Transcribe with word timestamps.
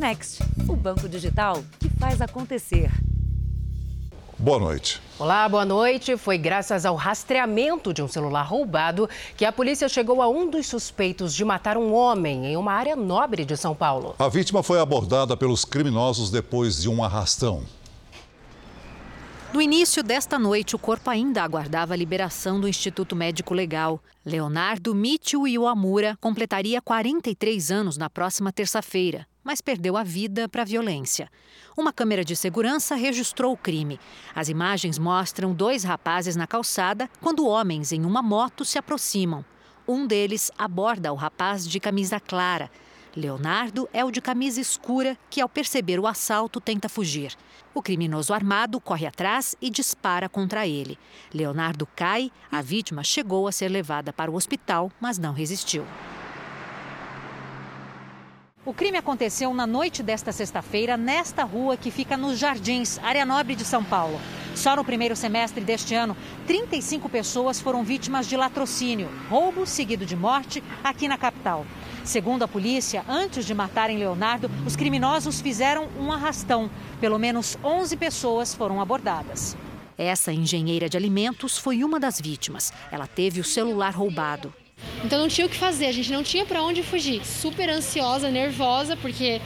Next, 0.00 0.42
o 0.66 0.74
banco 0.74 1.06
digital 1.06 1.62
que 1.78 1.90
faz 1.90 2.22
acontecer. 2.22 2.90
Boa 4.38 4.58
noite. 4.58 4.98
Olá, 5.18 5.46
boa 5.46 5.66
noite. 5.66 6.16
Foi 6.16 6.38
graças 6.38 6.86
ao 6.86 6.96
rastreamento 6.96 7.92
de 7.92 8.02
um 8.02 8.08
celular 8.08 8.44
roubado 8.44 9.10
que 9.36 9.44
a 9.44 9.52
polícia 9.52 9.90
chegou 9.90 10.22
a 10.22 10.28
um 10.30 10.48
dos 10.48 10.66
suspeitos 10.66 11.34
de 11.34 11.44
matar 11.44 11.76
um 11.76 11.92
homem 11.92 12.46
em 12.46 12.56
uma 12.56 12.72
área 12.72 12.96
nobre 12.96 13.44
de 13.44 13.58
São 13.58 13.74
Paulo. 13.74 14.14
A 14.18 14.26
vítima 14.26 14.62
foi 14.62 14.80
abordada 14.80 15.36
pelos 15.36 15.66
criminosos 15.66 16.30
depois 16.30 16.80
de 16.80 16.88
um 16.88 17.04
arrastão. 17.04 17.62
No 19.52 19.60
início 19.60 20.02
desta 20.02 20.38
noite, 20.38 20.74
o 20.74 20.78
corpo 20.78 21.10
ainda 21.10 21.42
aguardava 21.42 21.92
a 21.92 21.96
liberação 21.96 22.58
do 22.58 22.66
Instituto 22.66 23.14
Médico 23.14 23.52
Legal. 23.52 24.00
Leonardo 24.24 24.94
Mitchell 24.94 25.46
Iwamura 25.46 26.16
completaria 26.20 26.80
43 26.80 27.70
anos 27.70 27.98
na 27.98 28.08
próxima 28.08 28.52
terça-feira, 28.52 29.26
mas 29.42 29.60
perdeu 29.60 29.96
a 29.96 30.02
vida 30.02 30.48
para 30.48 30.62
a 30.62 30.64
violência. 30.64 31.30
Uma 31.76 31.92
câmera 31.92 32.24
de 32.24 32.36
segurança 32.36 32.94
registrou 32.94 33.52
o 33.52 33.56
crime. 33.56 33.98
As 34.34 34.48
imagens 34.48 34.98
mostram 34.98 35.54
dois 35.54 35.84
rapazes 35.84 36.36
na 36.36 36.46
calçada 36.46 37.08
quando 37.20 37.46
homens 37.46 37.92
em 37.92 38.04
uma 38.04 38.22
moto 38.22 38.64
se 38.64 38.78
aproximam. 38.78 39.44
Um 39.86 40.06
deles 40.06 40.50
aborda 40.56 41.12
o 41.12 41.16
rapaz 41.16 41.66
de 41.66 41.80
camisa 41.80 42.20
clara. 42.20 42.70
Leonardo 43.16 43.88
é 43.92 44.04
o 44.04 44.10
de 44.10 44.20
camisa 44.20 44.60
escura 44.60 45.18
que, 45.28 45.40
ao 45.40 45.48
perceber 45.48 45.98
o 45.98 46.06
assalto, 46.06 46.60
tenta 46.60 46.88
fugir. 46.88 47.34
O 47.74 47.82
criminoso 47.82 48.32
armado 48.32 48.80
corre 48.80 49.06
atrás 49.06 49.56
e 49.60 49.68
dispara 49.68 50.28
contra 50.28 50.66
ele. 50.66 50.98
Leonardo 51.34 51.86
cai, 51.96 52.30
a 52.50 52.62
vítima 52.62 53.02
chegou 53.02 53.48
a 53.48 53.52
ser 53.52 53.68
levada 53.68 54.12
para 54.12 54.30
o 54.30 54.34
hospital, 54.34 54.92
mas 55.00 55.18
não 55.18 55.32
resistiu. 55.32 55.84
O 58.70 58.72
crime 58.72 58.98
aconteceu 58.98 59.52
na 59.52 59.66
noite 59.66 60.00
desta 60.00 60.30
sexta-feira, 60.30 60.96
nesta 60.96 61.42
rua 61.42 61.76
que 61.76 61.90
fica 61.90 62.16
nos 62.16 62.38
Jardins, 62.38 63.00
área 63.02 63.26
nobre 63.26 63.56
de 63.56 63.64
São 63.64 63.82
Paulo. 63.82 64.20
Só 64.54 64.76
no 64.76 64.84
primeiro 64.84 65.16
semestre 65.16 65.60
deste 65.60 65.92
ano, 65.92 66.16
35 66.46 67.08
pessoas 67.08 67.60
foram 67.60 67.82
vítimas 67.82 68.28
de 68.28 68.36
latrocínio, 68.36 69.08
roubo 69.28 69.66
seguido 69.66 70.06
de 70.06 70.14
morte, 70.14 70.62
aqui 70.84 71.08
na 71.08 71.18
capital. 71.18 71.66
Segundo 72.04 72.44
a 72.44 72.48
polícia, 72.48 73.04
antes 73.08 73.44
de 73.44 73.52
matarem 73.52 73.98
Leonardo, 73.98 74.48
os 74.64 74.76
criminosos 74.76 75.40
fizeram 75.40 75.88
um 75.98 76.12
arrastão. 76.12 76.70
Pelo 77.00 77.18
menos 77.18 77.58
11 77.64 77.96
pessoas 77.96 78.54
foram 78.54 78.80
abordadas. 78.80 79.56
Essa 79.98 80.32
engenheira 80.32 80.88
de 80.88 80.96
alimentos 80.96 81.58
foi 81.58 81.82
uma 81.82 81.98
das 81.98 82.20
vítimas. 82.20 82.72
Ela 82.92 83.08
teve 83.08 83.40
o 83.40 83.44
celular 83.44 83.92
roubado. 83.92 84.54
Então 85.04 85.18
não 85.18 85.28
tinha 85.28 85.46
o 85.46 85.50
que 85.50 85.56
fazer, 85.56 85.86
a 85.86 85.92
gente 85.92 86.12
não 86.12 86.22
tinha 86.22 86.44
para 86.44 86.62
onde 86.62 86.82
fugir. 86.82 87.24
Super 87.24 87.68
ansiosa, 87.70 88.30
nervosa, 88.30 88.96
porque 88.96 89.40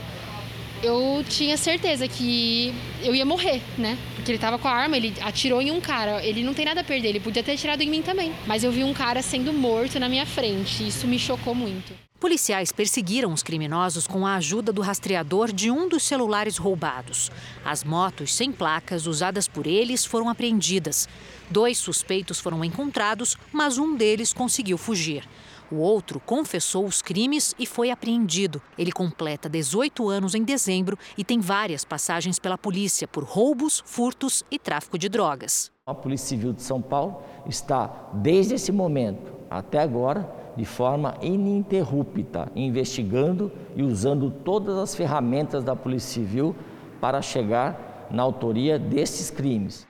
eu 0.83 1.23
tinha 1.27 1.57
certeza 1.57 2.07
que 2.07 2.73
eu 3.03 3.15
ia 3.15 3.25
morrer, 3.25 3.61
né? 3.77 3.97
Porque 4.15 4.31
ele 4.31 4.39
tava 4.39 4.57
com 4.59 4.67
a 4.67 4.71
arma, 4.71 4.97
ele 4.97 5.13
atirou 5.21 5.61
em 5.61 5.71
um 5.71 5.81
cara. 5.81 6.23
Ele 6.23 6.43
não 6.43 6.53
tem 6.53 6.65
nada 6.65 6.81
a 6.81 6.83
perder, 6.83 7.09
ele 7.09 7.19
podia 7.19 7.43
ter 7.43 7.53
atirado 7.53 7.81
em 7.81 7.89
mim 7.89 8.01
também. 8.01 8.33
Mas 8.45 8.63
eu 8.63 8.71
vi 8.71 8.83
um 8.83 8.93
cara 8.93 9.21
sendo 9.21 9.53
morto 9.53 9.99
na 9.99 10.09
minha 10.09 10.25
frente. 10.25 10.87
Isso 10.87 11.07
me 11.07 11.17
chocou 11.17 11.55
muito. 11.55 12.04
Policiais 12.25 12.71
perseguiram 12.71 13.31
os 13.31 13.43
criminosos 13.43 14.07
com 14.07 14.25
a 14.25 14.33
ajuda 14.37 14.73
do 14.73 14.81
rastreador 14.81 15.53
de 15.53 15.69
um 15.69 15.87
dos 15.87 16.01
celulares 16.01 16.57
roubados. 16.57 17.31
As 17.63 17.83
motos 17.83 18.33
sem 18.33 18.51
placas 18.51 19.05
usadas 19.05 19.47
por 19.47 19.67
eles 19.67 20.03
foram 20.03 20.27
apreendidas. 20.27 21.07
Dois 21.51 21.77
suspeitos 21.77 22.39
foram 22.39 22.65
encontrados, 22.65 23.37
mas 23.53 23.77
um 23.77 23.95
deles 23.95 24.33
conseguiu 24.33 24.75
fugir. 24.75 25.23
O 25.71 25.75
outro 25.75 26.19
confessou 26.19 26.85
os 26.85 26.99
crimes 26.99 27.53
e 27.59 27.65
foi 27.67 27.91
apreendido. 27.91 28.59
Ele 28.75 28.91
completa 28.91 29.47
18 29.47 30.09
anos 30.09 30.33
em 30.33 30.43
dezembro 30.43 30.97
e 31.15 31.23
tem 31.23 31.39
várias 31.39 31.85
passagens 31.85 32.39
pela 32.39 32.57
polícia 32.57 33.07
por 33.07 33.23
roubos, 33.23 33.83
furtos 33.85 34.43
e 34.49 34.57
tráfico 34.57 34.97
de 34.97 35.09
drogas. 35.09 35.71
A 35.85 35.93
Polícia 35.93 36.29
Civil 36.29 36.53
de 36.53 36.63
São 36.63 36.81
Paulo 36.81 37.21
está, 37.45 38.09
desde 38.15 38.55
esse 38.55 38.71
momento 38.71 39.34
até 39.57 39.79
agora, 39.79 40.29
de 40.57 40.65
forma 40.65 41.15
ininterrupta, 41.21 42.51
investigando 42.55 43.49
e 43.73 43.83
usando 43.83 44.29
todas 44.29 44.77
as 44.77 44.93
ferramentas 44.93 45.63
da 45.63 45.73
Polícia 45.73 46.21
Civil 46.21 46.53
para 46.99 47.21
chegar 47.21 48.07
na 48.11 48.21
autoria 48.21 48.77
desses 48.77 49.31
crimes. 49.31 49.87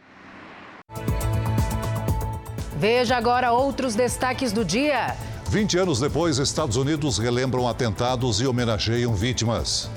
Veja 2.78 3.18
agora 3.18 3.54
outros 3.54 3.96
destaques 3.96 4.52
do 4.52 4.64
dia. 4.64 5.16
20 5.50 5.80
anos 5.80 6.00
depois, 6.00 6.38
Estados 6.38 6.76
Unidos 6.76 7.18
relembram 7.18 7.68
atentados 7.68 8.40
e 8.42 8.46
homenageiam 8.46 9.16
vítimas. 9.16 9.90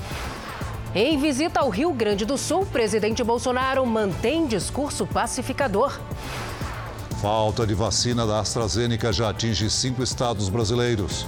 Em 0.94 1.18
visita 1.18 1.60
ao 1.60 1.68
Rio 1.68 1.92
Grande 1.92 2.24
do 2.24 2.38
Sul, 2.38 2.64
presidente 2.64 3.22
Bolsonaro 3.22 3.84
mantém 3.84 4.46
discurso 4.46 5.06
pacificador. 5.06 5.98
Falta 7.20 7.66
de 7.66 7.74
vacina 7.74 8.24
da 8.24 8.38
AstraZeneca 8.38 9.12
já 9.12 9.30
atinge 9.30 9.68
cinco 9.68 10.04
estados 10.04 10.48
brasileiros. 10.48 11.26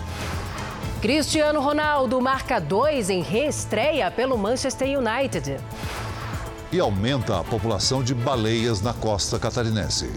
Cristiano 1.03 1.61
Ronaldo 1.61 2.21
marca 2.21 2.61
dois 2.61 3.11
em 3.11 3.23
reestreia 3.23 4.09
pelo 4.09 4.39
Manchester 4.39 4.87
United. 4.97 5.56
E 6.71 6.79
aumenta 6.79 7.41
a 7.41 7.43
população 7.43 8.05
de 8.05 8.15
baleias 8.15 8.81
na 8.81 8.95
costa 8.95 9.37
catarinense. 9.37 10.09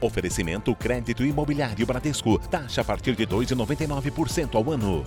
Oferecimento 0.00 0.74
crédito 0.74 1.22
imobiliário 1.22 1.86
Bradesco. 1.86 2.38
Taxa 2.38 2.80
a 2.80 2.84
partir 2.84 3.14
de 3.14 3.26
2,99% 3.26 4.54
ao 4.54 4.70
ano. 4.70 5.04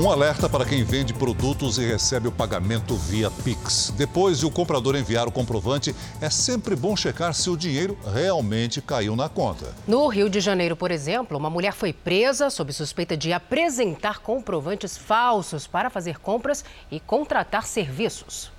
Um 0.00 0.10
alerta 0.10 0.48
para 0.48 0.64
quem 0.64 0.82
vende 0.82 1.12
produtos 1.12 1.76
e 1.76 1.84
recebe 1.84 2.26
o 2.26 2.32
pagamento 2.32 2.96
via 2.96 3.30
Pix. 3.30 3.92
Depois 3.98 4.38
de 4.38 4.46
o 4.46 4.50
comprador 4.50 4.96
enviar 4.96 5.28
o 5.28 5.30
comprovante, 5.30 5.94
é 6.22 6.30
sempre 6.30 6.74
bom 6.74 6.96
checar 6.96 7.34
se 7.34 7.50
o 7.50 7.56
dinheiro 7.56 7.98
realmente 8.10 8.80
caiu 8.80 9.14
na 9.14 9.28
conta. 9.28 9.74
No 9.86 10.06
Rio 10.06 10.30
de 10.30 10.40
Janeiro, 10.40 10.74
por 10.74 10.90
exemplo, 10.90 11.36
uma 11.36 11.50
mulher 11.50 11.74
foi 11.74 11.92
presa 11.92 12.48
sob 12.48 12.72
suspeita 12.72 13.14
de 13.14 13.30
apresentar 13.30 14.20
comprovantes 14.20 14.96
falsos 14.96 15.66
para 15.66 15.90
fazer 15.90 16.18
compras 16.18 16.64
e 16.90 16.98
contratar 16.98 17.66
serviços. 17.66 18.50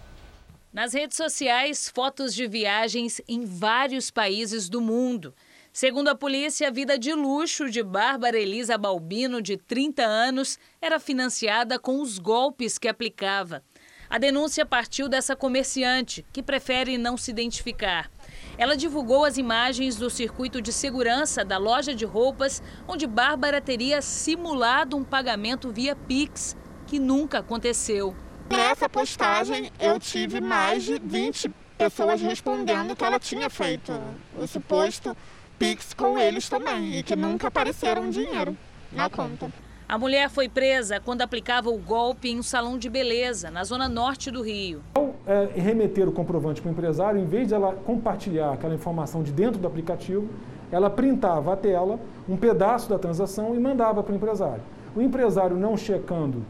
Nas 0.71 0.93
redes 0.93 1.17
sociais, 1.17 1.89
fotos 1.89 2.35
de 2.35 2.45
viagens 2.45 3.19
em 3.27 3.45
vários 3.45 4.11
países 4.11 4.69
do 4.69 4.79
mundo. 4.79 5.33
Segundo 5.73 6.09
a 6.09 6.15
polícia, 6.15 6.67
a 6.67 6.71
vida 6.71 6.99
de 6.99 7.13
luxo 7.13 7.69
de 7.69 7.81
Bárbara 7.81 8.37
Elisa 8.37 8.77
Balbino, 8.77 9.41
de 9.41 9.55
30 9.55 10.03
anos, 10.03 10.59
era 10.81 10.99
financiada 10.99 11.79
com 11.79 12.01
os 12.01 12.19
golpes 12.19 12.77
que 12.77 12.89
aplicava. 12.89 13.63
A 14.09 14.17
denúncia 14.17 14.65
partiu 14.65 15.07
dessa 15.07 15.33
comerciante, 15.33 16.25
que 16.33 16.43
prefere 16.43 16.97
não 16.97 17.15
se 17.15 17.31
identificar. 17.31 18.11
Ela 18.57 18.75
divulgou 18.75 19.23
as 19.23 19.37
imagens 19.37 19.95
do 19.95 20.09
circuito 20.09 20.61
de 20.61 20.73
segurança 20.73 21.45
da 21.45 21.57
loja 21.57 21.95
de 21.95 22.03
roupas, 22.03 22.61
onde 22.85 23.07
Bárbara 23.07 23.61
teria 23.61 24.01
simulado 24.01 24.97
um 24.97 25.05
pagamento 25.05 25.71
via 25.71 25.95
Pix, 25.95 26.57
que 26.85 26.99
nunca 26.99 27.39
aconteceu. 27.39 28.13
Nessa 28.49 28.89
postagem, 28.89 29.71
eu 29.79 29.97
tive 29.97 30.41
mais 30.41 30.83
de 30.83 30.99
20 30.99 31.49
pessoas 31.77 32.19
respondendo 32.19 32.93
que 32.93 33.03
ela 33.05 33.17
tinha 33.17 33.49
feito 33.49 33.93
o 34.37 34.45
suposto 34.45 35.15
Pix 35.61 35.93
com 35.93 36.17
eles 36.17 36.49
também 36.49 36.97
e 36.97 37.03
que 37.03 37.15
nunca 37.15 37.49
apareceram 37.49 38.09
dinheiro 38.09 38.57
na 38.91 39.07
conta. 39.11 39.47
A 39.87 39.95
mulher 39.95 40.27
foi 40.27 40.49
presa 40.49 40.99
quando 40.99 41.21
aplicava 41.21 41.69
o 41.69 41.77
golpe 41.77 42.31
em 42.31 42.39
um 42.39 42.41
salão 42.41 42.79
de 42.79 42.89
beleza, 42.89 43.51
na 43.51 43.63
zona 43.63 43.87
norte 43.87 44.31
do 44.31 44.41
Rio. 44.41 44.81
Ao 44.95 45.13
é, 45.27 45.51
remeter 45.53 46.09
o 46.09 46.11
comprovante 46.11 46.59
para 46.59 46.69
o 46.69 46.71
empresário, 46.71 47.21
em 47.21 47.27
vez 47.27 47.47
de 47.47 47.53
ela 47.53 47.73
compartilhar 47.85 48.53
aquela 48.53 48.73
informação 48.73 49.21
de 49.21 49.31
dentro 49.31 49.61
do 49.61 49.67
aplicativo, 49.67 50.27
ela 50.71 50.89
printava 50.89 51.53
a 51.53 51.55
tela, 51.55 51.99
um 52.27 52.37
pedaço 52.37 52.89
da 52.89 52.97
transação 52.97 53.53
e 53.53 53.59
mandava 53.59 54.01
para 54.01 54.13
o 54.13 54.15
empresário. 54.15 54.63
O 54.95 55.01
empresário, 55.01 55.55
não 55.55 55.77
checando 55.77 56.43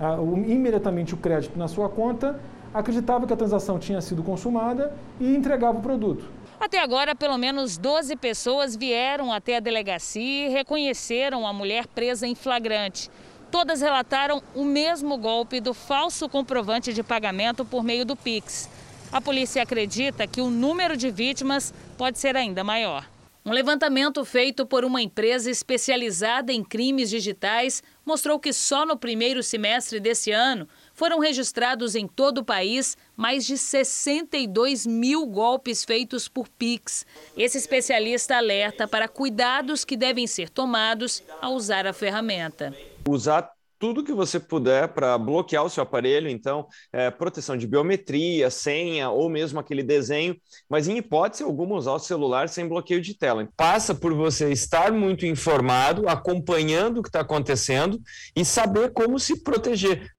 ah, 0.00 0.20
o, 0.20 0.38
imediatamente 0.38 1.14
o 1.14 1.16
crédito 1.16 1.56
na 1.56 1.68
sua 1.68 1.88
conta, 1.88 2.40
acreditava 2.74 3.28
que 3.28 3.32
a 3.32 3.36
transação 3.36 3.78
tinha 3.78 4.00
sido 4.00 4.24
consumada 4.24 4.92
e 5.20 5.36
entregava 5.36 5.78
o 5.78 5.82
produto. 5.82 6.24
Até 6.58 6.78
agora, 6.80 7.14
pelo 7.14 7.36
menos 7.36 7.76
12 7.76 8.16
pessoas 8.16 8.74
vieram 8.74 9.30
até 9.32 9.56
a 9.56 9.60
delegacia 9.60 10.46
e 10.46 10.50
reconheceram 10.50 11.46
a 11.46 11.52
mulher 11.52 11.86
presa 11.86 12.26
em 12.26 12.34
flagrante. 12.34 13.10
Todas 13.50 13.80
relataram 13.80 14.42
o 14.54 14.64
mesmo 14.64 15.16
golpe 15.18 15.60
do 15.60 15.74
falso 15.74 16.28
comprovante 16.28 16.92
de 16.92 17.02
pagamento 17.02 17.64
por 17.64 17.84
meio 17.84 18.04
do 18.04 18.16
Pix. 18.16 18.68
A 19.12 19.20
polícia 19.20 19.62
acredita 19.62 20.26
que 20.26 20.40
o 20.40 20.50
número 20.50 20.96
de 20.96 21.10
vítimas 21.10 21.72
pode 21.96 22.18
ser 22.18 22.36
ainda 22.36 22.64
maior. 22.64 23.06
Um 23.44 23.52
levantamento 23.52 24.24
feito 24.24 24.66
por 24.66 24.84
uma 24.84 25.00
empresa 25.00 25.48
especializada 25.48 26.52
em 26.52 26.64
crimes 26.64 27.08
digitais 27.08 27.80
mostrou 28.04 28.40
que 28.40 28.52
só 28.52 28.84
no 28.84 28.96
primeiro 28.96 29.40
semestre 29.42 30.00
desse 30.00 30.32
ano 30.32 30.66
foram 30.96 31.20
registrados 31.20 31.94
em 31.94 32.08
todo 32.08 32.38
o 32.38 32.44
país 32.44 32.96
mais 33.14 33.46
de 33.46 33.56
62 33.56 34.86
mil 34.86 35.26
golpes 35.26 35.84
feitos 35.84 36.26
por 36.26 36.48
Pix. 36.48 37.06
Esse 37.36 37.58
especialista 37.58 38.36
alerta 38.36 38.88
para 38.88 39.06
cuidados 39.06 39.84
que 39.84 39.96
devem 39.96 40.26
ser 40.26 40.48
tomados 40.48 41.22
ao 41.40 41.52
usar 41.52 41.86
a 41.86 41.92
ferramenta. 41.92 42.74
Usar 43.06 43.54
tudo 43.78 44.02
que 44.02 44.12
você 44.12 44.40
puder 44.40 44.88
para 44.88 45.18
bloquear 45.18 45.62
o 45.62 45.68
seu 45.68 45.82
aparelho, 45.82 46.30
então, 46.30 46.66
é, 46.90 47.10
proteção 47.10 47.58
de 47.58 47.66
biometria, 47.66 48.48
senha 48.50 49.10
ou 49.10 49.28
mesmo 49.28 49.60
aquele 49.60 49.82
desenho, 49.82 50.34
mas 50.68 50.88
em 50.88 50.96
hipótese 50.96 51.42
alguma 51.42 51.76
usar 51.76 51.92
o 51.92 51.98
celular 51.98 52.48
sem 52.48 52.66
bloqueio 52.66 53.02
de 53.02 53.14
tela. 53.14 53.46
Passa 53.54 53.94
por 53.94 54.14
você 54.14 54.50
estar 54.50 54.92
muito 54.92 55.26
informado, 55.26 56.08
acompanhando 56.08 56.98
o 56.98 57.02
que 57.02 57.10
está 57.10 57.20
acontecendo 57.20 58.00
e 58.34 58.44
saber 58.44 58.92
como 58.92 59.18
se 59.18 59.42
proteger. 59.42 60.15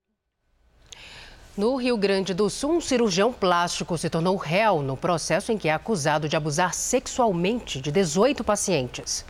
No 1.57 1.75
Rio 1.75 1.97
Grande 1.97 2.35
do 2.35 2.51
Sul, 2.51 2.73
um 2.73 2.79
cirurgião 2.79 3.33
plástico 3.33 3.97
se 3.97 4.11
tornou 4.11 4.35
réu 4.35 4.83
no 4.83 4.95
processo 4.95 5.51
em 5.51 5.57
que 5.57 5.67
é 5.67 5.73
acusado 5.73 6.29
de 6.29 6.35
abusar 6.35 6.71
sexualmente 6.71 7.81
de 7.81 7.91
18 7.91 8.43
pacientes. 8.43 9.25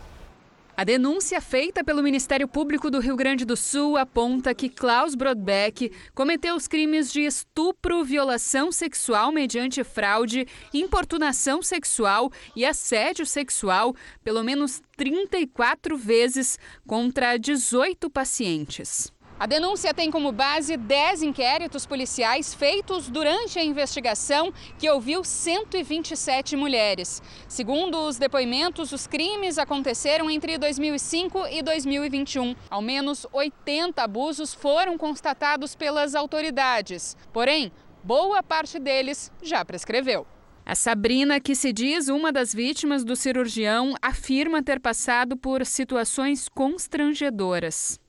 A 0.76 0.84
denúncia 0.84 1.40
feita 1.40 1.82
pelo 1.82 2.02
Ministério 2.02 2.46
Público 2.46 2.90
do 2.90 3.00
Rio 3.00 3.16
Grande 3.16 3.46
do 3.46 3.56
Sul 3.56 3.96
aponta 3.96 4.54
que 4.54 4.68
Klaus 4.68 5.14
Brodbeck 5.14 5.90
cometeu 6.14 6.54
os 6.54 6.68
crimes 6.68 7.10
de 7.10 7.22
estupro, 7.22 8.04
violação 8.04 8.70
sexual 8.70 9.32
mediante 9.32 9.82
fraude, 9.82 10.46
importunação 10.74 11.62
sexual 11.62 12.30
e 12.54 12.62
assédio 12.62 13.24
sexual 13.24 13.96
pelo 14.22 14.44
menos 14.44 14.82
34 14.98 15.96
vezes 15.96 16.58
contra 16.86 17.38
18 17.38 18.10
pacientes. 18.10 19.10
A 19.40 19.46
denúncia 19.46 19.94
tem 19.94 20.10
como 20.10 20.32
base 20.32 20.76
10 20.76 21.22
inquéritos 21.22 21.86
policiais 21.86 22.52
feitos 22.52 23.08
durante 23.08 23.56
a 23.56 23.62
investigação 23.62 24.52
que 24.76 24.90
ouviu 24.90 25.22
127 25.22 26.56
mulheres. 26.56 27.22
Segundo 27.46 27.98
os 27.98 28.18
depoimentos, 28.18 28.90
os 28.90 29.06
crimes 29.06 29.56
aconteceram 29.56 30.28
entre 30.28 30.58
2005 30.58 31.46
e 31.52 31.62
2021. 31.62 32.56
Ao 32.68 32.82
menos 32.82 33.28
80 33.32 34.02
abusos 34.02 34.52
foram 34.52 34.98
constatados 34.98 35.76
pelas 35.76 36.16
autoridades. 36.16 37.16
Porém, 37.32 37.70
boa 38.02 38.42
parte 38.42 38.80
deles 38.80 39.30
já 39.40 39.64
prescreveu. 39.64 40.26
A 40.66 40.74
Sabrina, 40.74 41.38
que 41.38 41.54
se 41.54 41.72
diz 41.72 42.08
uma 42.08 42.32
das 42.32 42.52
vítimas 42.52 43.04
do 43.04 43.14
cirurgião, 43.14 43.94
afirma 44.02 44.64
ter 44.64 44.80
passado 44.80 45.36
por 45.36 45.64
situações 45.64 46.48
constrangedoras. 46.48 48.00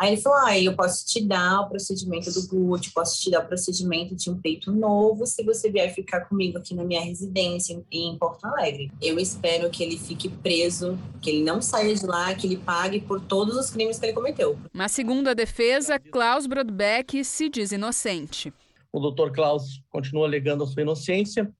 Aí 0.00 0.14
ele 0.14 0.22
falou: 0.22 0.38
ah, 0.38 0.58
eu 0.58 0.74
posso 0.74 1.04
te 1.04 1.22
dar 1.22 1.60
o 1.60 1.68
procedimento 1.68 2.32
do 2.32 2.48
glúteo, 2.48 2.90
posso 2.94 3.20
te 3.20 3.30
dar 3.30 3.44
o 3.44 3.46
procedimento 3.46 4.16
de 4.16 4.30
um 4.30 4.40
peito 4.40 4.72
novo 4.72 5.26
se 5.26 5.44
você 5.44 5.70
vier 5.70 5.94
ficar 5.94 6.22
comigo 6.22 6.56
aqui 6.56 6.74
na 6.74 6.82
minha 6.84 7.02
residência 7.02 7.84
em 7.92 8.16
Porto 8.16 8.46
Alegre. 8.46 8.90
Eu 8.98 9.18
espero 9.18 9.68
que 9.68 9.82
ele 9.84 9.98
fique 9.98 10.30
preso, 10.30 10.98
que 11.20 11.28
ele 11.28 11.44
não 11.44 11.60
saia 11.60 11.94
de 11.94 12.06
lá, 12.06 12.34
que 12.34 12.46
ele 12.46 12.56
pague 12.56 13.02
por 13.02 13.20
todos 13.20 13.54
os 13.58 13.68
crimes 13.68 13.98
que 13.98 14.06
ele 14.06 14.14
cometeu. 14.14 14.58
Mas, 14.72 14.92
segundo 14.92 15.28
a 15.28 15.34
defesa, 15.34 15.98
Klaus 15.98 16.46
Brodbeck 16.46 17.22
se 17.22 17.50
diz 17.50 17.70
inocente. 17.70 18.50
O 18.90 19.00
doutor 19.00 19.30
Klaus 19.32 19.82
continua 19.90 20.26
alegando 20.26 20.64
a 20.64 20.66
sua 20.66 20.80
inocência. 20.80 21.52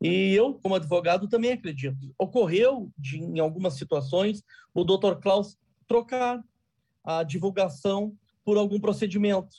E 0.00 0.32
eu, 0.34 0.54
como 0.54 0.76
advogado, 0.76 1.26
também 1.26 1.50
acredito. 1.50 2.14
Ocorreu, 2.16 2.92
de, 2.96 3.18
em 3.18 3.40
algumas 3.40 3.74
situações, 3.74 4.44
o 4.72 4.84
doutor 4.84 5.20
Klaus 5.20 5.58
trocar 5.88 6.40
a 7.08 7.22
divulgação 7.22 8.12
por 8.44 8.58
algum 8.58 8.78
procedimento, 8.78 9.56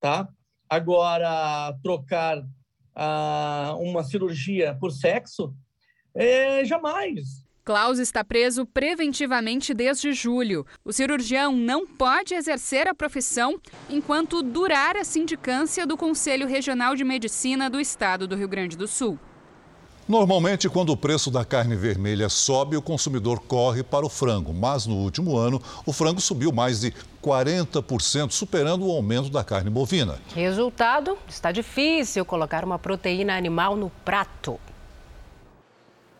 tá? 0.00 0.28
Agora, 0.70 1.76
trocar 1.82 2.46
a, 2.94 3.74
uma 3.80 4.04
cirurgia 4.04 4.76
por 4.78 4.92
sexo, 4.92 5.52
é, 6.14 6.64
jamais. 6.64 7.44
Klaus 7.64 7.98
está 7.98 8.22
preso 8.22 8.64
preventivamente 8.64 9.74
desde 9.74 10.12
julho. 10.12 10.64
O 10.84 10.92
cirurgião 10.92 11.56
não 11.56 11.84
pode 11.84 12.32
exercer 12.32 12.86
a 12.86 12.94
profissão 12.94 13.58
enquanto 13.90 14.40
durar 14.40 14.96
a 14.96 15.02
sindicância 15.02 15.84
do 15.84 15.96
Conselho 15.96 16.46
Regional 16.46 16.94
de 16.94 17.02
Medicina 17.02 17.68
do 17.68 17.80
Estado 17.80 18.28
do 18.28 18.36
Rio 18.36 18.48
Grande 18.48 18.76
do 18.76 18.86
Sul. 18.86 19.18
Normalmente, 20.06 20.68
quando 20.68 20.90
o 20.90 20.96
preço 20.98 21.30
da 21.30 21.46
carne 21.46 21.74
vermelha 21.74 22.28
sobe, 22.28 22.76
o 22.76 22.82
consumidor 22.82 23.40
corre 23.40 23.82
para 23.82 24.04
o 24.04 24.10
frango. 24.10 24.52
Mas 24.52 24.84
no 24.84 24.96
último 24.96 25.34
ano, 25.38 25.62
o 25.86 25.94
frango 25.94 26.20
subiu 26.20 26.52
mais 26.52 26.80
de 26.80 26.92
40%, 27.22 28.30
superando 28.30 28.86
o 28.86 28.90
aumento 28.90 29.30
da 29.30 29.42
carne 29.42 29.70
bovina. 29.70 30.20
Resultado: 30.34 31.16
está 31.26 31.50
difícil 31.50 32.22
colocar 32.26 32.66
uma 32.66 32.78
proteína 32.78 33.34
animal 33.34 33.76
no 33.76 33.88
prato. 34.04 34.60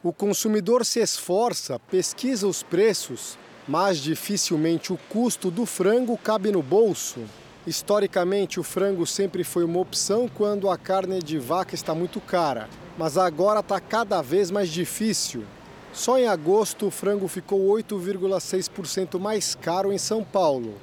O 0.03 0.15
consumidor 0.15 0.83
se 0.87 1.01
esforça, 1.01 1.79
pesquisa 1.79 2.49
os 2.49 2.63
preços, 2.63 3.37
mas 3.69 3.99
dificilmente 3.99 4.95
o 4.95 4.99
custo 5.11 5.51
do 5.51 5.67
frango 5.67 6.17
cabe 6.17 6.51
no 6.51 6.63
bolso. 6.63 7.21
Historicamente, 7.67 8.59
o 8.59 8.63
frango 8.63 9.07
sempre 9.07 9.45
foi 9.45 9.63
uma 9.63 9.79
opção 9.79 10.27
quando 10.27 10.71
a 10.71 10.79
carne 10.79 11.23
de 11.23 11.39
vaca 11.39 11.75
está 11.75 11.95
muito 11.95 12.19
cara 12.19 12.67
mas 12.97 13.19
agora 13.19 13.59
está 13.61 13.81
cada 13.81 14.23
vez 14.23 14.51
mais 14.51 14.69
difícil. 14.69 15.45
Só 15.93 16.19
em 16.19 16.27
agosto 16.27 16.87
o 16.87 16.91
frango 16.91 17.29
ficou 17.29 17.61
8,6% 17.75 19.19
mais 19.19 19.55
caro 19.55 19.93
em 19.93 19.99
São 19.99 20.25
Paulo. 20.25 20.75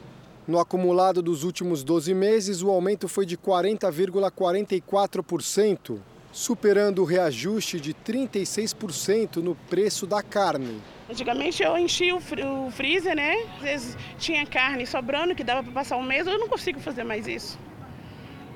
No 0.47 0.59
acumulado 0.59 1.21
dos 1.21 1.43
últimos 1.43 1.83
12 1.83 2.13
meses, 2.13 2.61
o 2.61 2.69
aumento 2.69 3.07
foi 3.07 3.25
de 3.25 3.37
40,44%, 3.37 5.97
superando 6.31 7.01
o 7.01 7.05
reajuste 7.05 7.79
de 7.79 7.93
36% 7.93 9.37
no 9.37 9.55
preço 9.69 10.05
da 10.07 10.23
carne. 10.23 10.81
Antigamente 11.09 11.61
eu 11.61 11.77
enchia 11.77 12.15
o 12.15 12.71
freezer, 12.71 13.15
né? 13.15 13.35
Às 13.57 13.61
vezes 13.61 13.97
tinha 14.17 14.45
carne 14.45 14.87
sobrando 14.87 15.35
que 15.35 15.43
dava 15.43 15.61
para 15.63 15.73
passar 15.73 15.97
um 15.97 16.03
mês, 16.03 16.25
eu 16.25 16.39
não 16.39 16.47
consigo 16.47 16.79
fazer 16.79 17.03
mais 17.03 17.27
isso. 17.27 17.59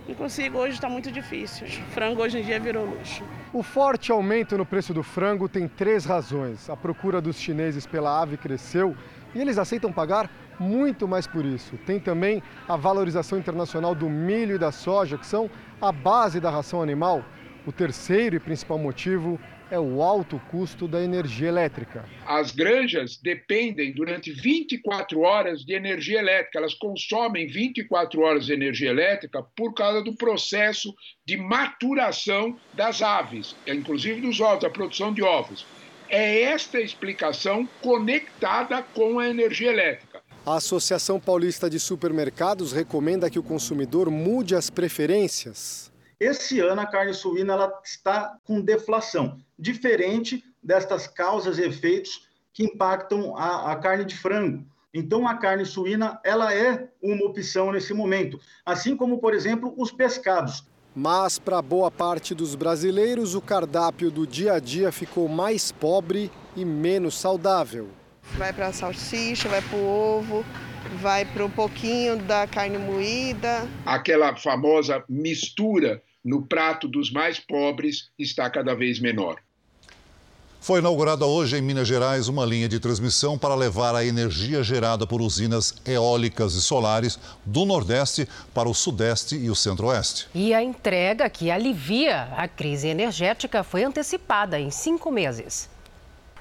Não 0.08 0.14
consigo, 0.14 0.60
hoje 0.60 0.76
está 0.76 0.88
muito 0.88 1.12
difícil. 1.12 1.66
Frango 1.90 2.22
hoje 2.22 2.38
em 2.38 2.44
dia 2.44 2.60
virou 2.60 2.86
luxo. 2.86 3.24
O 3.52 3.64
forte 3.64 4.12
aumento 4.12 4.56
no 4.56 4.66
preço 4.66 4.94
do 4.94 5.02
frango 5.02 5.50
tem 5.50 5.68
três 5.68 6.06
razões. 6.06 6.70
A 6.70 6.78
procura 6.78 7.20
dos 7.20 7.38
chineses 7.38 7.88
pela 7.88 8.22
ave 8.22 8.38
cresceu 8.38 8.96
e 9.34 9.42
eles 9.42 9.58
aceitam 9.58 9.92
pagar 9.92 10.30
muito 10.60 11.08
mais 11.08 11.26
por 11.26 11.44
isso. 11.44 11.76
Tem 11.88 12.00
também 12.00 12.44
a 12.68 12.76
valorização 12.76 13.40
internacional 13.40 13.96
do 13.96 14.08
milho 14.08 14.56
e 14.56 14.60
da 14.60 14.72
soja, 14.72 15.18
que 15.18 15.26
são 15.26 15.50
a 15.82 15.92
base 15.92 16.40
da 16.40 16.52
ração 16.52 16.84
animal. 16.84 17.26
O 17.66 17.72
terceiro 17.72 18.36
e 18.36 18.40
principal 18.40 18.78
motivo 18.78 19.40
é 19.72 19.80
o 19.80 20.02
alto 20.02 20.40
custo 20.52 20.88
da 20.88 21.02
energia 21.02 21.48
elétrica. 21.48 22.06
As 22.26 22.52
granjas 22.52 23.18
dependem 23.18 23.94
durante 23.94 24.32
24 24.32 25.20
horas 25.22 25.64
de 25.64 25.74
energia 25.74 26.20
elétrica, 26.20 26.60
elas 26.60 26.74
consomem 26.74 27.48
24 27.48 28.22
horas 28.22 28.46
de 28.46 28.54
energia 28.54 28.90
elétrica 28.90 29.44
por 29.56 29.74
causa 29.74 30.02
do 30.02 30.16
processo 30.16 30.94
de 31.26 31.38
maturação 31.38 32.58
das 32.74 33.02
aves, 33.02 33.56
inclusive 33.68 34.22
dos 34.22 34.40
ovos, 34.40 34.64
a 34.64 34.70
produção 34.70 35.14
de 35.14 35.24
ovos. 35.24 35.66
É 36.08 36.42
esta 36.44 36.80
explicação 36.80 37.68
conectada 37.82 38.84
com 38.94 39.20
a 39.20 39.28
energia 39.28 39.72
elétrica. 39.72 40.22
A 40.46 40.58
Associação 40.58 41.20
Paulista 41.20 41.68
de 41.68 41.80
Supermercados 41.80 42.72
recomenda 42.72 43.32
que 43.32 43.40
o 43.40 43.44
consumidor 43.44 44.12
mude 44.12 44.56
as 44.56 44.70
preferências. 44.70 45.92
Esse 46.20 46.60
ano 46.60 46.82
a 46.82 46.86
carne 46.86 47.14
suína 47.14 47.54
ela 47.54 47.82
está 47.84 48.38
com 48.44 48.62
deflação, 48.62 49.40
diferente 49.58 50.44
destas 50.62 51.08
causas 51.08 51.58
e 51.58 51.64
efeitos 51.64 52.28
que 52.54 52.64
impactam 52.64 53.36
a, 53.38 53.72
a 53.72 53.76
carne 53.76 54.06
de 54.06 54.16
frango. 54.16 54.66
Então 54.94 55.28
a 55.28 55.36
carne 55.36 55.66
suína 55.66 56.20
ela 56.24 56.54
é 56.54 56.88
uma 57.02 57.26
opção 57.26 57.72
nesse 57.72 57.94
momento, 57.94 58.40
assim 58.66 58.96
como 58.96 59.20
por 59.20 59.34
exemplo 59.34 59.74
os 59.78 59.92
pescados. 59.92 60.64
Mas 60.96 61.38
para 61.38 61.62
boa 61.62 61.92
parte 61.92 62.34
dos 62.34 62.56
brasileiros 62.56 63.36
o 63.36 63.42
cardápio 63.42 64.10
do 64.10 64.26
dia 64.26 64.54
a 64.54 64.60
dia 64.60 64.94
ficou 64.94 65.28
mais 65.28 65.70
pobre 65.70 66.32
e 66.56 66.64
menos 66.64 67.16
saudável. 67.16 67.90
Vai 68.38 68.54
para 68.54 68.68
a 68.68 68.74
salsicha, 68.74 69.50
vai 69.50 69.62
para 69.62 69.78
o 69.78 69.86
ovo, 69.86 70.46
vai 71.02 71.26
para 71.26 71.44
um 71.44 71.50
pouquinho 71.50 72.18
da 72.24 72.48
carne 72.48 72.78
moída. 72.78 73.68
Aquela 73.86 74.34
famosa 74.38 75.04
mistura 75.10 76.02
no 76.24 76.48
prato 76.48 76.88
dos 76.88 77.12
mais 77.12 77.38
pobres 77.38 78.10
está 78.18 78.50
cada 78.50 78.74
vez 78.74 79.00
menor. 79.00 79.36
Foi 80.66 80.80
inaugurada 80.80 81.28
hoje 81.28 81.56
em 81.58 81.62
Minas 81.62 81.88
Gerais 81.88 82.28
uma 82.28 82.44
linha 82.44 82.68
de 82.68 82.80
transmissão 82.80 83.38
para 83.38 83.54
levar 83.54 83.94
a 83.94 84.04
energia 84.04 84.64
gerada 84.64 85.06
por 85.06 85.22
usinas 85.22 85.76
eólicas 85.86 86.56
e 86.56 86.62
solares 86.64 87.20
do 87.46 87.66
Nordeste 87.66 88.28
para 88.52 88.68
o 88.68 88.74
Sudeste 88.74 89.36
e 89.36 89.52
o 89.52 89.56
Centro-Oeste. 89.56 90.28
E 90.34 90.56
a 90.56 90.64
entrega 90.64 91.30
que 91.30 91.52
alivia 91.52 92.30
a 92.36 92.48
crise 92.48 92.88
energética 92.88 93.64
foi 93.64 93.84
antecipada 93.84 94.60
em 94.60 94.72
cinco 94.72 95.12
meses. 95.12 95.70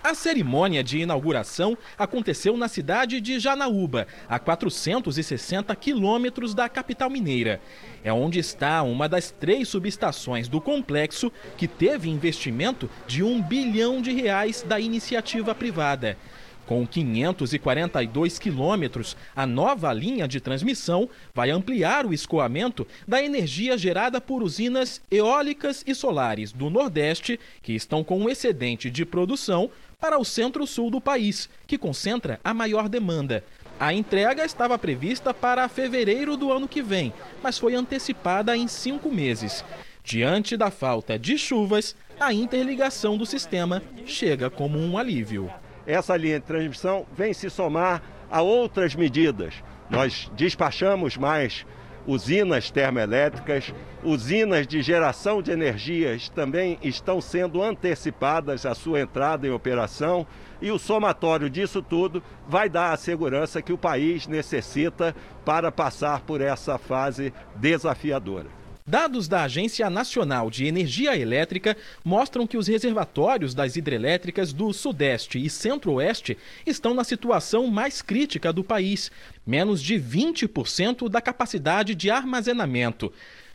A 0.04 0.12
cerimônia 0.12 0.84
de 0.84 0.98
inauguração 0.98 1.78
aconteceu 1.96 2.58
na 2.58 2.68
cidade 2.68 3.22
de 3.22 3.40
Janaúba, 3.40 4.06
a 4.28 4.38
460 4.38 5.74
quilômetros 5.76 6.52
da 6.52 6.68
capital 6.68 7.08
mineira. 7.08 7.58
É 8.04 8.12
onde 8.12 8.38
está 8.38 8.82
uma 8.82 9.08
das 9.08 9.30
três 9.30 9.66
subestações 9.66 10.46
do 10.46 10.60
complexo 10.60 11.32
que 11.56 11.66
teve 11.66 12.10
investimento 12.10 12.90
de 13.06 13.22
um 13.22 13.40
bilhão 13.40 14.02
de 14.02 14.12
reais 14.12 14.62
da 14.62 14.78
iniciativa 14.78 15.54
privada. 15.54 16.18
Com 16.66 16.86
542 16.86 18.38
quilômetros, 18.38 19.16
a 19.36 19.46
nova 19.46 19.92
linha 19.92 20.26
de 20.26 20.40
transmissão 20.40 21.10
vai 21.34 21.50
ampliar 21.50 22.06
o 22.06 22.14
escoamento 22.14 22.86
da 23.06 23.22
energia 23.22 23.76
gerada 23.76 24.18
por 24.18 24.42
usinas 24.42 25.02
eólicas 25.10 25.84
e 25.86 25.94
solares 25.94 26.52
do 26.52 26.70
Nordeste, 26.70 27.38
que 27.62 27.74
estão 27.74 28.02
com 28.02 28.18
um 28.18 28.30
excedente 28.30 28.90
de 28.90 29.04
produção, 29.04 29.70
para 30.04 30.18
o 30.18 30.24
centro-sul 30.24 30.90
do 30.90 31.00
país, 31.00 31.48
que 31.66 31.78
concentra 31.78 32.38
a 32.44 32.52
maior 32.52 32.90
demanda. 32.90 33.42
A 33.80 33.94
entrega 33.94 34.44
estava 34.44 34.78
prevista 34.78 35.32
para 35.32 35.66
fevereiro 35.66 36.36
do 36.36 36.52
ano 36.52 36.68
que 36.68 36.82
vem, 36.82 37.10
mas 37.42 37.58
foi 37.58 37.74
antecipada 37.74 38.54
em 38.54 38.68
cinco 38.68 39.10
meses. 39.10 39.64
Diante 40.04 40.58
da 40.58 40.70
falta 40.70 41.18
de 41.18 41.38
chuvas, 41.38 41.96
a 42.20 42.34
interligação 42.34 43.16
do 43.16 43.24
sistema 43.24 43.82
chega 44.04 44.50
como 44.50 44.78
um 44.78 44.98
alívio 44.98 45.50
essa 45.86 46.16
linha 46.16 46.40
de 46.40 46.46
transmissão 46.46 47.06
vem 47.16 47.32
se 47.32 47.50
somar 47.50 48.02
a 48.30 48.40
outras 48.42 48.94
medidas. 48.94 49.54
Nós 49.90 50.30
despachamos 50.34 51.16
mais 51.16 51.66
usinas 52.06 52.70
termoelétricas, 52.70 53.72
usinas 54.02 54.66
de 54.66 54.82
geração 54.82 55.40
de 55.40 55.50
energias 55.50 56.28
também 56.28 56.78
estão 56.82 57.20
sendo 57.20 57.62
antecipadas 57.62 58.66
a 58.66 58.74
sua 58.74 59.00
entrada 59.00 59.46
em 59.46 59.50
operação 59.50 60.26
e 60.60 60.70
o 60.70 60.78
somatório 60.78 61.48
disso 61.48 61.82
tudo 61.82 62.22
vai 62.48 62.68
dar 62.68 62.92
a 62.92 62.96
segurança 62.96 63.62
que 63.62 63.72
o 63.72 63.78
país 63.78 64.26
necessita 64.26 65.14
para 65.44 65.72
passar 65.72 66.20
por 66.20 66.40
essa 66.40 66.78
fase 66.78 67.32
desafiadora. 67.56 68.63
Dados 68.86 69.26
da 69.28 69.44
Agência 69.44 69.88
Nacional 69.88 70.50
de 70.50 70.66
Energia 70.66 71.16
Elétrica 71.16 71.74
mostram 72.04 72.46
que 72.46 72.58
os 72.58 72.68
reservatórios 72.68 73.54
das 73.54 73.76
hidrelétricas 73.76 74.52
do 74.52 74.74
Sudeste 74.74 75.42
e 75.42 75.48
Centro-Oeste 75.48 76.36
estão 76.66 76.92
na 76.92 77.02
situação 77.02 77.66
mais 77.68 78.02
crítica 78.02 78.52
do 78.52 78.62
país, 78.62 79.10
menos 79.46 79.82
de 79.82 79.94
20% 79.94 81.08
da 81.08 81.22
capacidade 81.22 81.94
de 81.94 82.10
armazenamento. 82.10 83.10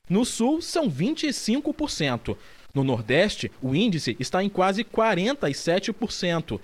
No 0.10 0.26
Sul, 0.26 0.64
são 0.64 0.90
25%. 0.90 2.36
No 2.74 2.84
Nordeste, 2.84 3.52
o 3.62 3.76
índice 3.76 4.18
está 4.20 4.44
em 4.44 4.50
quase 4.50 4.84
47%. 4.84 6.60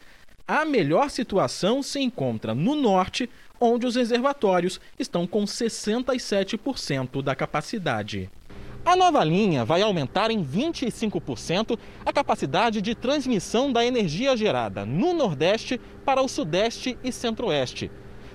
A 0.48 0.66
melhor 0.66 1.12
situação 1.12 1.84
se 1.84 2.00
encontra 2.00 2.56
no 2.56 2.74
Norte, 2.74 3.30
onde 3.60 3.86
os 3.86 3.96
reservatórios 3.96 4.82
estão 4.98 5.28
com 5.28 5.44
67% 5.44 7.22
da 7.22 7.36
capacidade. 7.36 8.28
A 8.86 8.96
nova 8.96 9.24
linha 9.24 9.66
vai 9.66 9.82
aumentar 9.82 10.30
em 10.30 10.46
25% 10.46 11.76
a 12.06 12.14
capacidade 12.14 12.84
de 12.84 12.94
transmissão 12.94 13.74
da 13.74 13.84
energia 13.84 14.38
gerada 14.38 14.86
no 14.86 15.12
Nordeste 15.12 15.82
para 16.06 16.22
o 16.22 16.28
Sudeste 16.28 16.96
e 17.04 17.12
Centro-Oeste. 17.12 17.90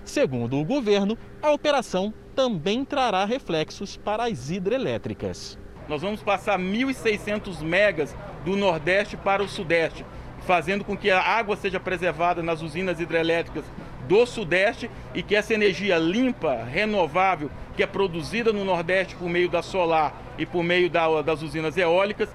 Segundo 0.05 0.59
o 0.59 0.65
governo, 0.65 1.17
a 1.41 1.53
operação 1.53 2.13
também 2.35 2.85
trará 2.85 3.25
reflexos 3.25 3.97
para 3.97 4.25
as 4.25 4.51
hidrelétricas. 4.51 5.57
Nós 5.89 6.03
vamos 6.03 6.21
passar 6.21 6.59
1.600 6.59 7.61
megas 7.63 8.13
do 8.45 8.57
Nordeste 8.57 9.17
para 9.17 9.45
o 9.45 9.49
Sudeste, 9.49 10.05
fazendo 10.41 10.85
com 10.85 10.97
que 10.97 11.13
a 11.13 11.23
água 11.23 11.57
seja 11.57 11.79
preservada 11.79 12.43
nas 12.43 12.61
usinas 12.61 12.99
hidrelétricas 12.99 13.65
do 14.11 14.27
Sudeste 14.27 14.91
e 15.15 15.23
que 15.23 15.37
essa 15.37 15.55
energia 15.55 15.97
limpa, 15.97 16.65
renovável, 16.65 17.49
que 17.77 17.83
é 17.85 17.87
produzida 17.87 18.53
no 18.53 18.65
Nordeste 18.65 19.15
por 19.15 19.29
meio 19.29 19.49
da 19.49 19.63
solar 19.63 20.21
e 20.37 20.45
por 20.45 20.65
meio 20.65 20.91
da, 20.91 21.23
das 21.23 21.43
usinas 21.43 21.77
eólicas, 21.77 22.29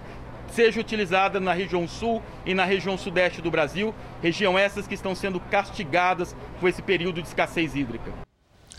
seja 0.53 0.79
utilizada 0.79 1.38
na 1.38 1.51
região 1.51 1.86
sul 1.86 2.24
e 2.46 2.53
na 2.53 2.63
região 2.63 2.98
sudeste 2.98 3.41
do 3.41 3.51
Brasil, 3.51 3.94
região 4.22 4.58
essas 4.58 4.88
que 4.88 4.94
estão 4.94 5.13
sendo 5.13 5.38
castigadas 5.38 6.34
por 6.62 6.70
esse 6.70 6.82
período 6.82 7.22
de 7.22 7.27
escassez 7.27 7.75
hídrica. 7.75 8.10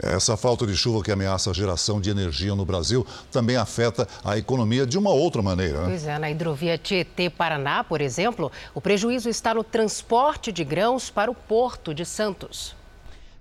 Essa 0.02 0.34
falta 0.34 0.66
de 0.66 0.74
chuva 0.74 1.02
que 1.02 1.12
ameaça 1.12 1.50
a 1.50 1.54
geração 1.54 2.00
de 2.00 2.08
energia 2.08 2.54
no 2.54 2.64
Brasil 2.64 3.06
também 3.30 3.56
afeta 3.56 4.08
a 4.24 4.38
economia 4.38 4.86
de 4.86 4.96
uma 4.96 5.10
outra 5.10 5.42
maneira. 5.42 5.82
Né? 5.82 5.88
Pois 5.88 6.06
é, 6.06 6.18
na 6.18 6.30
hidrovia 6.30 6.78
Tietê-Paraná, 6.78 7.84
por 7.84 8.00
exemplo, 8.00 8.50
o 8.74 8.80
prejuízo 8.80 9.28
está 9.28 9.52
no 9.52 9.64
transporte 9.64 10.50
de 10.50 10.64
grãos 10.64 11.10
para 11.10 11.30
o 11.30 11.34
porto 11.34 11.94
de 11.94 12.04
Santos. 12.06 12.74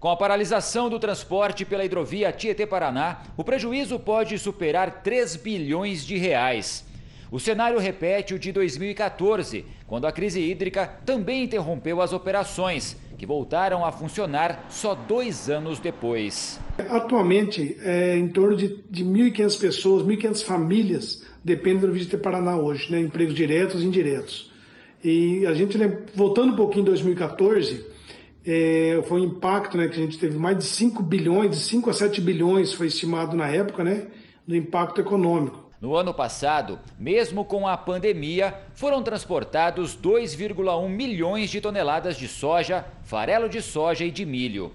Com 0.05 0.11
a 0.11 0.15
paralisação 0.15 0.87
do 0.87 0.99
transporte 0.99 1.65
pela 1.65 1.83
hidrovia 1.83 2.31
Tietê-Paraná, 2.31 3.23
o 3.35 3.43
prejuízo 3.43 3.97
pode 3.97 4.37
superar 4.37 5.01
3 5.01 5.35
bilhões 5.37 6.05
de 6.05 6.15
reais. 6.15 6.85
O 7.31 7.39
cenário 7.39 7.79
repete 7.79 8.35
o 8.35 8.37
de 8.37 8.51
2014, 8.51 9.65
quando 9.87 10.05
a 10.05 10.11
crise 10.11 10.39
hídrica 10.39 10.85
também 11.03 11.45
interrompeu 11.45 12.01
as 12.01 12.13
operações, 12.13 12.95
que 13.17 13.25
voltaram 13.25 13.83
a 13.83 13.91
funcionar 13.91 14.67
só 14.69 14.93
dois 14.93 15.49
anos 15.49 15.79
depois. 15.79 16.59
Atualmente, 16.87 17.75
é 17.81 18.15
em 18.15 18.27
torno 18.27 18.55
de, 18.55 18.83
de 18.87 19.03
1.500 19.03 19.59
pessoas, 19.59 20.03
1.500 20.03 20.43
famílias 20.43 21.25
dependem 21.43 21.79
do 21.79 21.97
Hidrovia 21.97 22.19
Paraná 22.19 22.55
hoje, 22.55 22.91
né? 22.91 22.99
empregos 22.99 23.33
diretos 23.33 23.81
e 23.81 23.87
indiretos. 23.87 24.51
E 25.03 25.47
a 25.47 25.53
gente, 25.55 25.79
voltando 26.13 26.53
um 26.53 26.55
pouquinho 26.55 26.83
em 26.83 26.85
2014, 26.85 27.94
é, 28.45 29.01
foi 29.07 29.21
um 29.21 29.25
impacto 29.25 29.77
né, 29.77 29.87
que 29.87 29.99
a 29.99 30.03
gente 30.03 30.19
teve 30.19 30.37
mais 30.37 30.57
de 30.57 30.63
5 30.65 31.01
bilhões, 31.01 31.51
de 31.51 31.57
5 31.57 31.89
a 31.89 31.93
7 31.93 32.21
bilhões 32.21 32.73
foi 32.73 32.87
estimado 32.87 33.35
na 33.35 33.47
época, 33.47 33.83
né, 33.83 34.07
do 34.47 34.55
impacto 34.55 35.01
econômico. 35.01 35.65
No 35.81 35.95
ano 35.95 36.13
passado, 36.13 36.79
mesmo 36.97 37.43
com 37.43 37.67
a 37.67 37.75
pandemia, 37.75 38.55
foram 38.73 39.03
transportados 39.03 39.95
2,1 39.95 40.87
milhões 40.89 41.49
de 41.49 41.59
toneladas 41.59 42.17
de 42.17 42.27
soja, 42.27 42.85
farelo 43.03 43.49
de 43.49 43.61
soja 43.61 44.05
e 44.05 44.11
de 44.11 44.25
milho. 44.25 44.71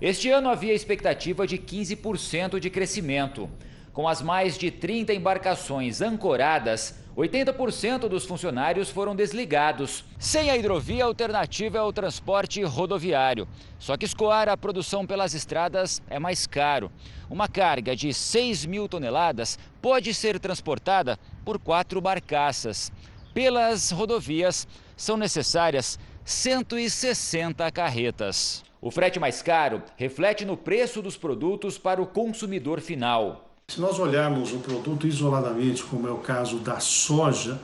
Este 0.00 0.30
ano 0.30 0.48
havia 0.48 0.74
expectativa 0.74 1.46
de 1.46 1.56
15% 1.56 2.58
de 2.58 2.68
crescimento. 2.68 3.48
Com 3.92 4.08
as 4.08 4.20
mais 4.20 4.58
de 4.58 4.70
30 4.70 5.14
embarcações 5.14 6.02
ancoradas, 6.02 6.98
80% 7.16 8.08
dos 8.08 8.24
funcionários 8.24 8.90
foram 8.90 9.14
desligados. 9.14 10.04
Sem 10.18 10.50
a 10.50 10.56
hidrovia, 10.56 11.04
a 11.04 11.06
alternativa 11.06 11.78
é 11.78 11.82
o 11.82 11.92
transporte 11.92 12.62
rodoviário. 12.64 13.46
Só 13.78 13.96
que 13.96 14.04
escoar 14.04 14.48
a 14.48 14.56
produção 14.56 15.06
pelas 15.06 15.32
estradas 15.32 16.02
é 16.10 16.18
mais 16.18 16.44
caro. 16.44 16.90
Uma 17.30 17.46
carga 17.46 17.94
de 17.94 18.12
6 18.12 18.66
mil 18.66 18.88
toneladas 18.88 19.58
pode 19.80 20.12
ser 20.12 20.40
transportada 20.40 21.16
por 21.44 21.58
quatro 21.58 22.00
barcaças. 22.00 22.90
Pelas 23.32 23.92
rodovias, 23.92 24.66
são 24.96 25.16
necessárias 25.16 25.98
160 26.24 27.70
carretas. 27.70 28.64
O 28.80 28.90
frete 28.90 29.20
mais 29.20 29.40
caro 29.40 29.82
reflete 29.96 30.44
no 30.44 30.56
preço 30.56 31.00
dos 31.00 31.16
produtos 31.16 31.78
para 31.78 32.02
o 32.02 32.06
consumidor 32.06 32.80
final. 32.80 33.43
Se 33.66 33.80
nós 33.80 33.98
olharmos 33.98 34.52
o 34.52 34.58
produto 34.58 35.06
isoladamente, 35.06 35.82
como 35.82 36.06
é 36.06 36.10
o 36.10 36.18
caso 36.18 36.58
da 36.58 36.78
soja, 36.78 37.58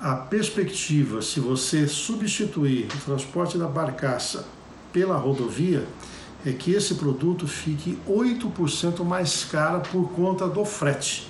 a 0.00 0.14
perspectiva, 0.14 1.22
se 1.22 1.40
você 1.40 1.88
substituir 1.88 2.86
o 2.94 3.04
transporte 3.04 3.58
da 3.58 3.66
barcaça 3.66 4.44
pela 4.92 5.16
rodovia, 5.16 5.88
é 6.46 6.52
que 6.52 6.72
esse 6.72 6.96
produto 6.96 7.48
fique 7.48 7.98
8% 8.08 9.02
mais 9.02 9.44
caro 9.44 9.80
por 9.90 10.12
conta 10.12 10.46
do 10.46 10.64
frete. 10.64 11.26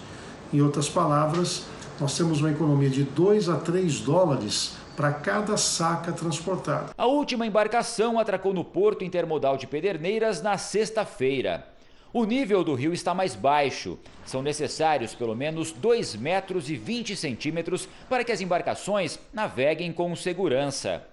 Em 0.52 0.61
outras 0.61 0.88
palavras, 0.88 1.64
nós 2.00 2.16
temos 2.16 2.40
uma 2.40 2.50
economia 2.50 2.90
de 2.90 3.04
2 3.04 3.49
a 3.49 3.57
3 3.57 4.00
dólares 4.00 4.75
para 4.97 5.12
cada 5.12 5.57
saca 5.57 6.12
transportada. 6.12 6.90
A 6.99 7.07
última 7.07 7.47
embarcação 7.47 8.19
atracou 8.19 8.52
no 8.52 8.64
Porto 8.64 9.04
Intermodal 9.04 9.57
de 9.57 9.66
Pederneiras 9.66 10.42
na 10.42 10.59
sexta-feira. 10.59 11.72
O 12.14 12.26
nível 12.26 12.62
do 12.62 12.75
rio 12.75 12.92
está 12.92 13.14
mais 13.14 13.35
baixo. 13.35 13.99
São 14.26 14.42
necessários 14.42 15.14
pelo 15.14 15.35
menos 15.35 15.73
2 15.73 16.14
metros 16.16 16.69
e 16.69 16.76
20 16.76 17.16
centímetros 17.16 17.88
para 18.07 18.23
que 18.23 18.31
as 18.31 18.42
embarcações 18.42 19.19
naveguem 19.33 19.90
com 19.95 20.14
segurança. 20.14 21.07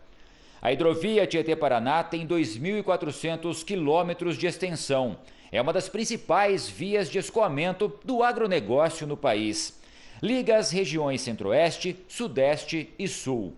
A 0.62 0.74
hidrovia 0.74 1.26
Tietê-Paraná 1.26 2.04
tem 2.04 2.28
2.400 2.28 3.64
quilômetros 3.64 4.38
de 4.38 4.46
extensão. 4.46 5.18
É 5.54 5.62
uma 5.62 5.72
das 5.72 5.88
principais 5.88 6.68
vias 6.68 7.10
de 7.10 7.18
escoamento 7.18 7.94
do 8.04 8.22
agronegócio 8.22 9.08
no 9.08 9.16
país. 9.16 9.80
Liga 10.22 10.58
as 10.58 10.70
regiões 10.70 11.22
Centro-Oeste, 11.22 11.96
Sudeste 12.10 12.90
e 13.00 13.08
Sul. 13.08 13.54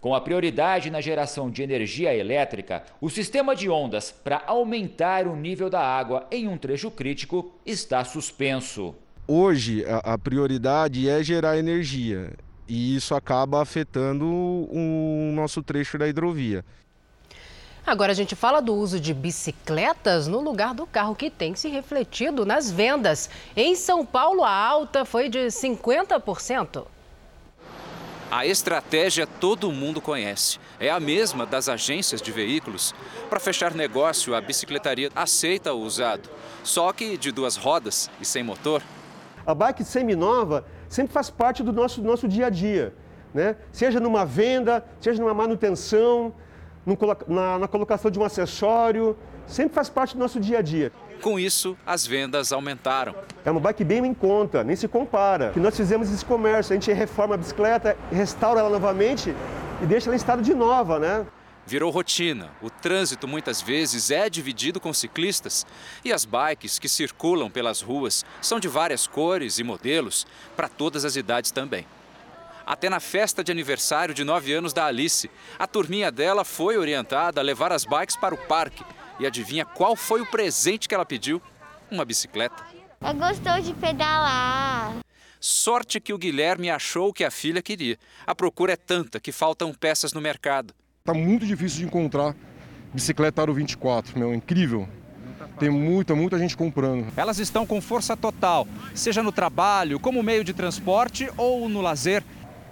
Com 0.00 0.14
a 0.14 0.20
prioridade 0.20 0.90
na 0.90 1.02
geração 1.02 1.50
de 1.50 1.62
energia 1.62 2.14
elétrica, 2.14 2.82
o 3.02 3.10
sistema 3.10 3.54
de 3.54 3.68
ondas 3.68 4.10
para 4.10 4.42
aumentar 4.46 5.26
o 5.26 5.36
nível 5.36 5.68
da 5.68 5.82
água 5.82 6.26
em 6.30 6.48
um 6.48 6.56
trecho 6.56 6.90
crítico 6.90 7.52
está 7.66 8.02
suspenso. 8.02 8.94
Hoje, 9.28 9.84
a, 9.86 10.16
prioridade 10.16 11.06
é 11.06 11.22
gerar 11.22 11.58
energia 11.58 12.32
e 12.66 12.96
isso 12.96 13.14
acaba 13.14 13.60
afetando 13.60 14.26
o 14.26 15.32
nosso 15.34 15.62
trecho 15.62 15.98
da 15.98 16.08
hidrovia. 16.08 16.64
Agora 17.86 18.12
a 18.12 18.14
gente 18.14 18.34
fala 18.34 18.62
do 18.62 18.74
uso 18.74 18.98
de 18.98 19.12
bicicletas 19.12 20.26
no 20.26 20.40
lugar 20.40 20.72
do 20.72 20.86
carro, 20.86 21.14
que 21.14 21.28
tem 21.28 21.54
se 21.54 21.68
refletido 21.68 22.46
nas 22.46 22.70
vendas. 22.70 23.28
Em 23.54 23.74
São 23.74 24.06
Paulo, 24.06 24.44
a 24.44 24.50
alta 24.50 25.04
foi 25.04 25.28
de 25.28 25.46
50%. 25.48 26.86
A 28.30 28.46
estratégia 28.46 29.26
todo 29.26 29.72
mundo 29.72 30.00
conhece. 30.00 30.60
É 30.78 30.88
a 30.88 31.00
mesma 31.00 31.44
das 31.44 31.68
agências 31.68 32.22
de 32.22 32.30
veículos. 32.30 32.94
Para 33.28 33.40
fechar 33.40 33.74
negócio, 33.74 34.36
a 34.36 34.40
bicicletaria 34.40 35.10
aceita 35.16 35.74
o 35.74 35.80
usado, 35.80 36.30
só 36.62 36.92
que 36.92 37.16
de 37.16 37.32
duas 37.32 37.56
rodas 37.56 38.08
e 38.20 38.24
sem 38.24 38.44
motor. 38.44 38.82
A 39.44 39.52
bike 39.52 39.82
semi-nova 39.82 40.64
sempre 40.88 41.12
faz 41.12 41.28
parte 41.28 41.64
do 41.64 41.72
nosso, 41.72 42.00
nosso 42.00 42.28
dia 42.28 42.46
a 42.46 42.50
dia, 42.50 42.94
né? 43.34 43.56
seja 43.72 43.98
numa 43.98 44.24
venda, 44.24 44.84
seja 45.00 45.20
numa 45.20 45.34
manutenção, 45.34 46.32
na, 47.26 47.58
na 47.58 47.66
colocação 47.66 48.12
de 48.12 48.18
um 48.20 48.24
acessório, 48.24 49.18
sempre 49.44 49.74
faz 49.74 49.88
parte 49.88 50.14
do 50.14 50.20
nosso 50.20 50.38
dia 50.38 50.58
a 50.58 50.62
dia. 50.62 50.92
Com 51.22 51.38
isso, 51.38 51.76
as 51.86 52.06
vendas 52.06 52.50
aumentaram. 52.50 53.14
É 53.44 53.50
uma 53.50 53.60
bike 53.60 53.84
bem 53.84 54.06
em 54.06 54.14
conta, 54.14 54.64
nem 54.64 54.74
se 54.74 54.88
compara. 54.88 55.52
E 55.54 55.60
nós 55.60 55.76
fizemos 55.76 56.10
esse 56.10 56.24
comércio, 56.24 56.72
a 56.72 56.76
gente 56.76 56.90
reforma 56.92 57.34
a 57.34 57.38
bicicleta, 57.38 57.96
restaura 58.10 58.60
ela 58.60 58.70
novamente 58.70 59.34
e 59.82 59.86
deixa 59.86 60.08
ela 60.08 60.14
em 60.14 60.16
estado 60.16 60.40
de 60.40 60.54
nova, 60.54 60.98
né? 60.98 61.26
Virou 61.66 61.90
rotina. 61.90 62.50
O 62.62 62.70
trânsito 62.70 63.28
muitas 63.28 63.60
vezes 63.60 64.10
é 64.10 64.30
dividido 64.30 64.80
com 64.80 64.94
ciclistas 64.94 65.66
e 66.02 66.10
as 66.10 66.24
bikes 66.24 66.78
que 66.78 66.88
circulam 66.88 67.50
pelas 67.50 67.82
ruas 67.82 68.24
são 68.40 68.58
de 68.58 68.66
várias 68.66 69.06
cores 69.06 69.58
e 69.58 69.62
modelos, 69.62 70.26
para 70.56 70.68
todas 70.68 71.04
as 71.04 71.16
idades 71.16 71.50
também. 71.50 71.86
Até 72.66 72.88
na 72.88 72.98
festa 72.98 73.44
de 73.44 73.52
aniversário 73.52 74.14
de 74.14 74.24
9 74.24 74.54
anos 74.54 74.72
da 74.72 74.86
Alice, 74.86 75.30
a 75.58 75.66
turminha 75.66 76.10
dela 76.10 76.44
foi 76.44 76.78
orientada 76.78 77.40
a 77.40 77.44
levar 77.44 77.72
as 77.72 77.84
bikes 77.84 78.16
para 78.16 78.34
o 78.34 78.38
parque 78.38 78.84
e 79.20 79.26
adivinha 79.26 79.66
qual 79.66 79.94
foi 79.94 80.22
o 80.22 80.26
presente 80.26 80.88
que 80.88 80.94
ela 80.94 81.04
pediu? 81.04 81.40
Uma 81.90 82.04
bicicleta. 82.04 82.64
Ela 83.00 83.12
gostou 83.12 83.60
de 83.60 83.74
pedalar. 83.74 84.96
Sorte 85.38 86.00
que 86.00 86.12
o 86.12 86.18
Guilherme 86.18 86.70
achou 86.70 87.08
o 87.08 87.12
que 87.12 87.24
a 87.24 87.30
filha 87.30 87.62
queria. 87.62 87.98
A 88.26 88.34
procura 88.34 88.72
é 88.72 88.76
tanta 88.76 89.20
que 89.20 89.30
faltam 89.30 89.72
peças 89.72 90.12
no 90.12 90.20
mercado. 90.20 90.74
Tá 91.04 91.14
muito 91.14 91.46
difícil 91.46 91.80
de 91.80 91.84
encontrar 91.84 92.34
bicicleta 92.92 93.42
Aro 93.42 93.54
24, 93.54 94.18
meu, 94.18 94.34
incrível. 94.34 94.88
Tem 95.58 95.70
muita, 95.70 96.14
muita 96.14 96.38
gente 96.38 96.56
comprando. 96.56 97.12
Elas 97.16 97.38
estão 97.38 97.66
com 97.66 97.80
força 97.80 98.16
total, 98.16 98.66
seja 98.94 99.22
no 99.22 99.30
trabalho, 99.30 100.00
como 100.00 100.22
meio 100.22 100.42
de 100.42 100.54
transporte 100.54 101.30
ou 101.36 101.68
no 101.68 101.80
lazer. 101.80 102.24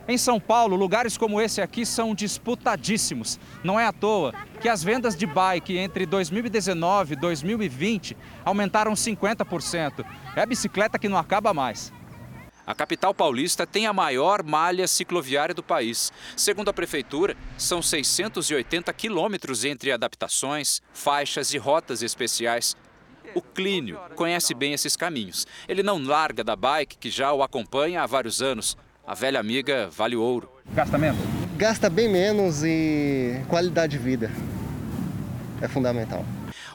Em 0.08 0.16
São 0.16 0.40
Paulo, 0.40 0.74
lugares 0.74 1.18
como 1.18 1.38
esse 1.38 1.60
aqui 1.60 1.84
são 1.84 2.14
disputadíssimos. 2.14 3.38
Não 3.62 3.78
é 3.78 3.84
à 3.84 3.92
toa 3.92 4.32
que 4.58 4.66
as 4.66 4.82
vendas 4.82 5.14
de 5.14 5.26
bike 5.26 5.76
entre 5.76 6.06
2019 6.06 7.12
e 7.12 7.16
2020 7.16 8.16
aumentaram 8.42 8.94
50%. 8.94 10.06
É 10.34 10.40
a 10.40 10.46
bicicleta 10.46 10.98
que 10.98 11.10
não 11.10 11.18
acaba 11.18 11.52
mais. 11.52 11.92
A 12.66 12.74
capital 12.74 13.12
paulista 13.12 13.66
tem 13.66 13.86
a 13.86 13.92
maior 13.92 14.42
malha 14.42 14.88
cicloviária 14.88 15.54
do 15.54 15.62
país. 15.62 16.10
Segundo 16.34 16.70
a 16.70 16.72
prefeitura, 16.72 17.36
são 17.58 17.82
680 17.82 18.90
quilômetros 18.94 19.62
entre 19.62 19.92
adaptações, 19.92 20.80
faixas 20.90 21.52
e 21.52 21.58
rotas 21.58 22.02
especiais. 22.02 22.74
O 23.34 23.42
Clínio 23.42 24.00
conhece 24.16 24.54
bem 24.54 24.72
esses 24.72 24.96
caminhos. 24.96 25.46
Ele 25.68 25.82
não 25.82 26.02
larga 26.02 26.42
da 26.42 26.56
bike 26.56 26.96
que 26.96 27.10
já 27.10 27.30
o 27.30 27.42
acompanha 27.42 28.02
há 28.02 28.06
vários 28.06 28.40
anos. 28.40 28.74
A 29.08 29.14
velha 29.14 29.40
amiga 29.40 29.88
vale 29.90 30.14
ouro. 30.16 30.50
Gasta 30.74 30.98
menos? 30.98 31.18
Gasta 31.56 31.88
bem 31.88 32.10
menos 32.10 32.62
e 32.62 33.40
qualidade 33.48 33.92
de 33.92 33.98
vida 33.98 34.30
é 35.62 35.66
fundamental. 35.66 36.22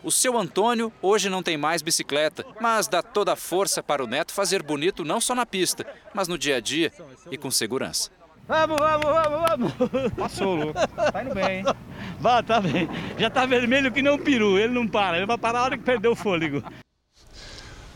O 0.03 0.09
seu 0.09 0.35
Antônio 0.35 0.91
hoje 0.99 1.29
não 1.29 1.43
tem 1.43 1.57
mais 1.57 1.83
bicicleta, 1.83 2.43
mas 2.59 2.87
dá 2.87 3.03
toda 3.03 3.33
a 3.33 3.35
força 3.35 3.83
para 3.83 4.03
o 4.03 4.07
neto 4.07 4.33
fazer 4.33 4.63
bonito 4.63 5.05
não 5.05 5.21
só 5.21 5.35
na 5.35 5.45
pista, 5.45 5.85
mas 6.11 6.27
no 6.27 6.35
dia 6.35 6.55
a 6.55 6.59
dia 6.59 6.91
e 7.29 7.37
com 7.37 7.51
segurança. 7.51 8.09
Vamos, 8.47 8.77
vamos, 8.79 9.05
vamos, 9.05 9.71
vamos. 9.79 10.13
Passou, 10.17 10.55
louco. 10.55 10.73
Tá 10.73 11.23
indo 11.23 11.35
bem, 11.35 11.59
hein? 11.59 11.65
Vá, 12.19 12.41
tá 12.41 12.59
bem. 12.59 12.89
Já 13.15 13.29
tá 13.29 13.45
vermelho 13.45 13.91
que 13.91 14.01
não 14.01 14.17
peru, 14.17 14.57
ele 14.57 14.73
não 14.73 14.87
para, 14.87 15.17
ele 15.17 15.27
vai 15.27 15.37
parar 15.37 15.59
a 15.59 15.63
hora 15.65 15.77
que 15.77 15.83
perdeu 15.83 16.13
o 16.13 16.15
fôlego. 16.15 16.63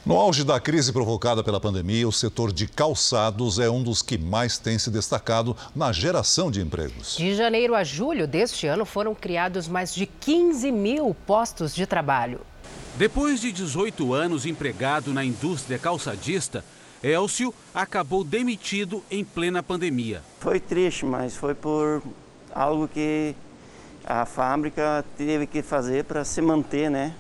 No 0.08 0.16
auge 0.16 0.46
da 0.46 0.58
crise 0.58 0.94
provocada 0.94 1.44
pela 1.44 1.60
pandemia, 1.60 2.08
o 2.08 2.14
setor 2.14 2.54
de 2.54 2.66
calçados 2.66 3.60
é 3.60 3.70
um 3.70 3.84
dos 3.84 4.02
que 4.02 4.18
mais 4.18 4.58
tem 4.58 4.80
se 4.80 4.90
destacado 4.90 5.54
na 5.76 5.92
geração 5.92 6.50
de 6.50 6.62
empregos. 6.62 7.18
De 7.18 7.36
janeiro 7.36 7.76
a 7.76 7.84
julho 7.84 8.26
deste 8.26 8.68
ano 8.68 8.86
foram 8.86 9.14
criados 9.14 9.68
mais 9.68 9.94
de 9.94 10.06
15 10.06 10.72
mil 10.72 11.14
postos 11.26 11.76
de 11.76 11.86
trabalho. 11.86 12.40
Depois 12.96 13.42
de 13.42 13.52
18 13.52 14.14
anos 14.14 14.46
empregado 14.46 15.12
na 15.12 15.26
indústria 15.26 15.78
calçadista, 15.78 16.64
Elcio 17.04 17.54
acabou 17.76 18.24
demitido 18.24 19.04
em 19.12 19.26
plena 19.26 19.62
pandemia. 19.62 20.24
Foi 20.40 20.58
triste, 20.58 21.04
mas 21.04 21.36
foi 21.36 21.54
por 21.54 22.02
algo 22.56 22.88
que 22.88 23.36
a 24.06 24.26
fábrica 24.26 25.04
teve 25.18 25.46
que 25.46 25.62
fazer 25.62 26.06
para 26.06 26.24
se 26.24 26.42
manter, 26.42 26.90
né? 26.90 27.14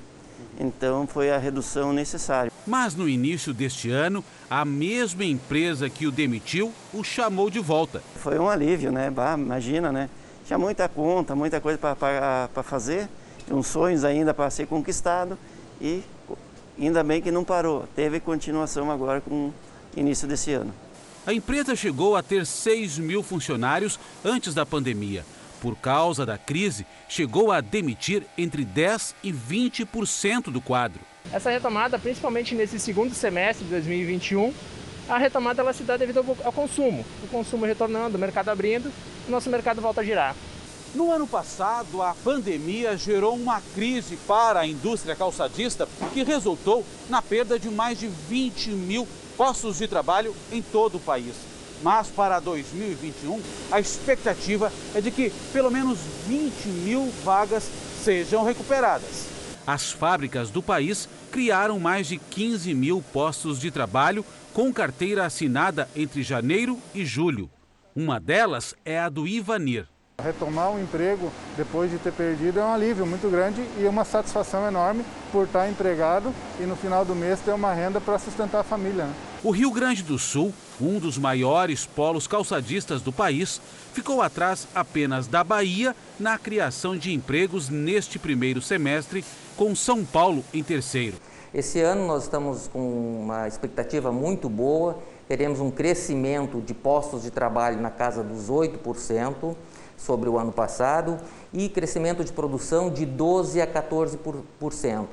Então 0.60 1.06
foi 1.06 1.30
a 1.30 1.38
redução 1.38 1.94
necessária. 1.94 2.52
Mas 2.66 2.96
no 2.96 3.08
início 3.08 3.54
deste 3.54 3.92
ano, 3.92 4.24
a 4.50 4.66
mesma 4.66 5.24
empresa 5.24 5.90
que 5.90 6.08
o 6.08 6.12
demitiu 6.12 6.74
o 6.94 7.04
chamou 7.04 7.50
de 7.50 7.60
volta. 7.60 8.02
Foi 8.16 8.40
um 8.40 8.50
alívio, 8.50 8.92
né? 8.92 9.10
Bah, 9.10 9.36
imagina, 9.38 9.92
né? 9.92 10.10
Tinha 10.46 10.58
muita 10.58 10.90
conta, 10.90 11.36
muita 11.36 11.62
coisa 11.62 11.78
para 11.78 12.64
fazer, 12.64 13.08
uns 13.52 13.68
sonhos 13.68 14.04
ainda 14.04 14.34
para 14.34 14.50
ser 14.50 14.66
conquistado 14.66 15.38
e 15.80 16.02
ainda 16.80 17.04
bem 17.04 17.22
que 17.22 17.32
não 17.32 17.44
parou. 17.44 17.86
Teve 17.96 18.20
continuação 18.20 18.90
agora 18.90 19.22
com 19.22 19.50
o 19.50 19.54
início 19.96 20.28
desse 20.28 20.54
ano. 20.54 20.74
A 21.26 21.34
empresa 21.34 21.76
chegou 21.76 22.16
a 22.16 22.24
ter 22.24 22.46
6 22.46 22.98
mil 23.00 23.22
funcionários 23.22 24.00
antes 24.24 24.54
da 24.54 24.66
pandemia 24.66 25.26
por 25.62 25.76
causa 25.76 26.26
da 26.26 26.38
crise, 26.38 26.86
chegou 27.08 27.52
a 27.52 27.62
demitir 27.62 28.24
entre 28.38 28.66
10% 28.66 29.14
e 29.24 29.32
20% 29.32 30.52
do 30.52 30.62
quadro. 30.62 31.02
Essa 31.32 31.50
retomada, 31.50 32.00
principalmente 32.00 32.56
nesse 32.56 32.80
segundo 32.80 33.14
semestre 33.14 33.66
de 33.66 33.72
2021, 33.72 34.54
a 35.10 35.18
retomada 35.18 35.62
ela 35.62 35.74
se 35.74 35.84
dá 35.84 35.98
devido 35.98 36.26
ao 36.44 36.52
consumo. 36.52 37.06
O 37.24 37.28
consumo 37.28 37.66
retornando, 37.66 38.18
o 38.18 38.20
mercado 38.20 38.50
abrindo, 38.50 38.92
o 39.28 39.32
nosso 39.32 39.50
mercado 39.50 39.82
volta 39.82 40.02
a 40.02 40.04
girar. 40.04 40.36
No 40.96 41.12
ano 41.12 41.28
passado, 41.28 42.02
a 42.02 42.16
pandemia 42.24 42.98
gerou 42.98 43.36
uma 43.36 43.62
crise 43.76 44.18
para 44.28 44.62
a 44.62 44.68
indústria 44.68 45.16
calçadista 45.16 45.88
que 46.14 46.24
resultou 46.24 46.84
na 47.10 47.22
perda 47.22 47.60
de 47.60 47.70
mais 47.70 48.00
de 48.00 48.08
20 48.08 48.70
mil 48.72 49.08
postos 49.36 49.78
de 49.78 49.88
trabalho 49.88 50.36
em 50.52 50.62
todo 50.62 50.96
o 50.96 51.00
país. 51.00 51.36
Mas 51.84 52.08
para 52.08 52.40
2021, 52.40 53.42
a 53.72 53.80
expectativa 53.80 54.72
é 54.96 55.02
de 55.02 55.12
que 55.12 55.32
pelo 55.54 55.70
menos 55.70 56.00
20 56.28 56.68
mil 56.68 57.12
vagas 57.24 57.70
sejam 58.04 58.44
recuperadas. 58.44 59.28
As 59.66 59.92
fábricas 59.92 60.50
do 60.50 60.64
país 60.64 61.10
criaram 61.30 61.80
mais 61.80 62.08
de 62.08 62.18
15 62.18 62.74
mil 62.74 63.04
postos 63.14 63.60
de 63.60 63.70
trabalho 63.70 64.26
com 64.54 64.74
carteira 64.74 65.26
assinada 65.26 65.90
entre 65.96 66.24
janeiro 66.24 66.80
e 66.96 67.06
julho. 67.06 67.50
Uma 67.96 68.20
delas 68.20 68.74
é 68.86 69.00
a 69.00 69.10
do 69.10 69.28
Ivanir. 69.28 69.88
Retomar 70.24 70.72
o 70.72 70.80
emprego 70.82 71.32
depois 71.56 71.92
de 71.92 72.00
ter 72.00 72.12
perdido 72.12 72.60
é 72.60 72.64
um 72.64 72.74
alívio 72.74 73.06
muito 73.06 73.30
grande 73.30 73.62
e 73.78 73.86
uma 73.86 74.04
satisfação 74.04 74.68
enorme 74.68 75.06
por 75.32 75.46
estar 75.46 75.70
empregado 75.70 76.34
e 76.60 76.64
no 76.64 76.76
final 76.76 77.06
do 77.06 77.14
mês 77.14 77.40
ter 77.40 77.52
uma 77.52 77.72
renda 77.72 78.02
para 78.02 78.18
sustentar 78.18 78.62
a 78.62 78.64
família. 78.64 79.08
O 79.48 79.52
Rio 79.52 79.72
Grande 79.72 80.04
do 80.04 80.20
Sul, 80.20 80.54
um 80.78 81.00
dos 81.00 81.18
maiores 81.18 81.86
polos 81.86 82.28
calçadistas 82.28 83.02
do 83.02 83.14
país, 83.14 83.62
ficou 83.94 84.22
atrás 84.22 84.68
apenas 84.76 85.26
da 85.26 85.42
Bahia 85.42 85.96
na 86.20 86.38
criação 86.38 86.98
de 86.98 87.14
empregos 87.14 87.70
neste 87.70 88.20
primeiro 88.20 88.62
semestre, 88.62 89.24
com 89.56 89.74
São 89.74 90.04
Paulo 90.04 90.44
em 90.54 90.62
terceiro. 90.62 91.16
Esse 91.54 91.80
ano 91.80 92.06
nós 92.06 92.24
estamos 92.24 92.68
com 92.68 93.22
uma 93.22 93.48
expectativa 93.48 94.12
muito 94.12 94.50
boa, 94.50 95.00
teremos 95.30 95.62
um 95.62 95.72
crescimento 95.72 96.60
de 96.60 96.74
postos 96.74 97.24
de 97.24 97.32
trabalho 97.32 97.80
na 97.80 97.90
casa 97.90 98.22
dos 98.22 98.50
8% 98.50 99.56
sobre 99.96 100.28
o 100.28 100.38
ano 100.38 100.52
passado 100.52 101.18
e 101.54 101.70
crescimento 101.70 102.22
de 102.22 102.34
produção 102.34 102.90
de 102.90 103.06
12 103.06 103.62
a 103.62 103.66
14%. 103.66 105.06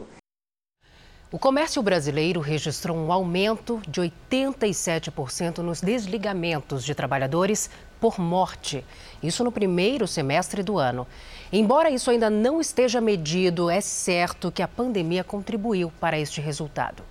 O 1.35 1.39
comércio 1.39 1.83
brasileiro 1.83 2.39
registrou 2.39 2.97
um 2.97 3.11
aumento 3.11 3.83
de 3.89 4.01
87% 4.01 5.59
nos 5.59 5.81
desligamentos 5.81 6.85
de 6.85 6.95
trabalhadores 6.95 7.69
por 8.01 8.21
morte. 8.21 8.85
Isso 9.21 9.43
no 9.43 9.51
primeiro 9.51 10.07
semestre 10.07 10.63
do 10.63 10.79
ano. 10.79 11.05
Embora 11.53 11.91
isso 11.91 12.09
ainda 12.09 12.31
não 12.31 12.61
esteja 12.61 13.01
medido, 13.01 13.69
é 13.69 13.81
certo 13.81 14.53
que 14.53 14.63
a 14.63 14.69
pandemia 14.69 15.25
contribuiu 15.25 15.93
para 15.99 16.17
este 16.17 16.41
resultado. 16.41 17.03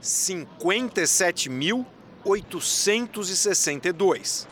57 0.00 1.48
mil 1.48 1.86
862. 2.24 4.48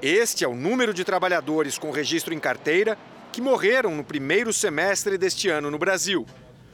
Este 0.00 0.44
é 0.44 0.48
o 0.48 0.54
número 0.54 0.94
de 0.94 1.04
trabalhadores 1.04 1.76
com 1.76 1.90
registro 1.90 2.32
em 2.32 2.40
carteira 2.40 2.96
que 3.30 3.42
morreram 3.42 3.94
no 3.94 4.02
primeiro 4.02 4.50
semestre 4.50 5.18
deste 5.18 5.50
ano 5.50 5.70
no 5.70 5.78
Brasil, 5.78 6.24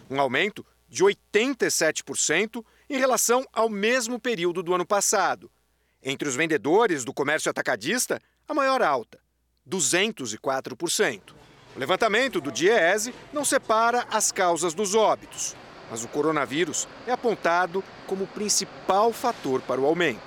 um 0.08 0.20
aumento 0.20 0.64
de 0.88 1.04
87% 1.04 2.64
em 2.88 2.96
relação 2.96 3.46
ao 3.52 3.68
mesmo 3.68 4.18
período 4.18 4.62
do 4.62 4.74
ano 4.74 4.86
passado. 4.86 5.50
Entre 6.02 6.28
os 6.28 6.34
vendedores 6.34 7.04
do 7.04 7.12
comércio 7.12 7.50
atacadista, 7.50 8.20
a 8.46 8.54
maior 8.54 8.80
alta, 8.80 9.18
204%. 9.68 11.20
O 11.76 11.78
levantamento 11.78 12.40
do 12.40 12.50
DIEESE 12.50 13.14
não 13.32 13.44
separa 13.44 14.06
as 14.10 14.32
causas 14.32 14.72
dos 14.72 14.94
óbitos, 14.94 15.54
mas 15.90 16.02
o 16.02 16.08
coronavírus 16.08 16.88
é 17.06 17.12
apontado 17.12 17.84
como 18.06 18.24
o 18.24 18.28
principal 18.28 19.12
fator 19.12 19.60
para 19.60 19.80
o 19.80 19.86
aumento. 19.86 20.20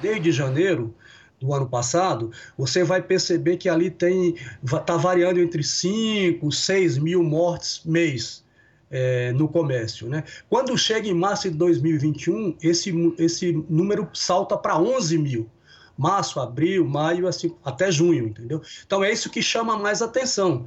Desde 0.00 0.30
janeiro 0.30 0.94
do 1.40 1.52
ano 1.52 1.68
passado, 1.68 2.30
você 2.56 2.84
vai 2.84 3.02
perceber 3.02 3.56
que 3.56 3.68
ali 3.68 3.90
tem 3.90 4.36
está 4.64 4.96
variando 4.96 5.40
entre 5.40 5.62
5, 5.62 6.50
6 6.50 6.98
mil 6.98 7.22
mortes 7.22 7.82
mês 7.84 8.45
é, 8.90 9.32
no 9.32 9.48
comércio. 9.48 10.08
Né? 10.08 10.24
Quando 10.48 10.76
chega 10.76 11.08
em 11.08 11.14
março 11.14 11.50
de 11.50 11.56
2021, 11.56 12.56
esse, 12.62 13.14
esse 13.18 13.52
número 13.68 14.08
salta 14.12 14.56
para 14.56 14.78
11 14.78 15.18
mil. 15.18 15.50
Março, 15.96 16.38
abril, 16.38 16.86
maio, 16.86 17.26
assim, 17.26 17.54
até 17.64 17.90
junho, 17.90 18.26
entendeu? 18.26 18.60
Então 18.86 19.02
é 19.02 19.10
isso 19.10 19.30
que 19.30 19.40
chama 19.40 19.78
mais 19.78 20.02
atenção. 20.02 20.66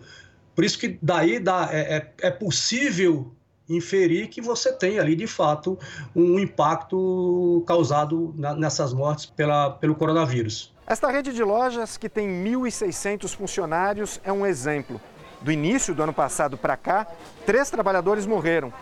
Por 0.55 0.65
isso 0.65 0.79
que 0.79 0.97
daí 1.01 1.39
dá, 1.39 1.69
é, 1.71 1.97
é, 1.97 2.13
é 2.27 2.31
possível 2.31 3.31
inferir 3.69 4.27
que 4.29 4.41
você 4.41 4.73
tem 4.73 4.97
ali, 4.97 5.15
de 5.15 5.27
fato, 5.27 5.77
um 6.15 6.39
impacto 6.39 7.63
causado 7.67 8.33
na, 8.35 8.55
nessas 8.55 8.91
mortes 8.91 9.27
pela, 9.27 9.69
pelo 9.69 9.93
coronavírus. 9.93 10.73
Esta 10.87 11.11
rede 11.11 11.31
de 11.31 11.43
lojas, 11.43 11.97
que 11.97 12.09
tem 12.09 12.27
1.600 12.27 13.35
funcionários, 13.35 14.19
é 14.23 14.33
um 14.33 14.43
exemplo. 14.43 14.99
Do 15.41 15.51
início 15.51 15.95
do 15.95 16.03
ano 16.03 16.13
passado 16.13 16.57
para 16.57 16.75
cá, 16.75 17.07
três 17.45 17.69
trabalhadores 17.69 18.25
morreram, 18.25 18.73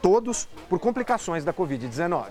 todos 0.00 0.46
por 0.68 0.78
complicações 0.78 1.44
da 1.44 1.52
Covid-19. 1.52 2.26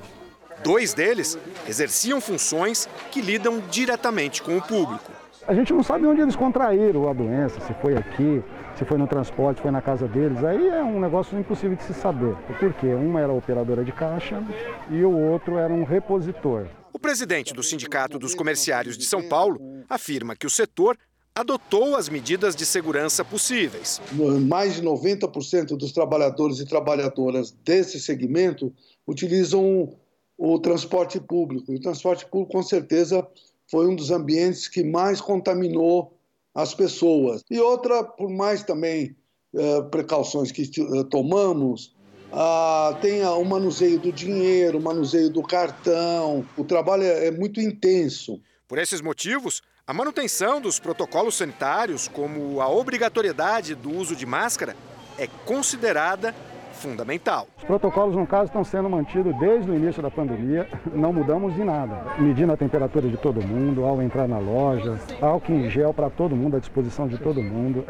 Dois 0.63 0.93
deles 0.93 1.37
exerciam 1.67 2.21
funções 2.21 2.87
que 3.09 3.21
lidam 3.21 3.59
diretamente 3.71 4.43
com 4.43 4.57
o 4.57 4.61
público. 4.61 5.11
A 5.47 5.55
gente 5.55 5.73
não 5.73 5.81
sabe 5.81 6.05
onde 6.05 6.21
eles 6.21 6.35
contraíram 6.35 7.09
a 7.09 7.13
doença, 7.13 7.59
se 7.61 7.73
foi 7.81 7.97
aqui, 7.97 8.43
se 8.75 8.85
foi 8.85 8.97
no 8.99 9.07
transporte, 9.07 9.57
se 9.57 9.63
foi 9.63 9.71
na 9.71 9.81
casa 9.81 10.07
deles. 10.07 10.43
Aí 10.43 10.69
é 10.69 10.83
um 10.83 10.99
negócio 10.99 11.37
impossível 11.37 11.75
de 11.75 11.83
se 11.83 11.95
saber. 11.95 12.35
Por 12.59 12.73
quê? 12.73 12.93
Uma 12.93 13.21
era 13.21 13.33
operadora 13.33 13.83
de 13.83 13.91
caixa 13.91 14.43
e 14.91 15.03
o 15.03 15.17
outro 15.17 15.57
era 15.57 15.73
um 15.73 15.83
repositor. 15.83 16.67
O 16.93 16.99
presidente 16.99 17.55
do 17.55 17.63
Sindicato 17.63 18.19
dos 18.19 18.35
Comerciários 18.35 18.95
de 18.95 19.05
São 19.05 19.27
Paulo 19.27 19.59
afirma 19.89 20.35
que 20.35 20.45
o 20.45 20.49
setor 20.49 20.95
adotou 21.35 21.95
as 21.95 22.09
medidas 22.09 22.55
de 22.55 22.65
segurança 22.65 23.23
possíveis. 23.23 24.01
Mais 24.47 24.75
de 24.75 24.81
90% 24.81 25.77
dos 25.77 25.91
trabalhadores 25.91 26.59
e 26.59 26.65
trabalhadoras 26.65 27.51
desse 27.63 27.99
segmento 27.99 28.73
utilizam 29.07 29.95
o 30.37 30.59
transporte 30.59 31.19
público. 31.19 31.71
E 31.71 31.75
o 31.75 31.81
transporte 31.81 32.25
público, 32.25 32.51
com 32.51 32.63
certeza, 32.63 33.25
foi 33.69 33.87
um 33.87 33.95
dos 33.95 34.11
ambientes 34.11 34.67
que 34.67 34.83
mais 34.83 35.21
contaminou 35.21 36.17
as 36.53 36.73
pessoas. 36.73 37.43
E 37.49 37.59
outra, 37.59 38.03
por 38.03 38.29
mais 38.29 38.63
também 38.63 39.15
uh, 39.53 39.83
precauções 39.89 40.51
que 40.51 40.69
uh, 40.81 41.03
tomamos, 41.05 41.95
uh, 42.33 42.99
tem 43.01 43.23
o 43.23 43.43
manuseio 43.45 43.99
do 43.99 44.11
dinheiro, 44.11 44.77
o 44.77 44.81
manuseio 44.81 45.29
do 45.29 45.41
cartão. 45.41 46.45
O 46.57 46.65
trabalho 46.65 47.03
é, 47.03 47.27
é 47.27 47.31
muito 47.31 47.61
intenso. 47.61 48.41
Por 48.67 48.77
esses 48.77 48.99
motivos, 48.99 49.61
a 49.91 49.93
manutenção 49.93 50.61
dos 50.61 50.79
protocolos 50.79 51.35
sanitários, 51.35 52.07
como 52.07 52.61
a 52.61 52.69
obrigatoriedade 52.69 53.75
do 53.75 53.93
uso 53.93 54.15
de 54.15 54.25
máscara, 54.25 54.73
é 55.19 55.27
considerada 55.45 56.33
fundamental. 56.71 57.45
Os 57.57 57.65
protocolos, 57.65 58.15
no 58.15 58.25
caso, 58.25 58.45
estão 58.45 58.63
sendo 58.63 58.89
mantidos 58.89 59.37
desde 59.37 59.69
o 59.69 59.75
início 59.75 60.01
da 60.01 60.09
pandemia, 60.09 60.65
não 60.93 61.11
mudamos 61.11 61.59
em 61.59 61.65
nada. 61.65 62.15
Medindo 62.17 62.53
a 62.53 62.55
temperatura 62.55 63.09
de 63.09 63.17
todo 63.17 63.45
mundo, 63.45 63.83
ao 63.83 64.01
entrar 64.01 64.29
na 64.29 64.39
loja, 64.39 64.97
álcool 65.21 65.55
em 65.55 65.69
gel 65.69 65.93
para 65.93 66.09
todo 66.09 66.37
mundo, 66.37 66.55
à 66.55 66.59
disposição 66.61 67.05
de 67.05 67.17
todo 67.17 67.43
mundo, 67.43 67.83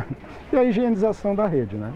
e 0.51 0.57
a 0.57 0.63
higienização 0.63 1.35
da 1.35 1.45
rede, 1.45 1.75
né? 1.75 1.93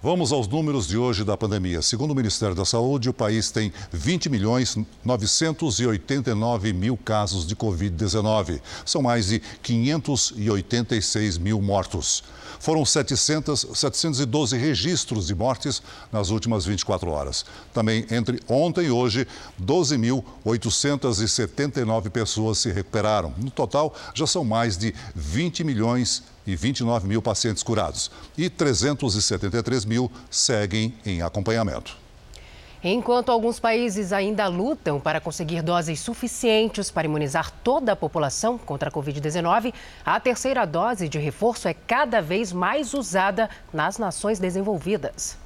Vamos 0.00 0.30
aos 0.30 0.46
números 0.46 0.86
de 0.86 0.96
hoje 0.96 1.24
da 1.24 1.36
pandemia. 1.36 1.82
Segundo 1.82 2.12
o 2.12 2.14
Ministério 2.14 2.54
da 2.54 2.64
Saúde, 2.64 3.10
o 3.10 3.12
país 3.12 3.50
tem 3.50 3.72
20 3.90 4.28
milhões 4.28 4.78
989 5.04 6.72
mil 6.72 6.96
casos 6.96 7.44
de 7.44 7.56
Covid-19. 7.56 8.60
São 8.86 9.02
mais 9.02 9.26
de 9.26 9.40
586 9.60 11.38
mil 11.38 11.60
mortos. 11.60 12.22
Foram 12.60 12.84
700, 12.84 13.66
712 13.74 14.56
registros 14.56 15.26
de 15.26 15.34
mortes 15.34 15.82
nas 16.12 16.30
últimas 16.30 16.64
24 16.64 17.10
horas. 17.10 17.44
Também 17.74 18.06
entre 18.08 18.38
ontem 18.46 18.86
e 18.86 18.92
hoje, 18.92 19.26
12.879 19.60 22.08
pessoas 22.10 22.58
se 22.58 22.70
recuperaram. 22.70 23.34
No 23.36 23.50
total, 23.50 23.92
já 24.14 24.28
são 24.28 24.44
mais 24.44 24.78
de 24.78 24.94
20 25.16 25.64
milhões 25.64 26.22
e 26.48 26.56
29 26.56 27.06
mil 27.06 27.20
pacientes 27.20 27.62
curados. 27.62 28.10
E 28.36 28.48
373 28.48 29.84
mil 29.84 30.10
seguem 30.30 30.94
em 31.04 31.20
acompanhamento. 31.20 31.96
Enquanto 32.82 33.30
alguns 33.30 33.58
países 33.58 34.12
ainda 34.12 34.46
lutam 34.46 35.00
para 35.00 35.20
conseguir 35.20 35.62
doses 35.62 36.00
suficientes 36.00 36.90
para 36.90 37.06
imunizar 37.06 37.50
toda 37.62 37.92
a 37.92 37.96
população 37.96 38.56
contra 38.56 38.88
a 38.88 38.92
Covid-19, 38.92 39.74
a 40.06 40.18
terceira 40.20 40.64
dose 40.64 41.08
de 41.08 41.18
reforço 41.18 41.68
é 41.68 41.74
cada 41.74 42.22
vez 42.22 42.52
mais 42.52 42.94
usada 42.94 43.50
nas 43.72 43.98
nações 43.98 44.38
desenvolvidas. 44.38 45.36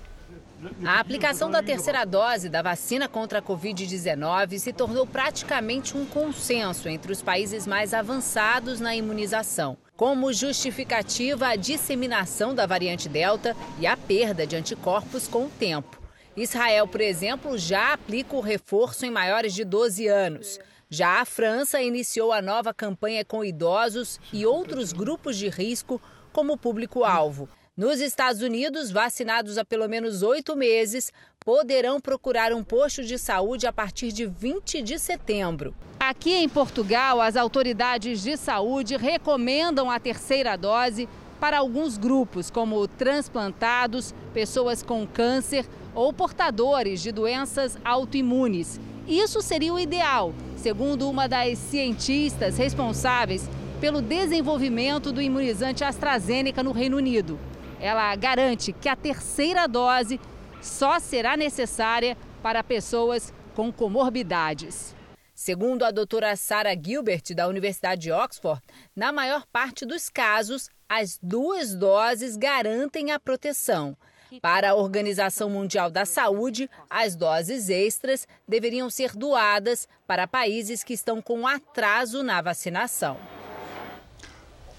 A 0.84 1.00
aplicação 1.00 1.50
da 1.50 1.60
terceira 1.60 2.04
dose 2.04 2.48
da 2.48 2.62
vacina 2.62 3.08
contra 3.08 3.40
a 3.40 3.42
Covid-19 3.42 4.58
se 4.58 4.72
tornou 4.72 5.04
praticamente 5.04 5.96
um 5.96 6.06
consenso 6.06 6.88
entre 6.88 7.10
os 7.10 7.20
países 7.20 7.66
mais 7.66 7.92
avançados 7.92 8.78
na 8.78 8.94
imunização, 8.94 9.76
como 9.96 10.32
justificativa 10.32 11.48
a 11.48 11.56
disseminação 11.56 12.54
da 12.54 12.64
variante 12.64 13.08
Delta 13.08 13.56
e 13.80 13.88
a 13.88 13.96
perda 13.96 14.46
de 14.46 14.54
anticorpos 14.54 15.26
com 15.26 15.46
o 15.46 15.50
tempo. 15.50 16.00
Israel, 16.36 16.86
por 16.86 17.00
exemplo, 17.00 17.58
já 17.58 17.92
aplica 17.94 18.36
o 18.36 18.40
reforço 18.40 19.04
em 19.04 19.10
maiores 19.10 19.52
de 19.54 19.64
12 19.64 20.06
anos. 20.06 20.60
Já 20.88 21.20
a 21.20 21.24
França 21.24 21.82
iniciou 21.82 22.32
a 22.32 22.40
nova 22.40 22.72
campanha 22.72 23.24
com 23.24 23.44
idosos 23.44 24.20
e 24.32 24.46
outros 24.46 24.92
grupos 24.92 25.36
de 25.36 25.48
risco 25.48 26.00
como 26.32 26.56
público-alvo. 26.56 27.48
Nos 27.74 28.02
Estados 28.02 28.42
Unidos, 28.42 28.90
vacinados 28.90 29.56
há 29.56 29.64
pelo 29.64 29.88
menos 29.88 30.22
oito 30.22 30.54
meses 30.54 31.10
poderão 31.40 31.98
procurar 31.98 32.52
um 32.52 32.62
posto 32.62 33.02
de 33.02 33.16
saúde 33.16 33.66
a 33.66 33.72
partir 33.72 34.12
de 34.12 34.26
20 34.26 34.82
de 34.82 34.98
setembro. 34.98 35.74
Aqui 35.98 36.34
em 36.34 36.50
Portugal, 36.50 37.18
as 37.18 37.34
autoridades 37.34 38.22
de 38.22 38.36
saúde 38.36 38.98
recomendam 38.98 39.90
a 39.90 39.98
terceira 39.98 40.54
dose 40.54 41.08
para 41.40 41.60
alguns 41.60 41.96
grupos, 41.96 42.50
como 42.50 42.86
transplantados, 42.86 44.14
pessoas 44.34 44.82
com 44.82 45.06
câncer 45.06 45.64
ou 45.94 46.12
portadores 46.12 47.00
de 47.00 47.10
doenças 47.10 47.78
autoimunes. 47.82 48.78
Isso 49.08 49.40
seria 49.40 49.72
o 49.72 49.80
ideal, 49.80 50.34
segundo 50.58 51.08
uma 51.08 51.26
das 51.26 51.56
cientistas 51.56 52.58
responsáveis 52.58 53.48
pelo 53.80 54.02
desenvolvimento 54.02 55.10
do 55.10 55.22
imunizante 55.22 55.82
AstraZeneca 55.82 56.62
no 56.62 56.70
Reino 56.70 56.98
Unido. 56.98 57.40
Ela 57.82 58.14
garante 58.14 58.72
que 58.72 58.88
a 58.88 58.94
terceira 58.94 59.66
dose 59.66 60.20
só 60.60 61.00
será 61.00 61.36
necessária 61.36 62.16
para 62.40 62.62
pessoas 62.62 63.34
com 63.56 63.72
comorbidades. 63.72 64.94
Segundo 65.34 65.82
a 65.82 65.90
doutora 65.90 66.36
Sarah 66.36 66.76
Gilbert, 66.80 67.34
da 67.34 67.48
Universidade 67.48 68.02
de 68.02 68.12
Oxford, 68.12 68.62
na 68.94 69.10
maior 69.10 69.44
parte 69.46 69.84
dos 69.84 70.08
casos, 70.08 70.70
as 70.88 71.18
duas 71.20 71.74
doses 71.74 72.36
garantem 72.36 73.10
a 73.10 73.18
proteção. 73.18 73.96
Para 74.40 74.70
a 74.70 74.74
Organização 74.76 75.50
Mundial 75.50 75.90
da 75.90 76.04
Saúde, 76.04 76.70
as 76.88 77.16
doses 77.16 77.68
extras 77.68 78.28
deveriam 78.46 78.88
ser 78.88 79.16
doadas 79.16 79.88
para 80.06 80.28
países 80.28 80.84
que 80.84 80.94
estão 80.94 81.20
com 81.20 81.48
atraso 81.48 82.22
na 82.22 82.40
vacinação. 82.40 83.18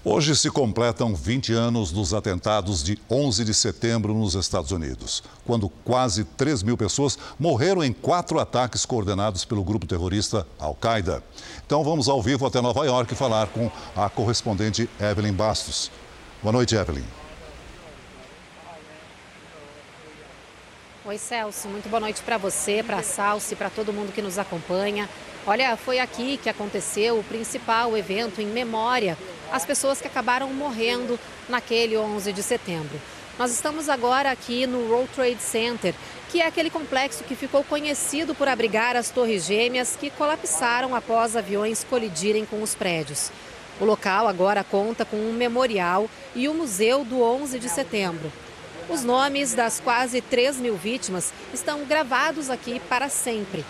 Hoje 0.06 0.36
se 0.36 0.50
completam 0.50 1.14
20 1.14 1.54
anos 1.54 1.90
dos 1.90 2.12
atentados 2.12 2.84
de 2.84 2.98
11 3.10 3.42
de 3.42 3.54
setembro 3.54 4.12
nos 4.12 4.34
Estados 4.34 4.70
Unidos, 4.70 5.22
quando 5.46 5.66
quase 5.82 6.24
3 6.24 6.62
mil 6.62 6.76
pessoas 6.76 7.18
morreram 7.38 7.82
em 7.82 7.90
quatro 7.90 8.38
ataques 8.38 8.84
coordenados 8.84 9.46
pelo 9.46 9.64
grupo 9.64 9.86
terrorista 9.86 10.46
Al-Qaeda. 10.58 11.24
Então 11.64 11.82
vamos 11.82 12.06
ao 12.06 12.20
vivo 12.20 12.44
até 12.44 12.60
Nova 12.60 12.84
York 12.84 13.14
falar 13.14 13.46
com 13.46 13.70
a 13.96 14.10
correspondente 14.10 14.90
Evelyn 15.00 15.32
Bastos. 15.32 15.90
Boa 16.42 16.52
noite, 16.52 16.74
Evelyn. 16.74 17.23
Oi, 21.06 21.18
Celso. 21.18 21.68
Muito 21.68 21.86
boa 21.90 22.00
noite 22.00 22.22
para 22.22 22.38
você, 22.38 22.82
para 22.82 22.96
a 22.96 23.02
Salsi, 23.02 23.54
para 23.54 23.68
todo 23.68 23.92
mundo 23.92 24.10
que 24.10 24.22
nos 24.22 24.38
acompanha. 24.38 25.06
Olha, 25.46 25.76
foi 25.76 25.98
aqui 25.98 26.38
que 26.38 26.48
aconteceu 26.48 27.18
o 27.18 27.24
principal 27.24 27.94
evento 27.94 28.40
em 28.40 28.46
memória 28.46 29.14
às 29.52 29.66
pessoas 29.66 30.00
que 30.00 30.06
acabaram 30.06 30.50
morrendo 30.54 31.20
naquele 31.46 31.94
11 31.94 32.32
de 32.32 32.42
setembro. 32.42 32.98
Nós 33.38 33.52
estamos 33.52 33.90
agora 33.90 34.30
aqui 34.30 34.66
no 34.66 34.78
World 34.90 35.10
Trade 35.14 35.42
Center, 35.42 35.94
que 36.30 36.40
é 36.40 36.46
aquele 36.46 36.70
complexo 36.70 37.22
que 37.22 37.36
ficou 37.36 37.62
conhecido 37.62 38.34
por 38.34 38.48
abrigar 38.48 38.96
as 38.96 39.10
torres 39.10 39.44
gêmeas 39.44 39.96
que 39.96 40.08
colapsaram 40.08 40.94
após 40.94 41.36
aviões 41.36 41.84
colidirem 41.84 42.46
com 42.46 42.62
os 42.62 42.74
prédios. 42.74 43.30
O 43.78 43.84
local 43.84 44.26
agora 44.26 44.64
conta 44.64 45.04
com 45.04 45.18
um 45.18 45.34
memorial 45.34 46.08
e 46.34 46.48
o 46.48 46.54
Museu 46.54 47.04
do 47.04 47.20
11 47.20 47.58
de 47.58 47.68
Setembro. 47.68 48.32
Os 48.88 49.02
nomes 49.02 49.54
das 49.54 49.80
quase 49.80 50.20
3 50.20 50.58
mil 50.58 50.76
vítimas 50.76 51.32
estão 51.54 51.84
gravados 51.86 52.50
aqui 52.50 52.78
para 52.80 53.08
sempre. 53.08 53.64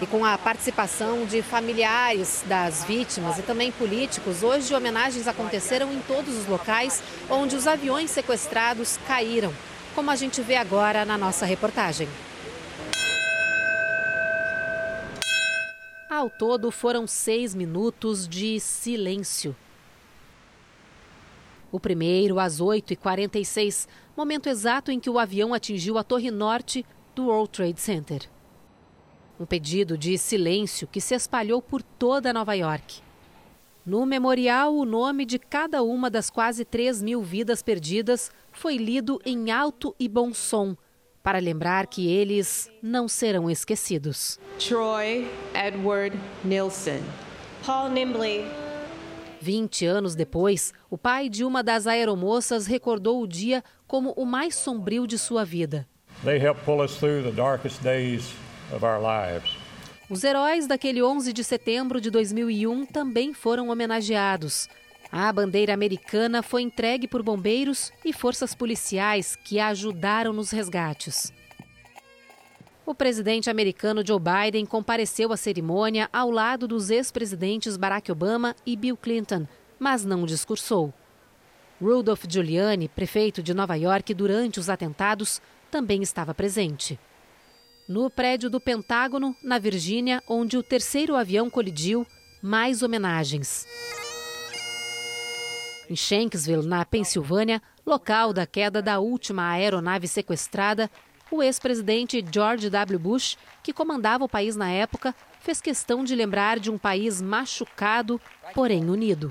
E 0.00 0.06
com 0.06 0.24
a 0.24 0.38
participação 0.38 1.26
de 1.26 1.42
familiares 1.42 2.42
das 2.46 2.82
vítimas 2.82 3.38
e 3.38 3.42
também 3.42 3.70
políticos, 3.70 4.42
hoje 4.42 4.74
homenagens 4.74 5.28
aconteceram 5.28 5.92
em 5.92 6.00
todos 6.00 6.34
os 6.34 6.46
locais 6.46 7.02
onde 7.28 7.54
os 7.54 7.66
aviões 7.66 8.10
sequestrados 8.10 8.98
caíram, 9.06 9.52
como 9.94 10.10
a 10.10 10.16
gente 10.16 10.40
vê 10.40 10.56
agora 10.56 11.04
na 11.04 11.18
nossa 11.18 11.44
reportagem. 11.44 12.08
Ao 16.08 16.30
todo, 16.30 16.70
foram 16.70 17.06
seis 17.06 17.54
minutos 17.54 18.26
de 18.26 18.58
silêncio. 18.58 19.54
O 21.74 21.80
primeiro, 21.80 22.38
às 22.38 22.60
8h46, 22.60 23.88
momento 24.16 24.48
exato 24.48 24.90
em 24.90 25.00
que 25.00 25.10
o 25.10 25.18
avião 25.18 25.52
atingiu 25.52 25.98
a 25.98 26.04
torre 26.04 26.30
norte 26.30 26.84
do 27.14 27.26
World 27.26 27.50
Trade 27.50 27.80
Center. 27.80 28.22
Um 29.38 29.44
pedido 29.44 29.98
de 29.98 30.16
silêncio 30.16 30.86
que 30.86 31.00
se 31.00 31.14
espalhou 31.14 31.60
por 31.60 31.82
toda 31.82 32.32
Nova 32.32 32.54
York. 32.54 33.02
No 33.84 34.06
memorial, 34.06 34.74
o 34.74 34.84
nome 34.84 35.26
de 35.26 35.38
cada 35.38 35.82
uma 35.82 36.08
das 36.08 36.30
quase 36.30 36.64
3 36.64 37.02
mil 37.02 37.22
vidas 37.22 37.62
perdidas 37.62 38.30
foi 38.50 38.76
lido 38.76 39.20
em 39.26 39.50
alto 39.50 39.94
e 39.98 40.08
bom 40.08 40.32
som, 40.32 40.76
para 41.22 41.38
lembrar 41.38 41.86
que 41.86 42.06
eles 42.06 42.70
não 42.82 43.08
serão 43.08 43.50
esquecidos. 43.50 44.38
Troy 44.58 45.28
Edward 45.54 46.18
Nilsson. 46.44 47.02
Paul 47.66 47.90
Nimbley. 47.90 48.44
20 49.40 49.84
anos 49.84 50.14
depois, 50.14 50.72
o 50.88 50.96
pai 50.96 51.28
de 51.28 51.44
uma 51.44 51.62
das 51.62 51.86
aeromoças 51.86 52.66
recordou 52.66 53.20
o 53.20 53.26
dia 53.26 53.62
como 53.86 54.12
o 54.16 54.24
mais 54.24 54.54
sombrio 54.54 55.06
de 55.06 55.18
sua 55.18 55.44
vida. 55.44 55.86
Os 60.08 60.22
heróis 60.22 60.66
daquele 60.66 61.02
11 61.02 61.32
de 61.32 61.42
setembro 61.42 62.00
de 62.00 62.10
2001 62.10 62.86
também 62.86 63.32
foram 63.32 63.68
homenageados. 63.70 64.68
A 65.10 65.32
bandeira 65.32 65.72
americana 65.72 66.42
foi 66.42 66.62
entregue 66.62 67.06
por 67.06 67.22
bombeiros 67.22 67.92
e 68.04 68.12
forças 68.12 68.54
policiais 68.54 69.36
que 69.36 69.60
ajudaram 69.60 70.32
nos 70.32 70.50
resgates. 70.50 71.32
O 72.86 72.94
presidente 72.94 73.48
americano 73.48 74.06
Joe 74.06 74.20
Biden 74.20 74.66
compareceu 74.66 75.32
à 75.32 75.36
cerimônia 75.36 76.08
ao 76.12 76.30
lado 76.30 76.68
dos 76.68 76.90
ex-presidentes 76.90 77.76
Barack 77.76 78.12
Obama 78.12 78.54
e 78.66 78.76
Bill 78.76 78.96
Clinton, 78.96 79.46
mas 79.78 80.04
não 80.04 80.26
discursou. 80.26 80.92
Rudolph 81.84 82.24
Giuliani, 82.26 82.88
prefeito 82.88 83.42
de 83.42 83.52
Nova 83.52 83.74
York 83.74 84.14
durante 84.14 84.58
os 84.58 84.70
atentados, 84.70 85.42
também 85.70 86.02
estava 86.02 86.32
presente. 86.32 86.98
No 87.86 88.08
prédio 88.08 88.48
do 88.48 88.58
Pentágono, 88.58 89.36
na 89.42 89.58
Virgínia, 89.58 90.22
onde 90.26 90.56
o 90.56 90.62
terceiro 90.62 91.14
avião 91.14 91.50
colidiu, 91.50 92.06
mais 92.42 92.82
homenagens. 92.82 93.66
Em 95.90 95.94
Shanksville, 95.94 96.66
na 96.66 96.86
Pensilvânia, 96.86 97.60
local 97.84 98.32
da 98.32 98.46
queda 98.46 98.80
da 98.80 98.98
última 98.98 99.50
aeronave 99.50 100.08
sequestrada, 100.08 100.90
o 101.30 101.42
ex-presidente 101.42 102.24
George 102.32 102.70
W. 102.70 102.98
Bush, 102.98 103.36
que 103.62 103.74
comandava 103.74 104.24
o 104.24 104.28
país 104.28 104.56
na 104.56 104.70
época, 104.70 105.14
fez 105.42 105.60
questão 105.60 106.02
de 106.02 106.14
lembrar 106.14 106.58
de 106.58 106.70
um 106.70 106.78
país 106.78 107.20
machucado, 107.20 108.18
porém 108.54 108.88
unido. 108.88 109.30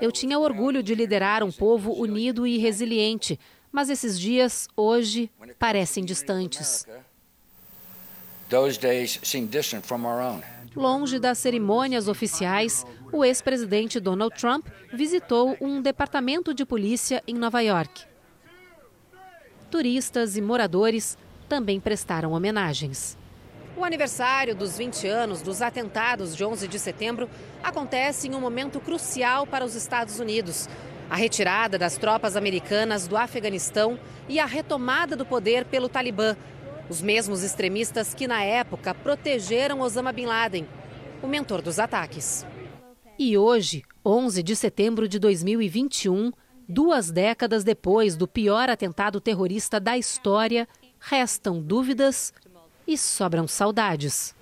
Eu 0.00 0.10
tinha 0.10 0.38
orgulho 0.38 0.82
de 0.82 0.94
liderar 0.94 1.42
um 1.42 1.52
povo 1.52 1.92
unido 1.92 2.46
e 2.46 2.58
resiliente, 2.58 3.38
mas 3.70 3.90
esses 3.90 4.18
dias, 4.18 4.68
hoje, 4.76 5.30
parecem 5.58 6.04
distantes. 6.04 6.86
Longe 10.76 11.18
das 11.18 11.38
cerimônias 11.38 12.08
oficiais, 12.08 12.84
o 13.12 13.24
ex-presidente 13.24 14.00
Donald 14.00 14.34
Trump 14.36 14.66
visitou 14.92 15.56
um 15.60 15.80
departamento 15.80 16.52
de 16.52 16.64
polícia 16.64 17.22
em 17.26 17.34
Nova 17.34 17.60
York 17.60 18.14
turistas 19.74 20.36
e 20.36 20.40
moradores 20.40 21.18
também 21.48 21.80
prestaram 21.80 22.30
homenagens. 22.30 23.18
O 23.76 23.84
aniversário 23.84 24.54
dos 24.54 24.78
20 24.78 25.06
anos 25.08 25.42
dos 25.42 25.60
atentados 25.60 26.36
de 26.36 26.44
11 26.44 26.68
de 26.68 26.78
setembro 26.78 27.28
acontece 27.62 28.28
em 28.28 28.34
um 28.34 28.40
momento 28.40 28.78
crucial 28.78 29.46
para 29.46 29.64
os 29.64 29.74
Estados 29.74 30.20
Unidos. 30.20 30.68
A 31.10 31.16
retirada 31.16 31.76
das 31.76 31.98
tropas 31.98 32.36
americanas 32.36 33.08
do 33.08 33.16
Afeganistão 33.16 33.98
e 34.28 34.38
a 34.38 34.46
retomada 34.46 35.16
do 35.16 35.26
poder 35.26 35.64
pelo 35.64 35.88
Talibã, 35.88 36.36
os 36.88 37.02
mesmos 37.02 37.42
extremistas 37.42 38.14
que 38.14 38.28
na 38.28 38.42
época 38.44 38.94
protegeram 38.94 39.80
Osama 39.80 40.12
Bin 40.12 40.26
Laden, 40.26 40.68
o 41.20 41.26
mentor 41.26 41.60
dos 41.60 41.78
ataques. 41.78 42.46
E 43.18 43.36
hoje, 43.36 43.82
11 44.04 44.42
de 44.42 44.54
setembro 44.54 45.08
de 45.08 45.18
2021, 45.18 46.30
Duas 46.66 47.10
décadas 47.10 47.62
depois 47.62 48.16
do 48.16 48.26
pior 48.26 48.70
atentado 48.70 49.20
terrorista 49.20 49.78
da 49.78 49.98
história, 49.98 50.66
restam 50.98 51.60
dúvidas 51.60 52.32
e 52.86 52.96
sobram 52.98 53.46
saudades. 53.46 54.34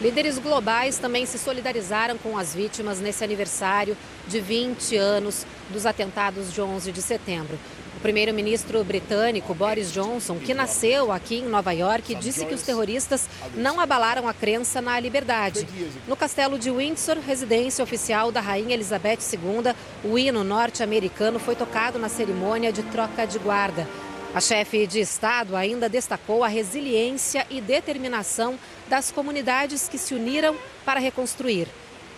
Líderes 0.00 0.38
globais 0.38 0.98
também 0.98 1.26
se 1.26 1.38
solidarizaram 1.38 2.16
com 2.16 2.38
as 2.38 2.54
vítimas 2.54 3.00
nesse 3.00 3.22
aniversário 3.22 3.94
de 4.26 4.40
20 4.40 4.96
anos 4.96 5.44
dos 5.68 5.84
atentados 5.84 6.52
de 6.54 6.62
11 6.62 6.90
de 6.90 7.02
setembro. 7.02 7.58
O 8.00 8.02
primeiro-ministro 8.02 8.82
britânico 8.82 9.52
Boris 9.52 9.92
Johnson, 9.92 10.38
que 10.38 10.54
nasceu 10.54 11.12
aqui 11.12 11.34
em 11.34 11.44
Nova 11.44 11.70
York, 11.70 12.14
disse 12.14 12.46
que 12.46 12.54
os 12.54 12.62
terroristas 12.62 13.28
não 13.54 13.78
abalaram 13.78 14.26
a 14.26 14.32
crença 14.32 14.80
na 14.80 14.98
liberdade. 14.98 15.68
No 16.08 16.16
castelo 16.16 16.58
de 16.58 16.70
Windsor, 16.70 17.18
residência 17.18 17.84
oficial 17.84 18.32
da 18.32 18.40
Rainha 18.40 18.72
Elizabeth 18.72 19.18
II, 19.30 19.74
o 20.02 20.18
hino 20.18 20.42
norte-americano 20.42 21.38
foi 21.38 21.54
tocado 21.54 21.98
na 21.98 22.08
cerimônia 22.08 22.72
de 22.72 22.82
troca 22.84 23.26
de 23.26 23.38
guarda. 23.38 23.86
A 24.34 24.40
chefe 24.40 24.86
de 24.86 24.98
Estado 24.98 25.54
ainda 25.54 25.86
destacou 25.86 26.42
a 26.42 26.48
resiliência 26.48 27.46
e 27.50 27.60
determinação 27.60 28.58
das 28.88 29.10
comunidades 29.10 29.90
que 29.90 29.98
se 29.98 30.14
uniram 30.14 30.56
para 30.86 30.98
reconstruir. 30.98 31.68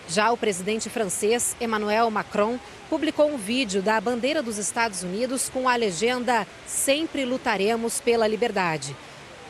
Já 0.07 0.31
o 0.31 0.37
presidente 0.37 0.89
francês 0.89 1.55
Emmanuel 1.61 2.09
Macron 2.11 2.59
publicou 2.89 3.31
um 3.31 3.37
vídeo 3.37 3.81
da 3.81 3.99
bandeira 3.99 4.43
dos 4.43 4.57
Estados 4.57 5.01
Unidos 5.01 5.49
com 5.49 5.67
a 5.67 5.75
legenda 5.75 6.45
Sempre 6.67 7.25
lutaremos 7.25 7.99
pela 7.99 8.27
liberdade. 8.27 8.95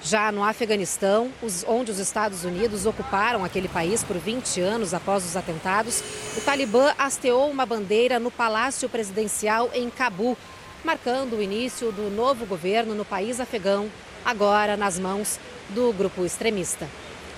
Já 0.04 0.32
no 0.32 0.44
Afeganistão, 0.44 1.32
onde 1.66 1.90
os 1.90 1.98
Estados 1.98 2.44
Unidos 2.44 2.86
ocuparam 2.86 3.44
aquele 3.44 3.70
país 3.70 4.04
por 4.04 4.18
20 4.18 4.60
anos 4.60 4.94
após 4.94 5.26
os 5.26 5.38
atentados, 5.38 6.04
o 6.38 6.42
Talibã 6.42 6.94
hasteou 6.98 7.50
uma 7.50 7.66
bandeira 7.66 8.20
no 8.20 8.30
Palácio 8.30 8.90
Presidencial 8.90 9.72
em 9.74 9.90
Cabu, 9.90 10.38
marcando 10.84 11.38
o 11.38 11.42
início 11.42 11.90
do 11.94 12.10
novo 12.10 12.46
governo 12.46 12.94
no 12.94 13.06
país 13.06 13.40
afegão, 13.40 13.90
agora 14.26 14.76
nas 14.76 15.00
mãos 15.00 15.40
do 15.70 15.94
grupo 15.94 16.26
extremista. 16.26 16.88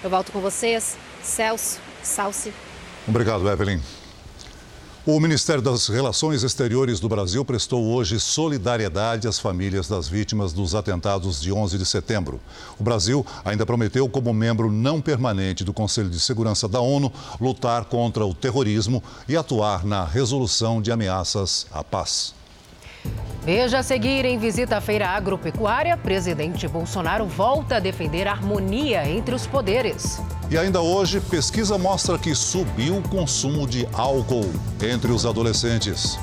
Eu 0.04 0.10
volto 0.10 0.32
com 0.32 0.40
vocês, 0.40 0.98
Celso, 1.22 1.80
Salsi. 2.02 2.52
Obrigado, 3.08 3.48
Evelyn. 3.48 3.80
O 5.06 5.20
Ministério 5.20 5.62
das 5.62 5.88
Relações 5.88 6.42
Exteriores 6.42 7.00
do 7.00 7.08
Brasil 7.08 7.46
prestou 7.46 7.86
hoje 7.94 8.20
solidariedade 8.20 9.28
às 9.28 9.38
famílias 9.38 9.88
das 9.88 10.08
vítimas 10.08 10.52
dos 10.52 10.74
atentados 10.74 11.40
de 11.40 11.54
11 11.54 11.78
de 11.78 11.86
setembro. 11.86 12.42
O 12.80 12.84
Brasil 12.84 13.24
ainda 13.44 13.68
prometeu, 13.68 14.10
como 14.10 14.34
membro 14.34 14.72
não 14.72 15.00
permanente 15.00 15.64
do 15.64 15.72
Conselho 15.72 16.10
de 16.10 16.20
Segurança 16.20 16.68
da 16.68 16.82
ONU, 16.82 17.14
lutar 17.40 17.86
contra 17.86 18.26
o 18.26 18.34
terrorismo 18.34 19.04
e 19.30 19.38
atuar 19.38 19.86
na 19.86 20.04
resolução 20.04 20.82
de 20.82 20.92
ameaças 20.92 21.68
à 21.72 21.84
paz. 21.84 22.34
Veja 23.44 23.80
a 23.80 23.84
seguir 23.84 24.26
em 24.26 24.40
visita 24.40 24.78
à 24.78 24.82
feira 24.82 25.08
agropecuária, 25.10 25.96
presidente 25.96 26.68
Bolsonaro 26.68 27.26
volta 27.26 27.76
a 27.76 27.80
defender 27.80 28.28
a 28.28 28.32
harmonia 28.32 29.08
entre 29.08 29.36
os 29.36 29.46
poderes. 29.46 30.20
E 30.50 30.58
ainda 30.58 30.82
hoje, 30.82 31.22
pesquisa 31.22 31.78
mostra 31.78 32.18
que 32.18 32.34
subiu 32.34 32.98
o 32.98 33.08
consumo 33.08 33.68
de 33.68 33.88
álcool 33.94 34.52
entre 34.82 35.12
os 35.12 35.28
adolescentes. 35.28 36.18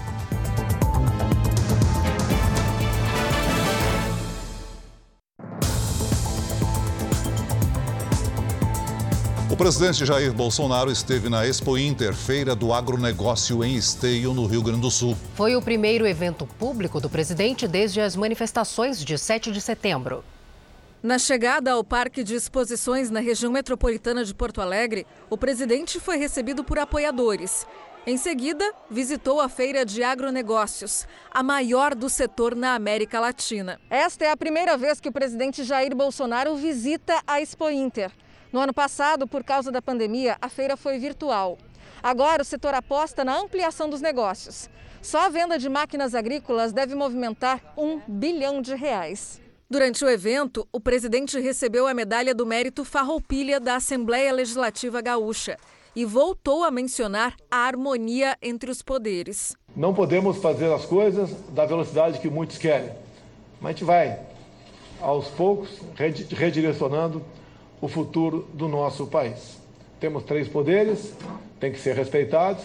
O 9.53 9.57
presidente 9.57 10.07
Jair 10.07 10.33
Bolsonaro 10.33 10.91
esteve 10.91 11.29
na 11.29 11.47
Expo 11.47 11.77
Inter, 11.77 12.15
feira 12.15 12.57
do 12.57 12.73
agronegócio 12.73 13.63
em 13.63 13.77
Esteio, 13.77 14.33
no 14.33 14.47
Rio 14.47 14.63
Grande 14.63 14.81
do 14.81 14.91
Sul. 14.91 15.15
Foi 15.35 15.55
o 15.55 15.61
primeiro 15.61 16.07
evento 16.07 16.47
público 16.59 16.99
do 16.99 17.11
presidente 17.11 17.69
desde 17.69 18.01
as 18.01 18.17
manifestações 18.17 19.05
de 19.05 19.19
7 19.19 19.53
de 19.53 19.61
setembro. 19.61 20.25
Na 21.03 21.19
chegada 21.19 21.73
ao 21.73 21.85
Parque 21.85 22.25
de 22.25 22.35
Exposições 22.35 23.11
na 23.11 23.21
região 23.21 23.53
metropolitana 23.53 24.25
de 24.25 24.35
Porto 24.35 24.63
Alegre, 24.63 25.07
o 25.29 25.37
presidente 25.37 26.01
foi 26.01 26.17
recebido 26.17 26.65
por 26.65 26.79
apoiadores. 26.79 27.67
Em 28.07 28.17
seguida, 28.17 28.65
visitou 28.91 29.39
a 29.39 29.51
Feira 29.51 29.85
de 29.85 30.03
Agronegócios, 30.03 31.07
a 31.31 31.43
maior 31.43 31.95
do 31.95 32.09
setor 32.09 32.57
na 32.57 32.75
América 32.75 33.21
Latina. 33.21 33.79
Esta 33.91 34.25
é 34.25 34.31
a 34.31 34.37
primeira 34.37 34.79
vez 34.79 34.99
que 34.99 35.11
o 35.11 35.13
presidente 35.13 35.63
Jair 35.63 35.95
Bolsonaro 35.95 36.57
visita 36.57 37.23
a 37.27 37.43
Expo 37.43 37.69
Inter. 37.69 38.11
No 38.53 38.61
ano 38.61 38.75
passado, 38.75 39.27
por 39.27 39.43
causa 39.43 39.73
da 39.73 39.81
pandemia, 39.81 40.37
a 40.41 40.47
feira 40.47 40.77
foi 40.77 40.99
virtual. 40.99 41.57
Agora, 42.03 42.43
o 42.43 42.45
setor 42.45 42.75
aposta 42.75 43.25
na 43.25 43.39
ampliação 43.39 43.89
dos 43.89 44.03
negócios. 44.03 44.69
Só 45.01 45.21
a 45.25 45.29
venda 45.31 45.59
de 45.59 45.71
máquinas 45.71 46.15
agrícolas 46.15 46.71
deve 46.71 46.95
movimentar 46.95 47.73
um 47.79 47.99
bilhão 48.07 48.61
de 48.61 48.75
reais. 48.75 49.41
Durante 49.71 50.05
o 50.05 50.11
evento, 50.11 50.69
o 50.71 50.79
presidente 50.79 51.41
recebeu 51.41 51.87
a 51.87 51.95
medalha 51.95 52.35
do 52.35 52.45
mérito 52.45 52.85
Farroupilha 52.85 53.59
da 53.59 53.77
Assembleia 53.77 54.31
Legislativa 54.31 55.01
Gaúcha 55.01 55.57
e 55.97 56.05
voltou 56.05 56.63
a 56.63 56.71
mencionar 56.71 57.35
a 57.51 57.67
harmonia 57.67 58.37
entre 58.43 58.71
os 58.71 58.83
poderes. 58.83 59.57
Não 59.75 59.95
podemos 59.95 60.37
fazer 60.43 60.71
as 60.71 60.85
coisas 60.85 61.31
da 61.51 61.65
velocidade 61.65 62.19
que 62.19 62.29
muitos 62.29 62.59
querem, 62.59 62.93
mas 63.63 63.71
a 63.71 63.73
gente 63.73 63.85
vai, 63.85 64.21
aos 65.01 65.29
poucos, 65.29 65.71
redirecionando 66.31 67.25
o 67.83 67.89
futuro 67.89 68.49
do 68.55 68.69
nosso 68.69 69.09
país. 69.09 69.59
Temos 69.99 70.23
três 70.23 70.49
poderes, 70.49 71.13
tem 71.59 71.73
que 71.73 71.81
ser 71.81 71.97
respeitados 71.97 72.65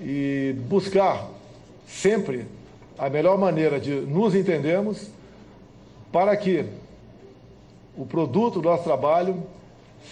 e 0.00 0.54
buscar 0.68 1.26
sempre 1.88 2.46
a 2.98 3.08
melhor 3.08 3.38
maneira 3.38 3.80
de 3.80 3.90
nos 3.90 4.34
entendermos 4.34 5.08
para 6.12 6.36
que 6.36 6.66
o 7.96 8.04
produto 8.04 8.60
do 8.60 8.68
nosso 8.68 8.84
trabalho 8.84 9.42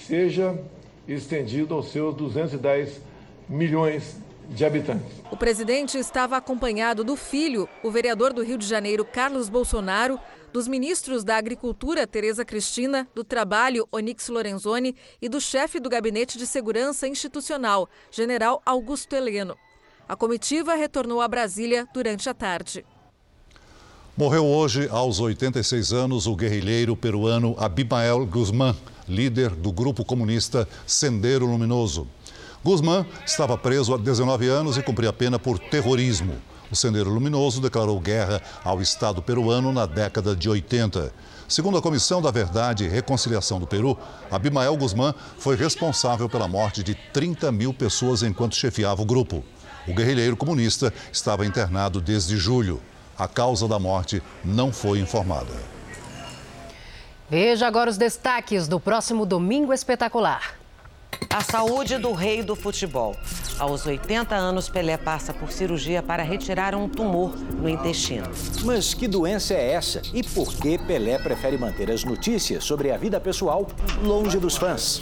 seja 0.06 0.58
estendido 1.06 1.74
aos 1.74 1.90
seus 1.90 2.14
210 2.16 3.00
milhões 3.48 4.16
de 4.48 4.64
habitantes. 4.64 5.06
O 5.30 5.36
presidente 5.36 5.98
estava 5.98 6.36
acompanhado 6.36 7.04
do 7.04 7.16
filho, 7.16 7.68
o 7.82 7.90
vereador 7.90 8.32
do 8.32 8.42
Rio 8.42 8.56
de 8.56 8.66
Janeiro, 8.66 9.04
Carlos 9.04 9.48
Bolsonaro, 9.48 10.18
dos 10.52 10.68
ministros 10.68 11.24
da 11.24 11.36
Agricultura, 11.36 12.06
Tereza 12.06 12.44
Cristina, 12.44 13.08
do 13.14 13.24
Trabalho, 13.24 13.88
Onix 13.90 14.28
Lorenzoni, 14.28 14.94
e 15.20 15.28
do 15.28 15.40
chefe 15.40 15.80
do 15.80 15.88
Gabinete 15.88 16.36
de 16.36 16.46
Segurança 16.46 17.08
Institucional, 17.08 17.88
General 18.10 18.60
Augusto 18.66 19.14
Heleno. 19.16 19.56
A 20.08 20.14
comitiva 20.14 20.74
retornou 20.74 21.20
a 21.20 21.28
Brasília 21.28 21.88
durante 21.94 22.28
a 22.28 22.34
tarde. 22.34 22.84
Morreu 24.14 24.44
hoje, 24.44 24.88
aos 24.90 25.20
86 25.20 25.92
anos, 25.92 26.26
o 26.26 26.36
guerrilheiro 26.36 26.94
peruano 26.94 27.56
Abimael 27.58 28.26
Guzmán, 28.26 28.76
líder 29.08 29.50
do 29.50 29.72
grupo 29.72 30.04
comunista 30.04 30.68
Sendero 30.86 31.46
Luminoso. 31.46 32.06
Guzmán 32.62 33.06
estava 33.26 33.56
preso 33.56 33.94
há 33.94 33.96
19 33.96 34.48
anos 34.48 34.76
e 34.76 34.82
cumpria 34.82 35.12
pena 35.12 35.38
por 35.38 35.58
terrorismo. 35.58 36.36
O 36.72 36.76
Sendero 36.76 37.10
Luminoso 37.10 37.60
declarou 37.60 38.00
guerra 38.00 38.40
ao 38.64 38.80
Estado 38.80 39.20
peruano 39.20 39.74
na 39.74 39.84
década 39.84 40.34
de 40.34 40.48
80. 40.48 41.12
Segundo 41.46 41.76
a 41.76 41.82
Comissão 41.82 42.22
da 42.22 42.30
Verdade 42.30 42.84
e 42.84 42.88
Reconciliação 42.88 43.60
do 43.60 43.66
Peru, 43.66 43.94
Abimael 44.30 44.74
Guzmán 44.74 45.12
foi 45.36 45.54
responsável 45.54 46.30
pela 46.30 46.48
morte 46.48 46.82
de 46.82 46.94
30 46.94 47.52
mil 47.52 47.74
pessoas 47.74 48.22
enquanto 48.22 48.56
chefiava 48.56 49.02
o 49.02 49.04
grupo. 49.04 49.44
O 49.86 49.92
guerrilheiro 49.92 50.34
comunista 50.34 50.90
estava 51.12 51.44
internado 51.44 52.00
desde 52.00 52.38
julho. 52.38 52.80
A 53.18 53.28
causa 53.28 53.68
da 53.68 53.78
morte 53.78 54.22
não 54.42 54.72
foi 54.72 54.98
informada. 54.98 55.52
Veja 57.28 57.66
agora 57.66 57.90
os 57.90 57.98
destaques 57.98 58.66
do 58.66 58.80
próximo 58.80 59.26
Domingo 59.26 59.74
Espetacular. 59.74 60.54
A 61.28 61.42
saúde 61.42 61.98
do 61.98 62.12
rei 62.12 62.42
do 62.42 62.56
futebol. 62.56 63.14
Aos 63.62 63.86
80 63.86 64.34
anos, 64.34 64.68
Pelé 64.68 64.96
passa 64.96 65.32
por 65.32 65.52
cirurgia 65.52 66.02
para 66.02 66.24
retirar 66.24 66.74
um 66.74 66.88
tumor 66.88 67.36
no 67.38 67.68
intestino. 67.68 68.28
Mas 68.64 68.92
que 68.92 69.06
doença 69.06 69.54
é 69.54 69.74
essa? 69.74 70.02
E 70.12 70.20
por 70.20 70.52
que 70.52 70.76
Pelé 70.76 71.16
prefere 71.16 71.56
manter 71.56 71.88
as 71.88 72.02
notícias 72.02 72.64
sobre 72.64 72.90
a 72.90 72.96
vida 72.96 73.20
pessoal 73.20 73.68
longe 74.02 74.36
dos 74.40 74.56
fãs? 74.56 75.00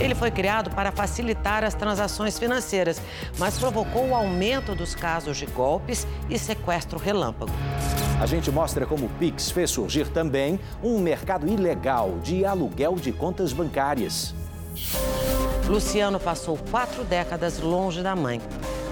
Ele 0.00 0.14
foi 0.14 0.30
criado 0.30 0.70
para 0.70 0.90
facilitar 0.90 1.62
as 1.62 1.74
transações 1.74 2.38
financeiras, 2.38 2.98
mas 3.36 3.58
provocou 3.58 4.08
o 4.08 4.14
aumento 4.14 4.74
dos 4.74 4.94
casos 4.94 5.36
de 5.36 5.44
golpes 5.44 6.06
e 6.30 6.38
sequestro 6.38 6.98
relâmpago. 6.98 7.52
A 8.22 8.24
gente 8.24 8.50
mostra 8.50 8.86
como 8.86 9.04
o 9.04 9.10
Pix 9.18 9.50
fez 9.50 9.70
surgir 9.70 10.08
também 10.08 10.58
um 10.82 10.98
mercado 10.98 11.46
ilegal 11.46 12.20
de 12.22 12.42
aluguel 12.42 12.94
de 12.94 13.12
contas 13.12 13.52
bancárias. 13.52 14.34
Luciano 15.70 16.18
passou 16.18 16.58
quatro 16.68 17.04
décadas 17.04 17.60
longe 17.60 18.02
da 18.02 18.16
mãe, 18.16 18.40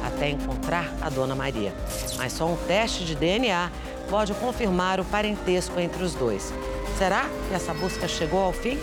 até 0.06 0.30
encontrar 0.30 0.94
a 1.00 1.10
dona 1.10 1.34
Maria. 1.34 1.74
Mas 2.16 2.32
só 2.32 2.46
um 2.46 2.56
teste 2.68 3.04
de 3.04 3.16
DNA 3.16 3.68
pode 4.08 4.32
confirmar 4.34 5.00
o 5.00 5.04
parentesco 5.04 5.80
entre 5.80 6.04
os 6.04 6.14
dois. 6.14 6.54
Será 6.96 7.28
que 7.48 7.54
essa 7.54 7.74
busca 7.74 8.06
chegou 8.06 8.40
ao 8.40 8.52
fim? 8.52 8.78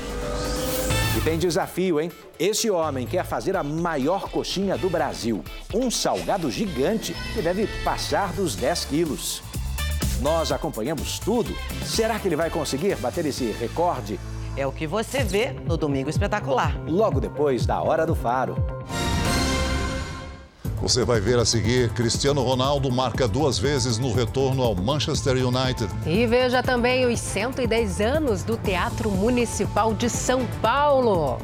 E 1.18 1.22
tem 1.22 1.40
desafio, 1.40 2.02
hein? 2.02 2.12
Esse 2.38 2.70
homem 2.70 3.08
quer 3.08 3.24
fazer 3.26 3.56
a 3.56 3.64
maior 3.64 4.30
coxinha 4.30 4.78
do 4.78 4.90
Brasil. 4.90 5.42
Um 5.74 5.90
salgado 5.90 6.52
gigante 6.52 7.16
que 7.34 7.42
deve 7.42 7.66
passar 7.86 8.34
dos 8.34 8.58
10 8.58 8.86
quilos. 8.86 9.42
Nós 10.22 10.52
acompanhamos 10.52 11.18
tudo. 11.18 11.56
Será 11.86 12.20
que 12.20 12.28
ele 12.28 12.36
vai 12.36 12.50
conseguir 12.50 12.98
bater 12.98 13.26
esse 13.26 13.52
recorde? 13.54 14.20
É 14.58 14.66
o 14.66 14.72
que 14.72 14.88
você 14.88 15.22
vê 15.22 15.52
no 15.52 15.76
Domingo 15.76 16.10
Espetacular. 16.10 16.80
Logo 16.88 17.20
depois 17.20 17.66
da 17.66 17.82
Hora 17.82 18.06
do 18.06 18.16
Faro. 18.16 18.56
Você 20.82 21.04
vai 21.04 21.20
ver 21.20 21.38
a 21.38 21.44
seguir: 21.44 21.90
Cristiano 21.90 22.42
Ronaldo 22.42 22.90
marca 22.90 23.28
duas 23.28 23.58
vezes 23.58 23.98
no 23.98 24.14
retorno 24.14 24.64
ao 24.64 24.74
Manchester 24.74 25.36
United. 25.36 25.90
E 26.06 26.26
veja 26.26 26.64
também 26.64 27.06
os 27.06 27.20
110 27.20 28.00
anos 28.00 28.44
do 28.44 28.56
Teatro 28.56 29.12
Municipal 29.12 29.94
de 29.94 30.10
São 30.10 30.46
Paulo. 30.62 31.38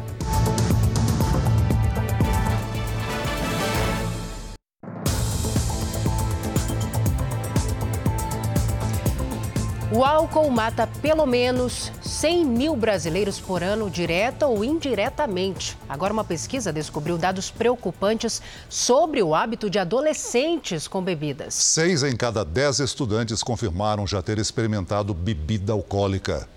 O 9.93 10.05
álcool 10.05 10.49
mata 10.49 10.87
pelo 10.87 11.25
menos 11.25 11.91
100 12.01 12.45
mil 12.45 12.77
brasileiros 12.77 13.41
por 13.41 13.61
ano, 13.61 13.89
direta 13.89 14.47
ou 14.47 14.63
indiretamente. 14.63 15.77
Agora, 15.89 16.13
uma 16.13 16.23
pesquisa 16.23 16.71
descobriu 16.71 17.17
dados 17.17 17.51
preocupantes 17.51 18.41
sobre 18.69 19.21
o 19.21 19.35
hábito 19.35 19.69
de 19.69 19.77
adolescentes 19.77 20.87
com 20.87 21.03
bebidas. 21.03 21.53
Seis 21.55 22.03
em 22.03 22.15
cada 22.15 22.45
dez 22.45 22.79
estudantes 22.79 23.43
confirmaram 23.43 24.07
já 24.07 24.21
ter 24.21 24.39
experimentado 24.39 25.13
bebida 25.13 25.73
alcoólica. 25.73 26.47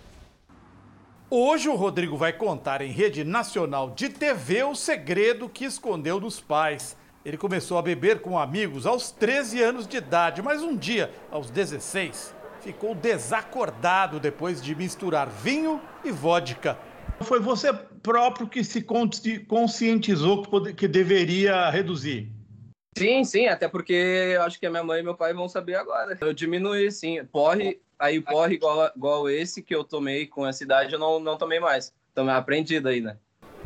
Hoje 1.28 1.68
o 1.68 1.74
Rodrigo 1.74 2.16
vai 2.16 2.32
contar 2.32 2.82
em 2.82 2.92
rede 2.92 3.24
nacional 3.24 3.90
de 3.90 4.10
TV 4.10 4.62
o 4.62 4.76
segredo 4.76 5.48
que 5.48 5.64
escondeu 5.64 6.20
dos 6.20 6.38
pais. 6.38 6.96
Ele 7.24 7.38
começou 7.38 7.78
a 7.78 7.82
beber 7.82 8.20
com 8.20 8.38
amigos 8.38 8.86
aos 8.86 9.10
13 9.10 9.62
anos 9.62 9.86
de 9.88 9.96
idade, 9.96 10.42
mas 10.42 10.62
um 10.62 10.76
dia, 10.76 11.10
aos 11.32 11.50
16, 11.50 12.33
ficou 12.64 12.94
desacordado 12.94 14.18
depois 14.18 14.62
de 14.62 14.74
misturar 14.74 15.28
vinho 15.28 15.80
e 16.02 16.10
vodka. 16.10 16.78
Foi 17.20 17.38
você 17.38 17.70
próprio 17.72 18.48
que 18.48 18.64
se 18.64 18.82
conscientizou 19.46 20.42
que 20.74 20.88
deveria 20.88 21.68
reduzir? 21.68 22.32
Sim, 22.96 23.22
sim, 23.24 23.46
até 23.46 23.68
porque 23.68 23.92
eu 23.92 24.42
acho 24.42 24.58
que 24.58 24.66
a 24.66 24.70
minha 24.70 24.82
mãe 24.82 25.00
e 25.00 25.02
meu 25.02 25.14
pai 25.14 25.34
vão 25.34 25.48
saber 25.48 25.74
agora. 25.74 26.16
Eu 26.20 26.32
diminuí, 26.32 26.90
sim. 26.90 27.22
Porre, 27.26 27.80
aí 27.98 28.20
porre 28.20 28.54
igual, 28.54 28.90
igual 28.96 29.28
esse 29.28 29.62
que 29.62 29.74
eu 29.74 29.84
tomei 29.84 30.26
com 30.26 30.46
essa 30.46 30.64
idade, 30.64 30.94
eu 30.94 30.98
não, 30.98 31.20
não 31.20 31.36
tomei 31.36 31.60
mais. 31.60 31.92
Tomei 32.14 32.34
aprendido 32.34 32.88
aí, 32.88 33.00
né? 33.00 33.16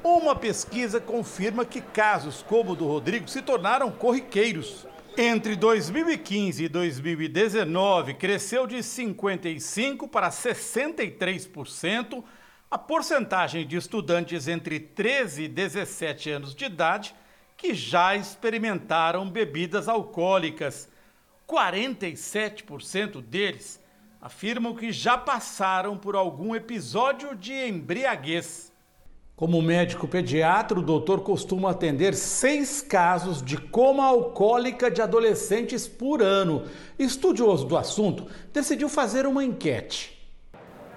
Uma 0.03 0.35
pesquisa 0.35 1.01
confirma 1.01 1.65
que 1.65 1.81
casos 1.81 2.43
como 2.43 2.73
o 2.73 2.77
do 2.77 2.87
Rodrigo 2.87 3.29
se 3.29 3.43
tornaram 3.43 3.91
corriqueiros. 3.91 4.87
Entre 5.21 5.57
2015 5.57 6.63
e 6.63 6.69
2019, 6.69 8.15
cresceu 8.15 8.69
de 8.69 8.77
55% 8.77 10.09
para 10.09 10.31
63% 10.31 12.23
a 12.71 12.79
porcentagem 12.79 13.67
de 13.67 13.77
estudantes 13.77 14.47
entre 14.47 14.79
13 14.79 15.43
e 15.43 15.49
17 15.49 16.31
anos 16.31 16.55
de 16.55 16.67
idade 16.67 17.17
que 17.57 17.75
já 17.75 18.15
experimentaram 18.15 19.29
bebidas 19.29 19.89
alcoólicas. 19.89 20.89
47% 21.49 23.21
deles 23.21 23.83
afirmam 24.23 24.77
que 24.77 24.93
já 24.93 25.19
passaram 25.19 25.99
por 25.99 26.15
algum 26.15 26.55
episódio 26.55 27.35
de 27.35 27.55
embriaguez. 27.55 28.73
Como 29.39 29.63
médico 29.63 30.09
pediatra, 30.09 30.81
o 30.81 30.83
doutor 30.83 31.21
costuma 31.21 31.71
atender 31.71 32.13
seis 32.13 32.83
casos 32.83 33.41
de 33.41 33.57
coma 33.57 34.05
alcoólica 34.05 34.91
de 34.91 35.01
adolescentes 35.01 35.87
por 35.87 36.21
ano. 36.21 36.65
Estudioso 36.99 37.65
do 37.65 37.77
assunto, 37.77 38.27
decidiu 38.53 38.89
fazer 38.89 39.29
uma 39.29 39.45
enquete. 39.45 40.19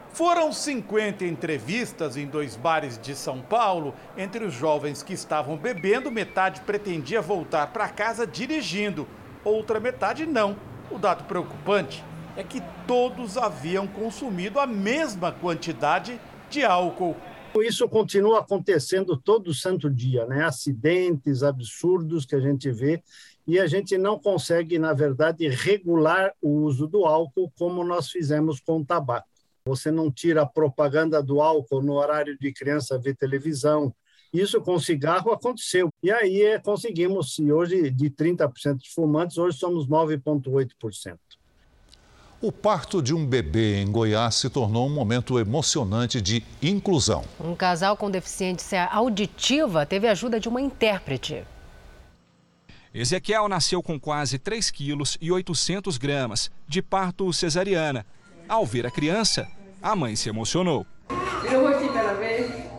Foram 0.09 0.51
50 0.51 1.23
entrevistas 1.23 2.17
em 2.17 2.25
dois 2.25 2.55
bares 2.55 2.97
de 2.97 3.15
São 3.15 3.41
Paulo. 3.41 3.93
Entre 4.17 4.43
os 4.43 4.55
jovens 4.55 5.03
que 5.03 5.13
estavam 5.13 5.55
bebendo, 5.55 6.09
metade 6.09 6.61
pretendia 6.61 7.21
voltar 7.21 7.67
para 7.67 7.89
casa 7.89 8.25
dirigindo, 8.25 9.07
outra 9.45 9.79
metade 9.79 10.25
não. 10.25 10.57
O 10.89 10.97
dado 10.97 11.25
preocupante 11.25 12.03
é 12.35 12.41
que 12.41 12.59
todos 12.87 13.37
haviam 13.37 13.85
consumido 13.85 14.59
a 14.59 14.65
mesma 14.65 15.31
quantidade 15.31 16.19
de 16.49 16.65
álcool. 16.65 17.15
Isso 17.59 17.87
continua 17.89 18.39
acontecendo 18.39 19.17
todo 19.17 19.53
santo 19.53 19.89
dia, 19.89 20.25
né? 20.25 20.45
Acidentes 20.45 21.43
absurdos 21.43 22.25
que 22.25 22.35
a 22.35 22.39
gente 22.39 22.71
vê 22.71 23.03
e 23.45 23.59
a 23.59 23.67
gente 23.67 23.97
não 23.97 24.19
consegue, 24.19 24.79
na 24.79 24.93
verdade, 24.93 25.47
regular 25.47 26.33
o 26.41 26.49
uso 26.49 26.87
do 26.87 27.05
álcool 27.05 27.51
como 27.57 27.83
nós 27.83 28.09
fizemos 28.09 28.59
com 28.59 28.79
o 28.79 28.85
tabaco. 28.85 29.27
Você 29.65 29.91
não 29.91 30.11
tira 30.11 30.43
a 30.43 30.45
propaganda 30.45 31.21
do 31.21 31.41
álcool 31.41 31.81
no 31.81 31.93
horário 31.93 32.37
de 32.37 32.53
criança 32.53 32.99
ver 32.99 33.15
televisão. 33.15 33.93
Isso 34.33 34.61
com 34.61 34.79
cigarro 34.79 35.31
aconteceu. 35.31 35.89
E 36.01 36.09
aí 36.11 36.41
é, 36.41 36.59
conseguimos, 36.59 37.35
se 37.35 37.51
hoje 37.51 37.91
de 37.91 38.09
30% 38.09 38.77
de 38.77 38.89
fumantes, 38.93 39.37
hoje 39.37 39.57
somos 39.57 39.87
9,8%. 39.87 41.17
O 42.41 42.51
parto 42.51 43.03
de 43.03 43.13
um 43.13 43.23
bebê 43.23 43.79
em 43.79 43.91
Goiás 43.91 44.33
se 44.33 44.49
tornou 44.49 44.87
um 44.87 44.89
momento 44.89 45.37
emocionante 45.37 46.19
de 46.19 46.43
inclusão. 46.59 47.23
Um 47.39 47.55
casal 47.55 47.95
com 47.95 48.09
deficiência 48.09 48.85
auditiva 48.85 49.85
teve 49.85 50.07
a 50.07 50.11
ajuda 50.11 50.39
de 50.39 50.49
uma 50.49 50.59
intérprete. 50.59 51.43
Ezequiel 52.91 53.47
nasceu 53.47 53.83
com 53.83 53.99
quase 53.99 54.39
3 54.39 54.71
quilos 54.71 55.19
e 55.21 55.31
800 55.31 55.99
gramas, 55.99 56.49
de 56.67 56.81
parto 56.81 57.31
cesariana. 57.31 58.07
Ao 58.49 58.65
ver 58.65 58.87
a 58.87 58.91
criança, 58.91 59.47
a 59.79 59.95
mãe 59.95 60.15
se 60.15 60.27
emocionou. 60.27 60.83
Eu 61.43 61.61
vou 61.61 61.67
aqui 61.67 61.89
para 61.89 62.13
ver. 62.13 62.71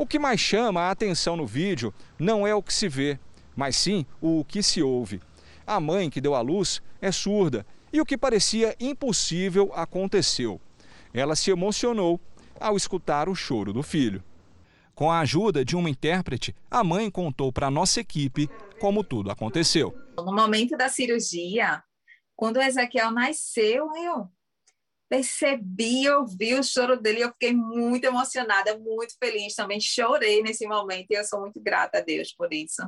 O 0.00 0.06
que 0.06 0.18
mais 0.18 0.40
chama 0.40 0.80
a 0.80 0.90
atenção 0.90 1.36
no 1.36 1.46
vídeo 1.46 1.92
não 2.18 2.46
é 2.46 2.54
o 2.54 2.62
que 2.62 2.72
se 2.72 2.88
vê, 2.88 3.18
mas 3.56 3.76
sim 3.76 4.06
o 4.20 4.44
que 4.44 4.62
se 4.62 4.82
ouve. 4.82 5.20
A 5.66 5.78
mãe 5.78 6.10
que 6.10 6.20
deu 6.20 6.34
à 6.34 6.40
luz 6.40 6.82
é 7.00 7.12
surda 7.12 7.66
e 7.92 8.00
o 8.00 8.06
que 8.06 8.16
parecia 8.16 8.74
impossível 8.80 9.70
aconteceu. 9.74 10.60
Ela 11.12 11.34
se 11.34 11.50
emocionou 11.50 12.20
ao 12.58 12.76
escutar 12.76 13.28
o 13.28 13.34
choro 13.34 13.72
do 13.72 13.82
filho. 13.82 14.22
Com 14.94 15.10
a 15.10 15.20
ajuda 15.20 15.64
de 15.64 15.76
uma 15.76 15.88
intérprete, 15.88 16.54
a 16.70 16.84
mãe 16.84 17.10
contou 17.10 17.52
para 17.52 17.70
nossa 17.70 18.00
equipe 18.00 18.48
como 18.78 19.02
tudo 19.02 19.30
aconteceu. 19.30 19.96
No 20.16 20.34
momento 20.34 20.76
da 20.76 20.88
cirurgia, 20.88 21.82
quando 22.36 22.58
o 22.58 22.62
Ezequiel 22.62 23.10
nasceu, 23.10 23.88
eu 23.96 24.28
percebi, 25.10 26.04
eu 26.04 26.24
vi 26.24 26.54
o 26.54 26.62
choro 26.62 26.96
dele, 26.96 27.22
eu 27.22 27.30
fiquei 27.30 27.52
muito 27.52 28.04
emocionada, 28.04 28.78
muito 28.78 29.16
feliz, 29.18 29.56
também 29.56 29.80
chorei 29.80 30.40
nesse 30.40 30.64
momento 30.68 31.08
e 31.10 31.14
eu 31.14 31.24
sou 31.24 31.40
muito 31.40 31.60
grata 31.60 31.98
a 31.98 32.00
Deus 32.00 32.32
por 32.32 32.54
isso. 32.54 32.80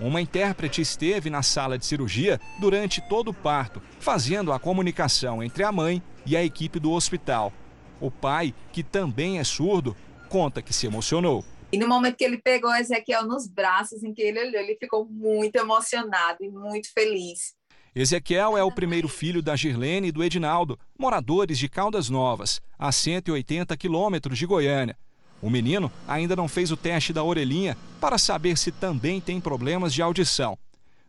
Uma 0.00 0.22
intérprete 0.22 0.80
esteve 0.80 1.28
na 1.28 1.42
sala 1.42 1.78
de 1.78 1.84
cirurgia 1.84 2.40
durante 2.58 3.06
todo 3.06 3.28
o 3.28 3.34
parto, 3.34 3.82
fazendo 4.00 4.52
a 4.52 4.58
comunicação 4.58 5.42
entre 5.42 5.62
a 5.64 5.70
mãe 5.70 6.02
e 6.24 6.34
a 6.34 6.42
equipe 6.42 6.80
do 6.80 6.92
hospital. 6.92 7.52
O 8.00 8.10
pai, 8.10 8.54
que 8.72 8.82
também 8.82 9.38
é 9.38 9.44
surdo, 9.44 9.94
conta 10.30 10.62
que 10.62 10.72
se 10.72 10.86
emocionou. 10.86 11.44
E 11.70 11.76
no 11.76 11.86
momento 11.86 12.16
que 12.16 12.24
ele 12.24 12.38
pegou 12.38 12.74
Ezequiel 12.74 13.26
nos 13.26 13.46
braços, 13.46 14.02
em 14.02 14.14
que 14.14 14.22
ele 14.22 14.40
olhou, 14.40 14.62
ele 14.62 14.76
ficou 14.76 15.04
muito 15.04 15.56
emocionado 15.56 16.42
e 16.42 16.48
muito 16.48 16.90
feliz. 16.92 17.54
Ezequiel 17.98 18.58
é 18.58 18.62
o 18.62 18.70
primeiro 18.70 19.08
filho 19.08 19.40
da 19.40 19.56
Girlene 19.56 20.08
e 20.08 20.12
do 20.12 20.22
Edinaldo, 20.22 20.78
moradores 20.98 21.58
de 21.58 21.66
Caldas 21.66 22.10
Novas, 22.10 22.60
a 22.78 22.92
180 22.92 23.74
quilômetros 23.74 24.36
de 24.36 24.44
Goiânia. 24.44 24.98
O 25.40 25.48
menino 25.48 25.90
ainda 26.06 26.36
não 26.36 26.46
fez 26.46 26.70
o 26.70 26.76
teste 26.76 27.10
da 27.10 27.24
orelhinha 27.24 27.74
para 27.98 28.18
saber 28.18 28.58
se 28.58 28.70
também 28.70 29.18
tem 29.18 29.40
problemas 29.40 29.94
de 29.94 30.02
audição. 30.02 30.58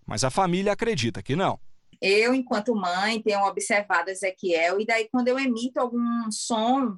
Mas 0.06 0.24
a 0.24 0.30
família 0.30 0.72
acredita 0.72 1.22
que 1.22 1.36
não. 1.36 1.60
Eu, 2.02 2.34
enquanto 2.34 2.74
mãe, 2.74 3.22
tenho 3.22 3.42
observado 3.42 4.10
Ezequiel, 4.10 4.80
e 4.80 4.86
daí 4.86 5.10
quando 5.12 5.28
eu 5.28 5.38
emito 5.38 5.82
algum 5.82 6.32
som, 6.32 6.98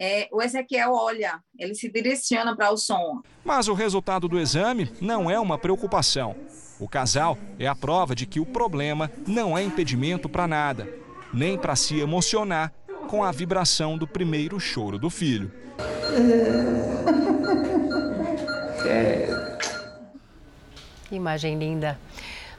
é, 0.00 0.28
o 0.32 0.42
Ezequiel 0.42 0.92
olha, 0.92 1.40
ele 1.58 1.74
se 1.74 1.90
direciona 1.90 2.56
para 2.56 2.70
o 2.72 2.76
som. 2.76 3.22
Mas 3.44 3.68
o 3.68 3.74
resultado 3.74 4.28
do 4.28 4.38
exame 4.38 4.90
não 5.00 5.30
é 5.30 5.38
uma 5.38 5.56
preocupação. 5.56 6.34
O 6.80 6.88
casal 6.88 7.38
é 7.58 7.66
a 7.66 7.74
prova 7.74 8.14
de 8.14 8.26
que 8.26 8.40
o 8.40 8.46
problema 8.46 9.10
não 9.26 9.56
é 9.56 9.62
impedimento 9.62 10.28
para 10.28 10.48
nada, 10.48 10.88
nem 11.32 11.56
para 11.56 11.76
se 11.76 12.00
emocionar 12.00 12.72
com 13.08 13.22
a 13.22 13.30
vibração 13.30 13.96
do 13.96 14.06
primeiro 14.06 14.58
choro 14.58 14.98
do 14.98 15.08
filho. 15.08 15.52
Imagem 21.10 21.58
linda. 21.58 21.98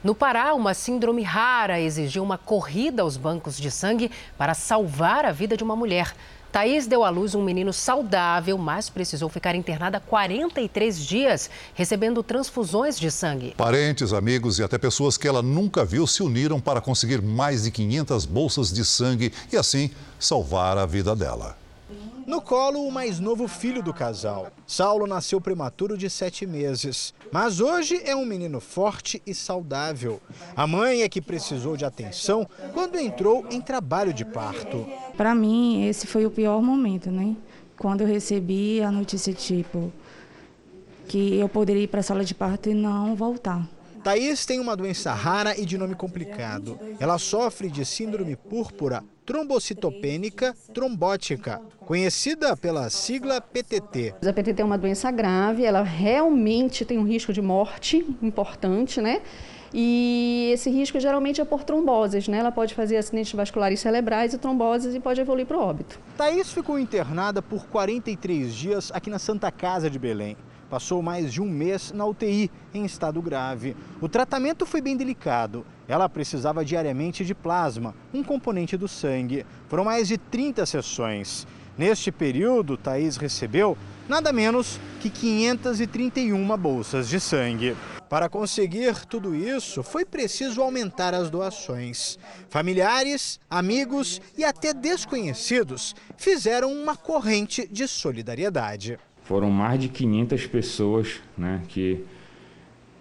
No 0.03 0.13
Pará, 0.13 0.53
uma 0.53 0.73
síndrome 0.73 1.23
rara 1.23 1.81
exigiu 1.81 2.21
uma 2.23 2.37
corrida 2.37 3.01
aos 3.01 3.17
bancos 3.17 3.57
de 3.57 3.71
sangue 3.71 4.11
para 4.37 4.53
salvar 4.53 5.25
a 5.25 5.31
vida 5.31 5.57
de 5.57 5.63
uma 5.63 5.75
mulher. 5.75 6.13
Thaís 6.55 6.87
deu 6.87 7.03
à 7.03 7.09
luz 7.09 7.35
um 7.35 7.43
menino 7.43 7.73
saudável, 7.73 8.57
mas 8.57 8.89
precisou 8.89 9.27
ficar 9.27 9.55
internada 9.55 9.99
43 9.99 11.05
dias, 11.05 11.49
recebendo 11.73 12.23
transfusões 12.23 12.97
de 12.97 13.11
sangue. 13.11 13.53
Parentes, 13.57 14.13
amigos 14.13 14.57
e 14.57 14.63
até 14.63 14.77
pessoas 14.77 15.17
que 15.17 15.27
ela 15.27 15.41
nunca 15.41 15.83
viu 15.83 16.07
se 16.07 16.23
uniram 16.23 16.61
para 16.61 16.79
conseguir 16.79 17.21
mais 17.21 17.63
de 17.63 17.71
500 17.71 18.25
bolsas 18.25 18.71
de 18.71 18.85
sangue 18.85 19.33
e 19.51 19.57
assim 19.57 19.91
salvar 20.17 20.77
a 20.77 20.85
vida 20.85 21.13
dela. 21.13 21.57
No 22.25 22.41
colo, 22.41 22.87
o 22.87 22.91
mais 22.91 23.19
novo 23.19 23.47
filho 23.47 23.83
do 23.83 23.93
casal. 23.93 24.47
Saulo 24.65 25.05
nasceu 25.05 25.39
prematuro 25.39 25.95
de 25.95 26.09
sete 26.09 26.45
meses, 26.47 27.13
mas 27.31 27.59
hoje 27.59 28.01
é 28.03 28.15
um 28.15 28.25
menino 28.25 28.59
forte 28.59 29.21
e 29.27 29.35
saudável. 29.35 30.19
A 30.55 30.65
mãe 30.65 31.03
é 31.03 31.09
que 31.09 31.21
precisou 31.21 31.77
de 31.77 31.85
atenção 31.85 32.49
quando 32.73 32.97
entrou 32.97 33.45
em 33.51 33.61
trabalho 33.61 34.11
de 34.11 34.25
parto. 34.25 34.87
Para 35.17 35.33
mim, 35.33 35.87
esse 35.87 36.07
foi 36.07 36.25
o 36.25 36.31
pior 36.31 36.61
momento, 36.61 37.09
né? 37.09 37.35
Quando 37.77 38.01
eu 38.01 38.07
recebi 38.07 38.81
a 38.81 38.91
notícia 38.91 39.33
tipo 39.33 39.91
que 41.07 41.37
eu 41.37 41.47
poderia 41.47 41.83
ir 41.83 41.87
para 41.87 41.99
a 41.99 42.03
sala 42.03 42.25
de 42.25 42.33
parto 42.33 42.69
e 42.69 42.73
não 42.73 43.15
voltar. 43.15 43.67
Thaís 44.03 44.45
tem 44.45 44.59
uma 44.59 44.75
doença 44.75 45.13
rara 45.13 45.59
e 45.59 45.65
de 45.65 45.77
nome 45.77 45.95
complicado. 45.95 46.79
Ela 46.99 47.17
sofre 47.17 47.69
de 47.69 47.83
síndrome 47.85 48.35
púrpura 48.35 49.03
trombocitopênica 49.25 50.55
trombótica, 50.73 51.59
conhecida 51.79 52.55
pela 52.55 52.89
sigla 52.91 53.41
PTT. 53.41 54.13
A 54.23 54.31
PTT 54.33 54.61
é 54.61 54.65
uma 54.65 54.77
doença 54.77 55.09
grave, 55.09 55.65
ela 55.65 55.81
realmente 55.81 56.85
tem 56.85 56.99
um 56.99 57.03
risco 57.03 57.33
de 57.33 57.41
morte 57.41 58.05
importante, 58.21 59.01
né? 59.01 59.21
E 59.77 60.51
esse 60.53 60.69
risco 60.69 60.97
geralmente 61.01 61.41
é 61.41 61.43
por 61.43 61.65
tromboses, 61.65 62.29
né? 62.29 62.37
Ela 62.37 62.51
pode 62.51 62.73
fazer 62.73 62.95
acidentes 62.95 63.33
vasculares 63.33 63.81
cerebrais 63.81 64.33
e 64.33 64.37
tromboses 64.37 64.95
e 64.95 65.01
pode 65.01 65.19
evoluir 65.19 65.45
para 65.45 65.57
o 65.57 65.59
óbito. 65.59 65.99
Thaís 66.15 66.53
ficou 66.53 66.79
internada 66.79 67.41
por 67.41 67.65
43 67.65 68.55
dias 68.55 68.89
aqui 68.93 69.09
na 69.09 69.19
Santa 69.19 69.51
Casa 69.51 69.89
de 69.89 69.99
Belém 69.99 70.37
passou 70.69 71.01
mais 71.01 71.31
de 71.31 71.41
um 71.41 71.45
mês 71.45 71.91
na 71.91 72.05
UTI 72.05 72.49
em 72.73 72.85
estado 72.85 73.21
grave. 73.21 73.77
O 74.01 74.09
tratamento 74.09 74.65
foi 74.65 74.81
bem 74.81 74.97
delicado. 74.97 75.65
Ela 75.87 76.09
precisava 76.09 76.65
diariamente 76.65 77.23
de 77.23 77.35
plasma, 77.35 77.93
um 78.13 78.23
componente 78.23 78.75
do 78.75 78.87
sangue. 78.87 79.45
Foram 79.67 79.85
mais 79.85 80.07
de 80.07 80.17
30 80.17 80.65
sessões. 80.65 81.47
Neste 81.77 82.09
período, 82.11 82.77
Thaís 82.77 83.17
recebeu 83.17 83.77
nada 84.07 84.31
menos 84.31 84.79
que 85.01 85.09
531 85.09 86.57
bolsas 86.57 87.09
de 87.09 87.19
sangue. 87.19 87.75
Para 88.09 88.29
conseguir 88.29 89.05
tudo 89.07 89.35
isso, 89.35 89.83
foi 89.83 90.05
preciso 90.05 90.61
aumentar 90.61 91.13
as 91.13 91.29
doações. 91.29 92.17
Familiares, 92.49 93.39
amigos 93.49 94.21
e 94.37 94.45
até 94.45 94.73
desconhecidos 94.73 95.93
fizeram 96.15 96.71
uma 96.71 96.95
corrente 96.95 97.67
de 97.67 97.87
solidariedade. 97.87 98.97
Foram 99.23 99.49
mais 99.49 99.79
de 99.79 99.89
500 99.89 100.47
pessoas 100.47 101.21
né, 101.37 101.61
que 101.67 102.05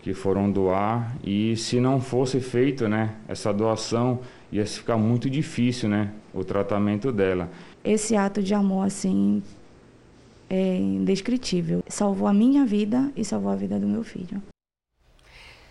que 0.05 0.13
foram 0.13 0.53
doar 0.53 1.17
e 1.25 1.57
se 1.57 1.81
não 1.81 1.99
fosse 1.99 2.39
feito, 2.39 2.87
né, 2.87 3.15
essa 3.27 3.55
doação 3.55 4.21
ia 4.53 4.67
ficar 4.67 4.99
muito 4.99 5.31
difícil, 5.31 5.89
né, 5.89 6.13
o 6.35 6.45
tratamento 6.45 7.11
dela. 7.11 7.49
Esse 7.85 8.17
ato 8.17 8.43
de 8.43 8.55
amor 8.55 8.87
assim 8.87 9.43
é 10.49 10.77
indescritível. 10.77 11.85
Salvou 11.87 12.27
a 12.27 12.33
minha 12.33 12.65
vida 12.65 13.13
e 13.15 13.23
salvou 13.23 13.53
a 13.53 13.57
vida 13.57 13.79
do 13.79 13.87
meu 13.87 14.03
filho. 14.03 14.43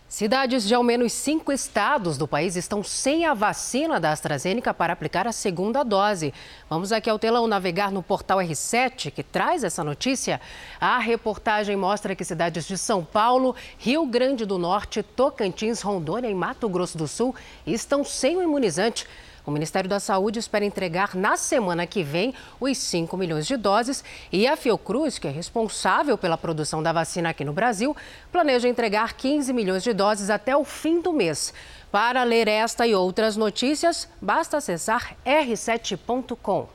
Cidades 0.07 0.67
de 0.67 0.75
ao 0.75 0.83
menos 0.83 1.11
cinco 1.11 1.51
estados 1.51 2.19
do 2.19 2.27
país 2.27 2.55
estão 2.55 2.83
sem 2.83 3.25
a 3.25 3.33
vacina 3.33 3.99
da 3.99 4.11
AstraZeneca 4.11 4.71
para 4.71 4.93
aplicar 4.93 5.27
a 5.27 5.31
segunda 5.31 5.81
dose. 5.81 6.31
Vamos 6.69 6.91
aqui 6.91 7.09
ao 7.09 7.17
telão 7.17 7.47
navegar 7.47 7.91
no 7.91 8.03
portal 8.03 8.37
R7, 8.37 9.09
que 9.09 9.23
traz 9.23 9.63
essa 9.63 9.83
notícia. 9.83 10.39
A 10.79 10.99
reportagem 10.99 11.75
mostra 11.75 12.15
que 12.15 12.23
cidades 12.23 12.67
de 12.67 12.77
São 12.77 13.03
Paulo, 13.03 13.55
Rio 13.79 14.05
Grande 14.05 14.45
do 14.45 14.59
Norte, 14.59 15.01
Tocantins, 15.01 15.81
Rondônia 15.81 16.29
e 16.29 16.35
Mato 16.35 16.69
Grosso 16.69 16.95
do 16.95 17.07
Sul 17.07 17.33
estão 17.65 18.03
sem 18.03 18.37
o 18.37 18.43
imunizante. 18.43 19.07
O 19.45 19.51
Ministério 19.51 19.89
da 19.89 19.99
Saúde 19.99 20.39
espera 20.39 20.63
entregar 20.63 21.15
na 21.15 21.35
semana 21.35 21.85
que 21.85 22.01
vem 22.01 22.33
os 22.61 22.77
5 22.77 23.17
milhões 23.17 23.45
de 23.45 23.57
doses 23.57 24.01
e 24.31 24.47
a 24.47 24.55
Fiocruz, 24.55 25.19
que 25.19 25.27
é 25.27 25.31
responsável 25.31 26.17
pela 26.17 26.37
produção 26.37 26.81
da 26.81 26.93
vacina 26.93 27.29
aqui 27.29 27.43
no 27.43 27.51
Brasil, 27.51 27.95
planeja 28.31 28.69
entregar 28.69 29.13
15 29.13 29.51
milhões 29.51 29.83
de 29.83 29.91
doses 29.91 30.29
até 30.29 30.55
o 30.55 30.63
fim 30.63 31.01
do 31.01 31.11
mês. 31.11 31.53
Para 31.91 32.23
ler 32.23 32.47
esta 32.47 32.87
e 32.87 32.95
outras 32.95 33.35
notícias, 33.35 34.07
basta 34.21 34.57
acessar 34.57 35.15
r7.com. 35.25 36.67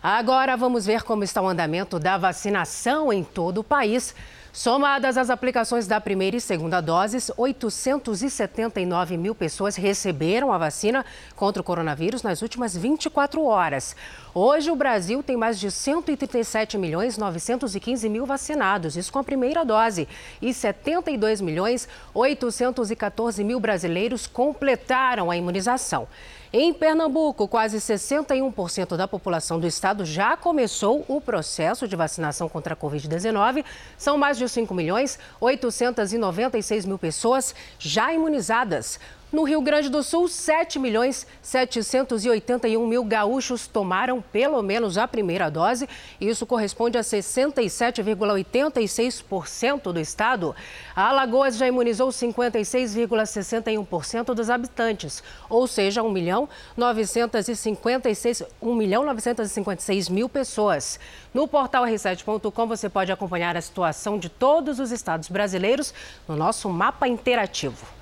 Agora 0.00 0.56
vamos 0.56 0.86
ver 0.86 1.02
como 1.02 1.24
está 1.24 1.42
o 1.42 1.48
andamento 1.48 1.98
da 1.98 2.16
vacinação 2.16 3.12
em 3.12 3.24
todo 3.24 3.58
o 3.58 3.64
país. 3.64 4.14
Somadas 4.52 5.18
as 5.18 5.28
aplicações 5.28 5.86
da 5.86 6.00
primeira 6.00 6.36
e 6.36 6.40
segunda 6.40 6.80
doses, 6.80 7.30
879 7.36 9.16
mil 9.16 9.34
pessoas 9.34 9.76
receberam 9.76 10.52
a 10.52 10.58
vacina 10.58 11.04
contra 11.36 11.60
o 11.60 11.64
coronavírus 11.64 12.22
nas 12.22 12.40
últimas 12.40 12.76
24 12.76 13.44
horas. 13.44 13.94
Hoje, 14.34 14.70
o 14.70 14.76
Brasil 14.76 15.22
tem 15.22 15.36
mais 15.36 15.60
de 15.60 15.70
137 15.70 16.78
milhões 16.78 17.18
915 17.18 18.08
mil 18.08 18.24
vacinados, 18.24 18.96
isso 18.96 19.12
com 19.12 19.18
a 19.18 19.24
primeira 19.24 19.64
dose, 19.64 20.08
e 20.40 20.54
72 20.54 21.40
milhões 21.40 21.86
814 22.14 23.44
mil 23.44 23.60
brasileiros 23.60 24.26
completaram 24.26 25.30
a 25.30 25.36
imunização. 25.36 26.08
Em 26.50 26.72
Pernambuco, 26.72 27.46
quase 27.46 27.76
61% 27.76 28.96
da 28.96 29.06
população 29.06 29.60
do 29.60 29.66
estado 29.66 30.06
já 30.06 30.34
começou 30.34 31.04
o 31.06 31.20
processo 31.20 31.86
de 31.86 31.94
vacinação 31.94 32.48
contra 32.48 32.72
a 32.72 32.76
Covid-19. 32.76 33.62
São 33.98 34.16
mais 34.16 34.38
de 34.38 34.48
5 34.48 34.72
milhões 34.72 35.18
896 35.42 36.86
mil 36.86 36.98
pessoas 36.98 37.54
já 37.78 38.14
imunizadas. 38.14 38.98
No 39.30 39.42
Rio 39.42 39.60
Grande 39.60 39.90
do 39.90 40.02
Sul, 40.02 40.26
7 40.26 40.78
milhões 40.78 41.26
781 41.42 42.86
mil 42.86 43.04
gaúchos 43.04 43.66
tomaram 43.66 44.22
pelo 44.22 44.62
menos 44.62 44.96
a 44.96 45.06
primeira 45.06 45.50
dose. 45.50 45.86
Isso 46.18 46.46
corresponde 46.46 46.96
a 46.96 47.02
67,86% 47.02 49.92
do 49.92 50.00
estado. 50.00 50.56
A 50.96 51.10
Alagoas 51.10 51.58
já 51.58 51.68
imunizou 51.68 52.08
56,61% 52.08 54.32
dos 54.32 54.48
habitantes, 54.48 55.22
ou 55.50 55.66
seja, 55.66 56.02
1 56.02 56.10
milhão 56.10 56.48
956, 56.74 58.44
1 58.62 58.74
milhão 58.74 59.04
956 59.04 60.08
mil 60.08 60.30
pessoas. 60.30 60.98
No 61.34 61.46
portal 61.46 61.84
r7.com 61.84 62.66
você 62.66 62.88
pode 62.88 63.12
acompanhar 63.12 63.58
a 63.58 63.60
situação 63.60 64.18
de 64.18 64.30
todos 64.30 64.80
os 64.80 64.90
estados 64.90 65.28
brasileiros 65.28 65.92
no 66.26 66.34
nosso 66.34 66.70
mapa 66.70 67.06
interativo. 67.06 67.97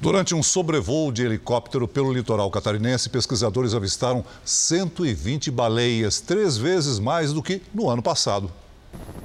Durante 0.00 0.32
um 0.32 0.44
sobrevoo 0.44 1.10
de 1.10 1.24
helicóptero 1.24 1.88
pelo 1.88 2.12
litoral 2.12 2.48
catarinense, 2.52 3.08
pesquisadores 3.08 3.74
avistaram 3.74 4.24
120 4.44 5.50
baleias, 5.50 6.20
três 6.20 6.56
vezes 6.56 7.00
mais 7.00 7.32
do 7.32 7.42
que 7.42 7.60
no 7.74 7.90
ano 7.90 8.00
passado. 8.00 8.48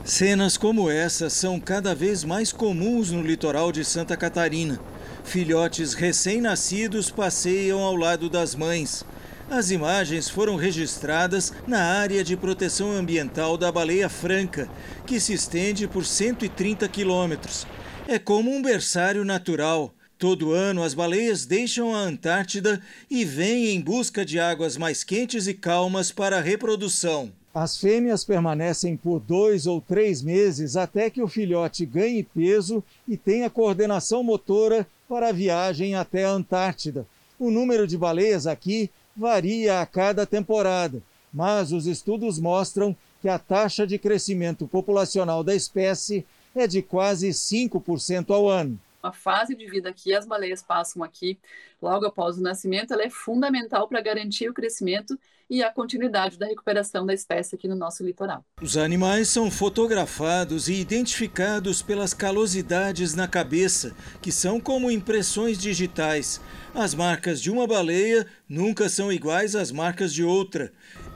Cenas 0.03 0.57
como 0.57 0.89
essa 0.89 1.29
são 1.29 1.59
cada 1.59 1.93
vez 1.93 2.23
mais 2.23 2.51
comuns 2.51 3.11
no 3.11 3.21
litoral 3.21 3.71
de 3.71 3.85
Santa 3.85 4.17
Catarina. 4.17 4.79
Filhotes 5.23 5.93
recém-nascidos 5.93 7.11
passeiam 7.11 7.79
ao 7.79 7.95
lado 7.95 8.27
das 8.27 8.55
mães. 8.55 9.05
As 9.51 9.69
imagens 9.69 10.27
foram 10.27 10.55
registradas 10.55 11.53
na 11.67 11.83
área 11.83 12.23
de 12.23 12.35
proteção 12.35 12.91
ambiental 12.91 13.57
da 13.57 13.71
Baleia 13.71 14.09
Franca, 14.09 14.67
que 15.05 15.19
se 15.19 15.33
estende 15.33 15.87
por 15.87 16.03
130 16.03 16.87
quilômetros. 16.87 17.67
É 18.07 18.17
como 18.17 18.51
um 18.51 18.61
berçário 18.61 19.23
natural. 19.23 19.93
Todo 20.23 20.53
ano, 20.53 20.83
as 20.83 20.93
baleias 20.93 21.45
deixam 21.45 21.93
a 21.93 21.99
Antártida 21.99 22.81
e 23.11 23.25
vêm 23.25 23.75
em 23.75 23.81
busca 23.81 24.23
de 24.23 24.39
águas 24.39 24.77
mais 24.77 25.03
quentes 25.03 25.47
e 25.47 25.53
calmas 25.53 26.13
para 26.13 26.37
a 26.37 26.41
reprodução. 26.41 27.29
As 27.53 27.75
fêmeas 27.77 28.23
permanecem 28.23 28.95
por 28.95 29.19
dois 29.19 29.67
ou 29.67 29.81
três 29.81 30.21
meses 30.21 30.77
até 30.77 31.09
que 31.09 31.21
o 31.21 31.27
filhote 31.27 31.85
ganhe 31.85 32.23
peso 32.23 32.81
e 33.05 33.17
tenha 33.17 33.49
coordenação 33.49 34.23
motora 34.23 34.87
para 35.09 35.27
a 35.27 35.33
viagem 35.33 35.93
até 35.93 36.23
a 36.23 36.31
Antártida. 36.31 37.05
O 37.37 37.51
número 37.51 37.85
de 37.85 37.97
baleias 37.97 38.47
aqui 38.47 38.89
varia 39.13 39.81
a 39.81 39.85
cada 39.85 40.25
temporada, 40.25 41.03
mas 41.33 41.73
os 41.73 41.85
estudos 41.85 42.39
mostram 42.39 42.95
que 43.21 43.27
a 43.27 43.37
taxa 43.37 43.85
de 43.85 43.99
crescimento 43.99 44.69
populacional 44.69 45.43
da 45.43 45.53
espécie 45.53 46.25
é 46.55 46.65
de 46.65 46.81
quase 46.81 47.27
5% 47.27 48.33
ao 48.33 48.47
ano 48.47 48.79
a 49.03 49.11
fase 49.11 49.53
de 49.53 49.65
vida 49.69 49.91
que 49.91 50.13
as 50.13 50.25
baleias 50.25 50.63
passam 50.63 51.03
aqui, 51.03 51.37
logo 51.81 52.05
após 52.05 52.37
o 52.37 52.41
nascimento, 52.41 52.93
ela 52.93 53.03
é 53.03 53.09
fundamental 53.09 53.87
para 53.89 53.99
garantir 53.99 54.49
o 54.49 54.53
crescimento 54.53 55.19
e 55.49 55.61
a 55.61 55.69
continuidade 55.69 56.39
da 56.39 56.45
recuperação 56.47 57.05
da 57.05 57.13
espécie 57.13 57.53
aqui 57.53 57.67
no 57.67 57.75
nosso 57.75 58.01
litoral. 58.01 58.45
Os 58.61 58.77
animais 58.77 59.27
são 59.27 59.51
fotografados 59.51 60.69
e 60.69 60.75
identificados 60.75 61.81
pelas 61.81 62.13
calosidades 62.13 63.13
na 63.13 63.27
cabeça, 63.27 63.93
que 64.21 64.31
são 64.31 64.59
como 64.59 64.89
impressões 64.89 65.57
digitais. 65.57 66.39
As 66.73 66.95
marcas 66.95 67.41
de 67.41 67.51
uma 67.51 67.67
baleia 67.67 68.25
nunca 68.47 68.87
são 68.87 69.11
iguais 69.11 69.53
às 69.53 69.69
marcas 69.69 70.13
de 70.13 70.23
outra. 70.23 70.71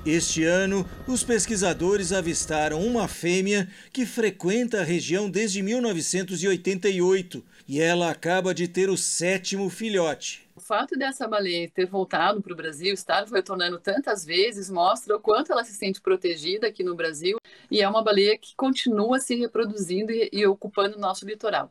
Este 0.10 0.46
ano, 0.46 0.90
os 1.06 1.22
pesquisadores 1.22 2.14
avistaram 2.14 2.82
uma 2.82 3.10
fêmea 3.10 3.70
que 3.92 4.06
frequenta 4.06 4.80
a 4.80 4.84
região 4.84 5.30
desde 5.30 5.62
1988 5.62 7.44
e 7.68 7.82
ela 7.82 8.10
acaba 8.10 8.54
de 8.54 8.70
ter 8.70 8.90
o 8.90 8.96
sétimo 8.96 9.70
filhote. 9.70 10.48
O 10.56 10.62
fato 10.62 10.98
dessa 10.98 11.28
baleia 11.28 11.70
ter 11.70 11.88
voltado 11.88 12.42
para 12.42 12.54
o 12.54 12.56
Brasil, 12.56 12.94
estar 12.94 13.26
retornando 13.26 13.82
tantas 13.82 14.24
vezes, 14.24 14.70
mostra 14.70 15.14
o 15.14 15.20
quanto 15.20 15.52
ela 15.52 15.66
se 15.66 15.74
sente 15.74 16.00
protegida 16.00 16.68
aqui 16.68 16.86
no 16.86 16.96
Brasil 16.96 17.38
e 17.70 17.82
é 17.82 17.90
uma 17.90 18.02
baleia 18.02 18.38
que 18.38 18.56
continua 18.56 19.20
se 19.20 19.36
reproduzindo 19.36 20.14
e, 20.14 20.48
ocupando 20.48 20.96
o 20.96 21.02
nosso 21.02 21.26
litoral. 21.26 21.70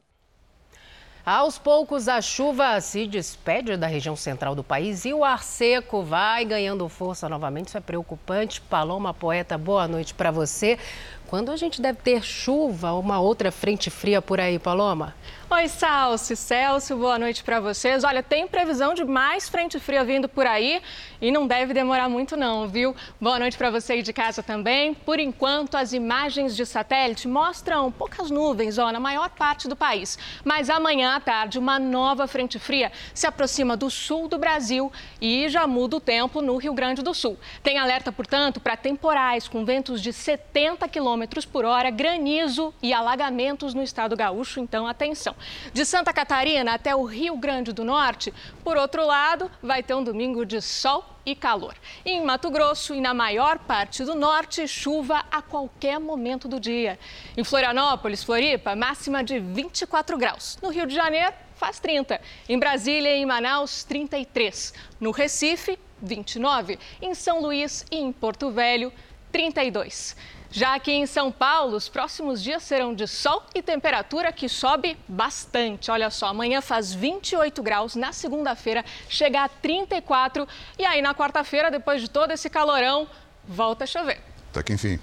Aos 1.27 1.59
poucos, 1.59 2.07
a 2.07 2.22
chuva 2.22 2.81
se 2.81 3.05
despede 3.05 3.77
da 3.77 3.89
região 3.89 4.14
central 4.14 4.55
do 4.55 4.62
país 4.62 5.05
e 5.05 5.12
o 5.12 5.24
ar 5.24 5.43
seco 5.43 6.01
vai 6.01 6.45
ganhando 6.45 6.89
força 6.89 7.29
novamente. 7.29 7.66
Isso 7.66 7.77
é 7.77 7.81
preocupante. 7.81 8.61
Paloma 8.61 9.12
Poeta, 9.12 9.59
boa 9.59 9.89
noite 9.89 10.14
para 10.14 10.31
você. 10.31 10.79
Quando 11.27 11.51
a 11.51 11.57
gente 11.57 11.83
deve 11.83 11.99
ter 12.01 12.22
chuva 12.22 12.93
ou 12.93 13.01
uma 13.01 13.18
outra 13.18 13.51
frente 13.51 13.91
fria 13.91 14.22
por 14.22 14.39
aí, 14.39 14.57
Paloma? 14.57 15.16
Oi, 15.49 15.68
Salcio, 15.68 16.36
Celso, 16.36 16.97
boa 16.97 17.20
noite 17.20 17.44
para 17.44 17.61
vocês. 17.61 18.03
Olha, 18.03 18.20
tem 18.20 18.49
previsão 18.49 18.94
de 18.94 19.05
mais 19.05 19.49
frente 19.49 19.78
fria 19.78 20.05
vindo 20.05 20.28
por 20.28 20.44
aí 20.44 20.82
e 21.20 21.30
não 21.30 21.47
deve 21.47 21.72
demorar 21.72 22.09
muito 22.09 22.36
não, 22.36 22.66
viu? 22.66 22.97
Boa 23.20 23.38
noite 23.38 23.57
para 23.57 23.70
você 23.70 23.92
aí 23.92 24.03
de 24.03 24.12
casa 24.12 24.42
também. 24.42 24.92
Por 24.92 25.20
enquanto, 25.20 25.76
as 25.76 25.92
imagens 25.92 26.57
de 26.57 26.66
satélite 26.66 27.28
mostram 27.28 27.92
poucas 27.92 28.28
nuvens, 28.28 28.76
ó, 28.76 28.90
na 28.90 28.99
maior 28.99 29.30
parte 29.30 29.68
do 29.68 29.76
país. 29.76 30.18
Mas 30.44 30.68
amanhã 30.68 31.14
à 31.14 31.20
tarde, 31.20 31.61
uma 31.61 31.78
nova 31.78 32.26
frente 32.26 32.59
fria 32.59 32.90
se 33.14 33.24
aproxima 33.24 33.76
do 33.76 33.88
sul 33.88 34.26
do 34.26 34.38
Brasil 34.38 34.90
e 35.20 35.49
já 35.49 35.64
muda 35.64 35.99
o 35.99 36.01
tempo 36.01 36.42
no 36.42 36.57
Rio 36.57 36.74
Grande 36.74 37.03
do 37.03 37.14
Sul. 37.14 37.38
Tem 37.62 37.78
alerta, 37.78 38.11
portanto, 38.11 38.59
para 38.59 38.76
temporais 38.76 39.47
com 39.47 39.64
ventos 39.64 40.03
de 40.03 40.12
70 40.12 40.88
km 40.88 41.22
por 41.53 41.64
hora, 41.64 41.88
granizo 41.88 42.74
e 42.82 42.92
alagamentos 42.92 43.74
no 43.74 43.82
estado 43.84 44.16
gaúcho, 44.16 44.59
então 44.59 44.88
atenção. 44.88 45.36
De 45.72 45.84
Santa 45.84 46.12
Catarina 46.12 46.74
até 46.74 46.95
o 46.95 47.05
Rio 47.05 47.37
Grande 47.37 47.72
do 47.72 47.84
Norte, 47.84 48.32
por 48.64 48.76
outro 48.76 49.07
lado, 49.07 49.51
vai 49.62 49.82
ter 49.82 49.95
um 49.95 50.03
domingo 50.03 50.45
de 50.45 50.61
sol 50.61 51.05
e 51.24 51.34
calor. 51.34 51.74
Em 52.05 52.24
Mato 52.24 52.51
Grosso 52.51 52.95
e 52.95 53.01
na 53.01 53.12
maior 53.12 53.59
parte 53.59 54.05
do 54.05 54.14
norte, 54.14 54.66
chuva 54.68 55.24
a 55.30 55.43
qualquer 55.43 55.99
momento 55.99 56.47
do 56.47 56.61
dia. 56.61 56.99
Em 57.37 57.43
Florianópolis, 57.43 58.22
Floripa, 58.22 58.76
máxima 58.76 59.24
de 59.24 59.39
24 59.39 60.16
graus. 60.16 60.59
No 60.62 60.70
Rio 60.70 60.87
de 60.87 60.95
Janeiro, 60.95 61.34
faz 61.57 61.80
30. 61.80 62.20
Em 62.49 62.59
Brasília 62.59 63.16
e 63.16 63.20
em 63.20 63.26
Manaus, 63.26 63.82
33. 63.84 64.72
No 65.01 65.11
Recife, 65.11 65.78
29. 66.01 66.78
Em 67.03 67.14
São 67.14 67.41
Luís 67.41 67.84
e 67.91 67.97
em 67.97 68.12
Porto 68.12 68.51
Velho, 68.51 68.93
32. 69.32 70.16
Já 70.57 70.74
aqui 70.74 70.90
em 70.90 71.04
São 71.04 71.30
Paulo, 71.30 71.76
os 71.76 71.86
próximos 71.86 72.42
dias 72.42 72.62
serão 72.62 72.94
de 72.94 73.07
sol 73.07 73.44
e 73.54 73.61
temperatura 73.61 74.32
que 74.32 74.48
sobe 74.48 74.96
bastante. 75.07 75.90
Olha 75.90 76.09
só, 76.09 76.28
amanhã 76.28 76.62
faz 76.62 76.94
28 76.94 77.62
graus, 77.62 77.94
na 77.94 78.11
segunda-feira 78.11 78.82
chega 79.07 79.44
a 79.44 79.50
34 79.50 80.48
e 80.78 80.86
aí 80.86 81.02
na 81.02 81.14
quarta-feira, 81.14 81.70
depois 81.70 82.00
de 82.00 82.09
todo 82.09 82.30
esse 82.30 82.48
calorão, 82.48 83.07
volta 83.46 83.84
a 83.84 83.86
chover. 83.86 84.18
Até 84.50 84.62
que 84.62 84.72
enfim. 84.72 84.98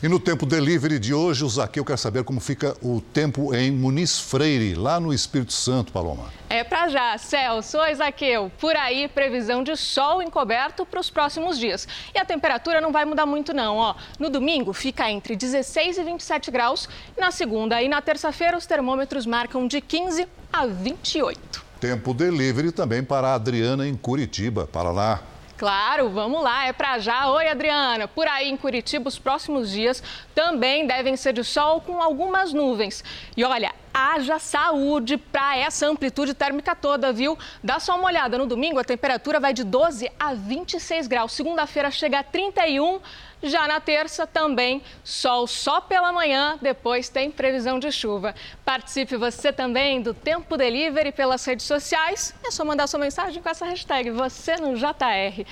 E 0.00 0.06
no 0.06 0.20
tempo 0.20 0.46
delivery 0.46 0.96
de 0.96 1.12
hoje, 1.12 1.44
o 1.44 1.48
Zaqueu 1.48 1.84
quer 1.84 1.98
saber 1.98 2.22
como 2.22 2.38
fica 2.38 2.76
o 2.80 3.00
tempo 3.00 3.52
em 3.52 3.72
Muniz 3.72 4.20
Freire, 4.20 4.76
lá 4.76 5.00
no 5.00 5.12
Espírito 5.12 5.52
Santo, 5.52 5.90
Paloma. 5.90 6.32
É 6.48 6.62
pra 6.62 6.88
já, 6.88 7.18
Celso. 7.18 7.78
Oi, 7.78 7.96
Zaqueu. 7.96 8.48
Por 8.60 8.76
aí, 8.76 9.08
previsão 9.08 9.64
de 9.64 9.74
sol 9.76 10.22
encoberto 10.22 10.86
para 10.86 11.00
os 11.00 11.10
próximos 11.10 11.58
dias. 11.58 11.88
E 12.14 12.18
a 12.18 12.24
temperatura 12.24 12.80
não 12.80 12.92
vai 12.92 13.04
mudar 13.04 13.26
muito, 13.26 13.52
não. 13.52 13.76
Ó, 13.76 13.96
no 14.20 14.30
domingo, 14.30 14.72
fica 14.72 15.10
entre 15.10 15.34
16 15.34 15.98
e 15.98 16.04
27 16.04 16.48
graus. 16.52 16.88
Na 17.18 17.32
segunda 17.32 17.82
e 17.82 17.88
na 17.88 18.00
terça-feira, 18.00 18.56
os 18.56 18.66
termômetros 18.66 19.26
marcam 19.26 19.66
de 19.66 19.80
15 19.80 20.28
a 20.52 20.64
28. 20.64 21.64
Tempo 21.80 22.14
delivery 22.14 22.70
também 22.70 23.02
para 23.02 23.30
a 23.30 23.34
Adriana 23.34 23.88
em 23.88 23.96
Curitiba. 23.96 24.64
Para 24.64 24.92
lá. 24.92 25.20
Claro, 25.58 26.08
vamos 26.08 26.40
lá, 26.40 26.66
é 26.66 26.72
para 26.72 27.00
já. 27.00 27.28
Oi, 27.30 27.48
Adriana. 27.48 28.06
Por 28.06 28.28
aí 28.28 28.48
em 28.48 28.56
Curitiba, 28.56 29.08
os 29.08 29.18
próximos 29.18 29.68
dias 29.72 30.00
também 30.32 30.86
devem 30.86 31.16
ser 31.16 31.32
de 31.32 31.42
sol 31.42 31.80
com 31.80 32.00
algumas 32.00 32.52
nuvens. 32.52 33.02
E 33.36 33.42
olha, 33.42 33.74
haja 33.92 34.38
saúde 34.38 35.16
para 35.16 35.56
essa 35.56 35.88
amplitude 35.88 36.32
térmica 36.32 36.76
toda, 36.76 37.12
viu? 37.12 37.36
Dá 37.60 37.80
só 37.80 37.96
uma 37.96 38.06
olhada. 38.06 38.38
No 38.38 38.46
domingo, 38.46 38.78
a 38.78 38.84
temperatura 38.84 39.40
vai 39.40 39.52
de 39.52 39.64
12 39.64 40.08
a 40.16 40.32
26 40.32 41.08
graus. 41.08 41.32
Segunda-feira 41.32 41.90
chega 41.90 42.20
a 42.20 42.22
31 42.22 43.00
já 43.42 43.68
na 43.68 43.80
terça 43.80 44.26
também, 44.26 44.82
sol 45.04 45.46
só 45.46 45.80
pela 45.80 46.12
manhã, 46.12 46.58
depois 46.60 47.08
tem 47.08 47.30
previsão 47.30 47.78
de 47.78 47.92
chuva. 47.92 48.34
Participe 48.64 49.16
você 49.16 49.52
também 49.52 50.02
do 50.02 50.12
Tempo 50.12 50.56
Delivery 50.56 51.12
pelas 51.12 51.44
redes 51.44 51.66
sociais. 51.66 52.34
É 52.44 52.50
só 52.50 52.64
mandar 52.64 52.86
sua 52.86 52.98
mensagem 52.98 53.40
com 53.40 53.48
essa 53.48 53.64
hashtag 53.66 54.10
você 54.10 54.56
no 54.56 54.74
JR. 54.76 55.44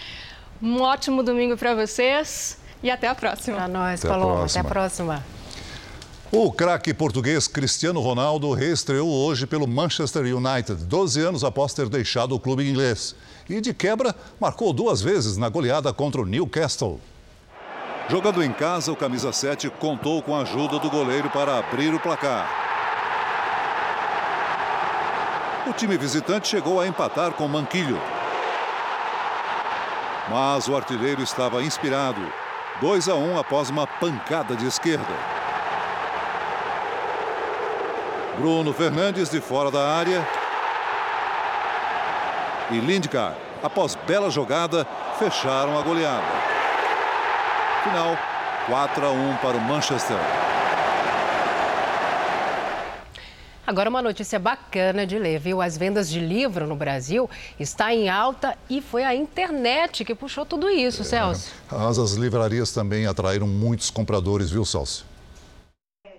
Um 0.60 0.80
ótimo 0.80 1.22
domingo 1.22 1.56
para 1.56 1.74
vocês 1.74 2.58
e 2.82 2.90
até 2.90 3.08
a 3.08 3.14
próxima. 3.14 3.56
Para 3.56 3.68
nós, 3.68 4.02
Paloma. 4.02 4.46
Até 4.46 4.60
a 4.60 4.64
próxima. 4.64 5.24
O 6.32 6.50
craque 6.50 6.92
português 6.92 7.46
Cristiano 7.46 8.00
Ronaldo 8.00 8.52
reestreou 8.52 9.08
hoje 9.08 9.46
pelo 9.46 9.66
Manchester 9.66 10.24
United, 10.24 10.84
12 10.84 11.20
anos 11.20 11.44
após 11.44 11.72
ter 11.72 11.88
deixado 11.88 12.34
o 12.34 12.40
clube 12.40 12.68
inglês. 12.68 13.14
E 13.48 13.60
de 13.60 13.72
quebra, 13.72 14.12
marcou 14.40 14.72
duas 14.72 15.00
vezes 15.00 15.36
na 15.36 15.48
goleada 15.48 15.92
contra 15.92 16.20
o 16.20 16.26
Newcastle. 16.26 17.00
Jogando 18.08 18.40
em 18.40 18.52
casa, 18.52 18.92
o 18.92 18.96
camisa 18.96 19.32
7 19.32 19.68
contou 19.68 20.22
com 20.22 20.36
a 20.36 20.42
ajuda 20.42 20.78
do 20.78 20.88
goleiro 20.88 21.28
para 21.28 21.58
abrir 21.58 21.92
o 21.92 21.98
placar. 21.98 22.48
O 25.66 25.72
time 25.72 25.98
visitante 25.98 26.46
chegou 26.46 26.80
a 26.80 26.86
empatar 26.86 27.32
com 27.32 27.48
Manquilho. 27.48 28.00
Mas 30.30 30.68
o 30.68 30.76
artilheiro 30.76 31.20
estava 31.20 31.64
inspirado. 31.64 32.20
2 32.80 33.08
a 33.08 33.16
1 33.16 33.38
após 33.40 33.70
uma 33.70 33.88
pancada 33.88 34.54
de 34.54 34.66
esquerda. 34.66 35.14
Bruno 38.38 38.72
Fernandes 38.72 39.28
de 39.30 39.40
fora 39.40 39.68
da 39.68 39.84
área. 39.84 40.24
E 42.70 42.78
Lindgar, 42.78 43.34
após 43.64 43.96
bela 44.06 44.30
jogada, 44.30 44.86
fecharam 45.18 45.76
a 45.76 45.82
goleada. 45.82 46.55
Final 47.86 48.18
4 48.66 49.06
a 49.06 49.12
1 49.12 49.36
para 49.36 49.56
o 49.56 49.60
Manchester. 49.60 50.16
Agora 53.64 53.88
uma 53.88 54.02
notícia 54.02 54.40
bacana 54.40 55.06
de 55.06 55.16
ler, 55.16 55.38
viu? 55.38 55.62
As 55.62 55.78
vendas 55.78 56.10
de 56.10 56.18
livro 56.18 56.66
no 56.66 56.74
Brasil 56.74 57.30
está 57.60 57.94
em 57.94 58.08
alta 58.08 58.58
e 58.68 58.80
foi 58.80 59.04
a 59.04 59.14
internet 59.14 60.04
que 60.04 60.16
puxou 60.16 60.44
tudo 60.44 60.68
isso, 60.68 61.02
é, 61.02 61.04
Celso. 61.04 61.52
As, 61.70 61.96
as 61.96 62.12
livrarias 62.14 62.72
também 62.72 63.06
atraíram 63.06 63.46
muitos 63.46 63.88
compradores, 63.88 64.50
viu, 64.50 64.64
Celso? 64.64 65.06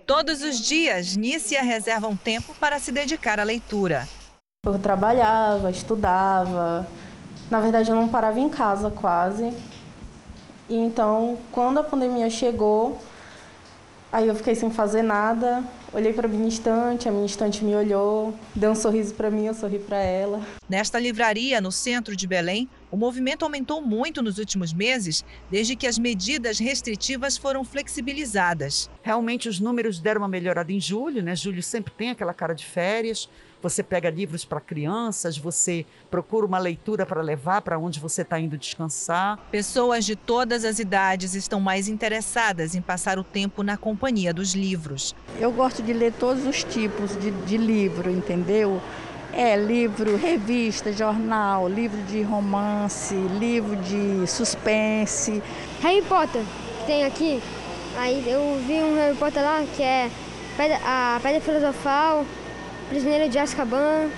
Todos 0.06 0.40
os 0.40 0.58
dias, 0.60 1.16
Nícia 1.16 1.62
reserva 1.62 2.08
um 2.08 2.16
tempo 2.16 2.54
para 2.58 2.78
se 2.78 2.90
dedicar 2.90 3.38
à 3.38 3.42
leitura. 3.42 4.08
Eu 4.64 4.78
trabalhava, 4.78 5.70
estudava. 5.70 6.88
Na 7.50 7.60
verdade, 7.60 7.90
eu 7.90 7.96
não 7.96 8.08
parava 8.08 8.40
em 8.40 8.48
casa 8.48 8.90
quase. 8.90 9.52
E 10.68 10.76
então, 10.76 11.38
quando 11.50 11.78
a 11.78 11.82
pandemia 11.82 12.28
chegou, 12.28 13.00
aí 14.12 14.28
eu 14.28 14.34
fiquei 14.34 14.54
sem 14.54 14.70
fazer 14.70 15.00
nada, 15.00 15.64
olhei 15.94 16.12
para 16.12 16.26
a 16.26 16.30
minha 16.30 16.46
estante, 16.46 17.08
a 17.08 17.12
minha 17.12 17.24
estante 17.24 17.64
me 17.64 17.74
olhou, 17.74 18.34
deu 18.54 18.72
um 18.72 18.74
sorriso 18.74 19.14
para 19.14 19.30
mim, 19.30 19.46
eu 19.46 19.54
sorri 19.54 19.78
para 19.78 19.96
ela. 19.96 20.42
Nesta 20.68 20.98
livraria, 20.98 21.58
no 21.58 21.72
centro 21.72 22.14
de 22.14 22.26
Belém, 22.26 22.68
o 22.90 22.98
movimento 22.98 23.44
aumentou 23.44 23.80
muito 23.80 24.22
nos 24.22 24.36
últimos 24.36 24.74
meses, 24.74 25.24
desde 25.50 25.74
que 25.74 25.86
as 25.86 25.98
medidas 25.98 26.58
restritivas 26.58 27.38
foram 27.38 27.64
flexibilizadas. 27.64 28.90
Realmente 29.02 29.48
os 29.48 29.58
números 29.58 29.98
deram 29.98 30.20
uma 30.20 30.28
melhorada 30.28 30.70
em 30.70 30.80
julho, 30.80 31.22
né? 31.22 31.34
Julho 31.34 31.62
sempre 31.62 31.94
tem 31.96 32.10
aquela 32.10 32.34
cara 32.34 32.54
de 32.54 32.66
férias 32.66 33.26
você 33.62 33.82
pega 33.82 34.10
livros 34.10 34.44
para 34.44 34.60
crianças, 34.60 35.36
você 35.36 35.84
procura 36.10 36.46
uma 36.46 36.58
leitura 36.58 37.04
para 37.04 37.20
levar 37.20 37.62
para 37.62 37.78
onde 37.78 37.98
você 38.00 38.22
está 38.22 38.38
indo 38.38 38.56
descansar. 38.56 39.38
Pessoas 39.50 40.04
de 40.04 40.14
todas 40.16 40.64
as 40.64 40.78
idades 40.78 41.34
estão 41.34 41.60
mais 41.60 41.88
interessadas 41.88 42.74
em 42.74 42.80
passar 42.80 43.18
o 43.18 43.24
tempo 43.24 43.62
na 43.62 43.76
companhia 43.76 44.32
dos 44.32 44.54
livros. 44.54 45.14
Eu 45.38 45.52
gosto 45.52 45.82
de 45.82 45.92
ler 45.92 46.12
todos 46.12 46.46
os 46.46 46.62
tipos 46.64 47.16
de, 47.18 47.30
de 47.30 47.56
livro, 47.56 48.10
entendeu? 48.10 48.80
É 49.32 49.56
livro, 49.56 50.16
revista, 50.16 50.92
jornal, 50.92 51.68
livro 51.68 52.00
de 52.04 52.22
romance, 52.22 53.14
livro 53.38 53.76
de 53.76 54.26
suspense. 54.26 55.42
Harry 55.82 56.02
Potter, 56.02 56.42
que 56.80 56.86
tem 56.86 57.04
aqui. 57.04 57.42
Aí 57.96 58.28
eu 58.28 58.60
vi 58.66 58.74
um 58.74 58.96
Harry 58.96 59.16
Potter 59.16 59.42
lá 59.42 59.64
que 59.76 59.82
é 59.82 60.10
a 60.84 61.20
Pedra 61.22 61.40
Filosofal, 61.40 62.24
Prisioneiro 62.88 63.28
de 63.28 63.38
Azkaban. 63.38 64.10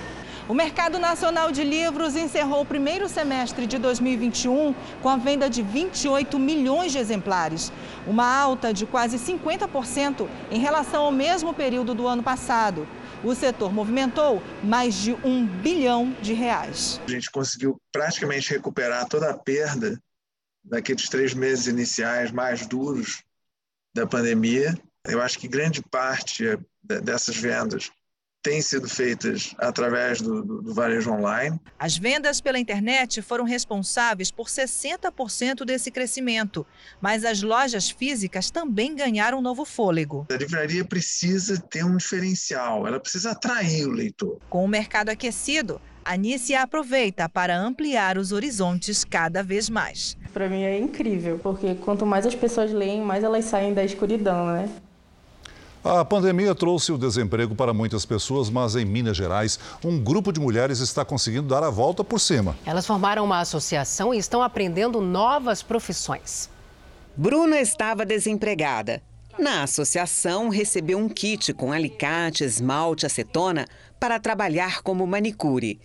O 0.47 0.53
mercado 0.53 0.97
nacional 0.97 1.51
de 1.51 1.61
livros 1.61 2.15
encerrou 2.15 2.61
o 2.61 2.65
primeiro 2.65 3.09
semestre 3.09 3.67
de 3.67 3.77
2021 3.77 4.73
com 5.01 5.09
a 5.09 5.17
venda 5.17 5.49
de 5.49 5.61
28 5.61 6.39
milhões 6.39 6.93
de 6.93 6.97
exemplares, 6.97 7.71
uma 8.07 8.25
alta 8.25 8.73
de 8.73 8.85
quase 8.85 9.17
50% 9.17 10.25
em 10.49 10.59
relação 10.59 11.03
ao 11.03 11.11
mesmo 11.11 11.53
período 11.53 11.93
do 11.93 12.07
ano 12.07 12.23
passado. 12.23 12.87
O 13.25 13.35
setor 13.35 13.73
movimentou 13.73 14.41
mais 14.63 14.95
de 14.95 15.13
um 15.23 15.45
bilhão 15.45 16.15
de 16.21 16.33
reais. 16.33 17.01
A 17.05 17.11
gente 17.11 17.29
conseguiu 17.29 17.79
praticamente 17.91 18.51
recuperar 18.51 19.05
toda 19.07 19.29
a 19.29 19.37
perda 19.37 20.01
daqueles 20.63 21.09
três 21.09 21.33
meses 21.33 21.67
iniciais 21.67 22.31
mais 22.31 22.65
duros 22.65 23.21
da 23.93 24.07
pandemia. 24.07 24.73
Eu 25.05 25.21
acho 25.21 25.37
que 25.37 25.47
grande 25.47 25.81
parte 25.81 26.57
dessas 26.81 27.35
vendas 27.35 27.91
têm 28.41 28.61
sido 28.61 28.87
feitas 28.87 29.53
através 29.57 30.21
do, 30.21 30.43
do, 30.43 30.61
do, 30.61 30.73
varejo 30.73 31.11
online. 31.11 31.59
As 31.77 31.97
vendas 31.97 32.41
pela 32.41 32.59
internet 32.59 33.21
foram 33.21 33.43
responsáveis 33.43 34.31
por 34.31 34.47
60% 34.47 35.63
desse 35.63 35.91
crescimento, 35.91 36.65
mas 36.99 37.23
as 37.23 37.41
lojas 37.41 37.89
físicas 37.89 38.49
também 38.49 38.95
ganharam 38.95 39.39
um 39.39 39.41
novo 39.41 39.63
fôlego. 39.65 40.25
A 40.31 40.35
livraria 40.35 40.83
precisa 40.83 41.59
ter 41.59 41.85
um 41.85 41.97
diferencial, 41.97 42.87
ela 42.87 42.99
precisa 42.99 43.31
atrair 43.31 43.87
o 43.87 43.91
leitor. 43.91 44.39
Com 44.49 44.65
o 44.65 44.67
mercado 44.67 45.09
aquecido, 45.09 45.79
a 46.03 46.15
Nícia 46.15 46.61
aproveita 46.61 47.29
para 47.29 47.55
ampliar 47.55 48.17
os 48.17 48.31
horizontes 48.31 49.03
cada 49.03 49.43
vez 49.43 49.69
mais. 49.69 50.17
Para 50.33 50.49
mim 50.49 50.63
é 50.63 50.79
incrível, 50.79 51.39
porque 51.41 51.75
quanto 51.75 52.05
mais 52.05 52.25
as 52.25 52.33
pessoas 52.33 52.71
leem, 52.71 53.01
mais 53.01 53.23
elas 53.23 53.45
saem 53.45 53.73
da 53.73 53.83
escuridão, 53.83 54.47
né? 54.47 54.69
A 55.83 56.05
pandemia 56.05 56.53
trouxe 56.53 56.91
o 56.91 56.97
desemprego 56.97 57.55
para 57.55 57.73
muitas 57.73 58.05
pessoas, 58.05 58.51
mas 58.51 58.75
em 58.75 58.85
Minas 58.85 59.17
Gerais, 59.17 59.59
um 59.83 59.99
grupo 59.99 60.31
de 60.31 60.39
mulheres 60.39 60.79
está 60.79 61.03
conseguindo 61.03 61.47
dar 61.47 61.63
a 61.63 61.71
volta 61.71 62.03
por 62.03 62.19
cima. 62.19 62.55
Elas 62.63 62.85
formaram 62.85 63.25
uma 63.25 63.39
associação 63.39 64.13
e 64.13 64.19
estão 64.19 64.43
aprendendo 64.43 65.01
novas 65.01 65.63
profissões. 65.63 66.51
Bruna 67.17 67.59
estava 67.59 68.05
desempregada. 68.05 69.01
Na 69.39 69.63
associação, 69.63 70.49
recebeu 70.49 70.99
um 70.99 71.09
kit 71.09 71.51
com 71.51 71.71
alicate, 71.71 72.43
esmalte, 72.43 73.07
acetona 73.07 73.65
para 73.99 74.19
trabalhar 74.19 74.83
como 74.83 75.07
manicure. 75.07 75.79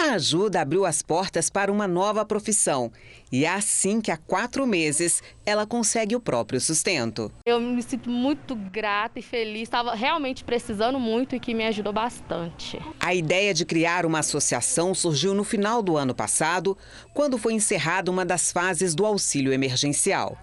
A 0.00 0.12
ajuda 0.12 0.60
abriu 0.60 0.86
as 0.86 1.02
portas 1.02 1.50
para 1.50 1.72
uma 1.72 1.88
nova 1.88 2.24
profissão 2.24 2.92
e 3.32 3.44
é 3.44 3.48
assim 3.48 4.00
que 4.00 4.12
há 4.12 4.16
quatro 4.16 4.64
meses 4.64 5.20
ela 5.44 5.66
consegue 5.66 6.14
o 6.14 6.20
próprio 6.20 6.60
sustento. 6.60 7.32
Eu 7.44 7.60
me 7.60 7.82
sinto 7.82 8.08
muito 8.08 8.54
grata 8.54 9.18
e 9.18 9.22
feliz, 9.22 9.62
estava 9.62 9.96
realmente 9.96 10.44
precisando 10.44 11.00
muito 11.00 11.34
e 11.34 11.40
que 11.40 11.52
me 11.52 11.66
ajudou 11.66 11.92
bastante. 11.92 12.78
A 13.00 13.12
ideia 13.12 13.52
de 13.52 13.64
criar 13.64 14.06
uma 14.06 14.20
associação 14.20 14.94
surgiu 14.94 15.34
no 15.34 15.42
final 15.42 15.82
do 15.82 15.96
ano 15.96 16.14
passado, 16.14 16.78
quando 17.12 17.36
foi 17.36 17.54
encerrada 17.54 18.08
uma 18.08 18.24
das 18.24 18.52
fases 18.52 18.94
do 18.94 19.04
auxílio 19.04 19.52
emergencial. 19.52 20.38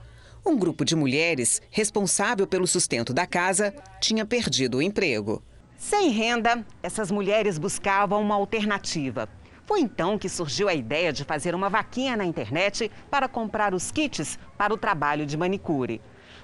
Um 0.46 0.58
grupo 0.58 0.84
de 0.84 0.98
mulheres, 0.98 1.62
responsável 1.72 2.46
pelo 2.46 2.68
sustento 2.68 3.14
da 3.14 3.26
casa, 3.26 3.74
tinha 4.02 4.26
perdido 4.26 4.80
o 4.80 4.82
emprego. 4.82 5.42
Sem 5.78 6.10
renda, 6.10 6.66
essas 6.84 7.10
mulheres 7.10 7.58
buscavam 7.58 8.22
uma 8.22 8.36
alternativa. 8.36 9.30
Foi 9.66 9.80
então 9.80 10.18
que 10.18 10.30
surgiu 10.30 10.70
a 10.70 10.74
ideia 10.74 11.12
de 11.12 11.24
fazer 11.24 11.56
uma 11.56 11.70
vaquinha 11.70 12.16
na 12.16 12.26
internet 12.26 12.92
para 13.10 13.28
comprar 13.28 13.74
os 13.74 13.92
kits 13.92 14.38
para 14.58 14.74
o 14.74 14.78
trabalho 14.78 15.26
de 15.26 15.36
manicure. 15.36 16.02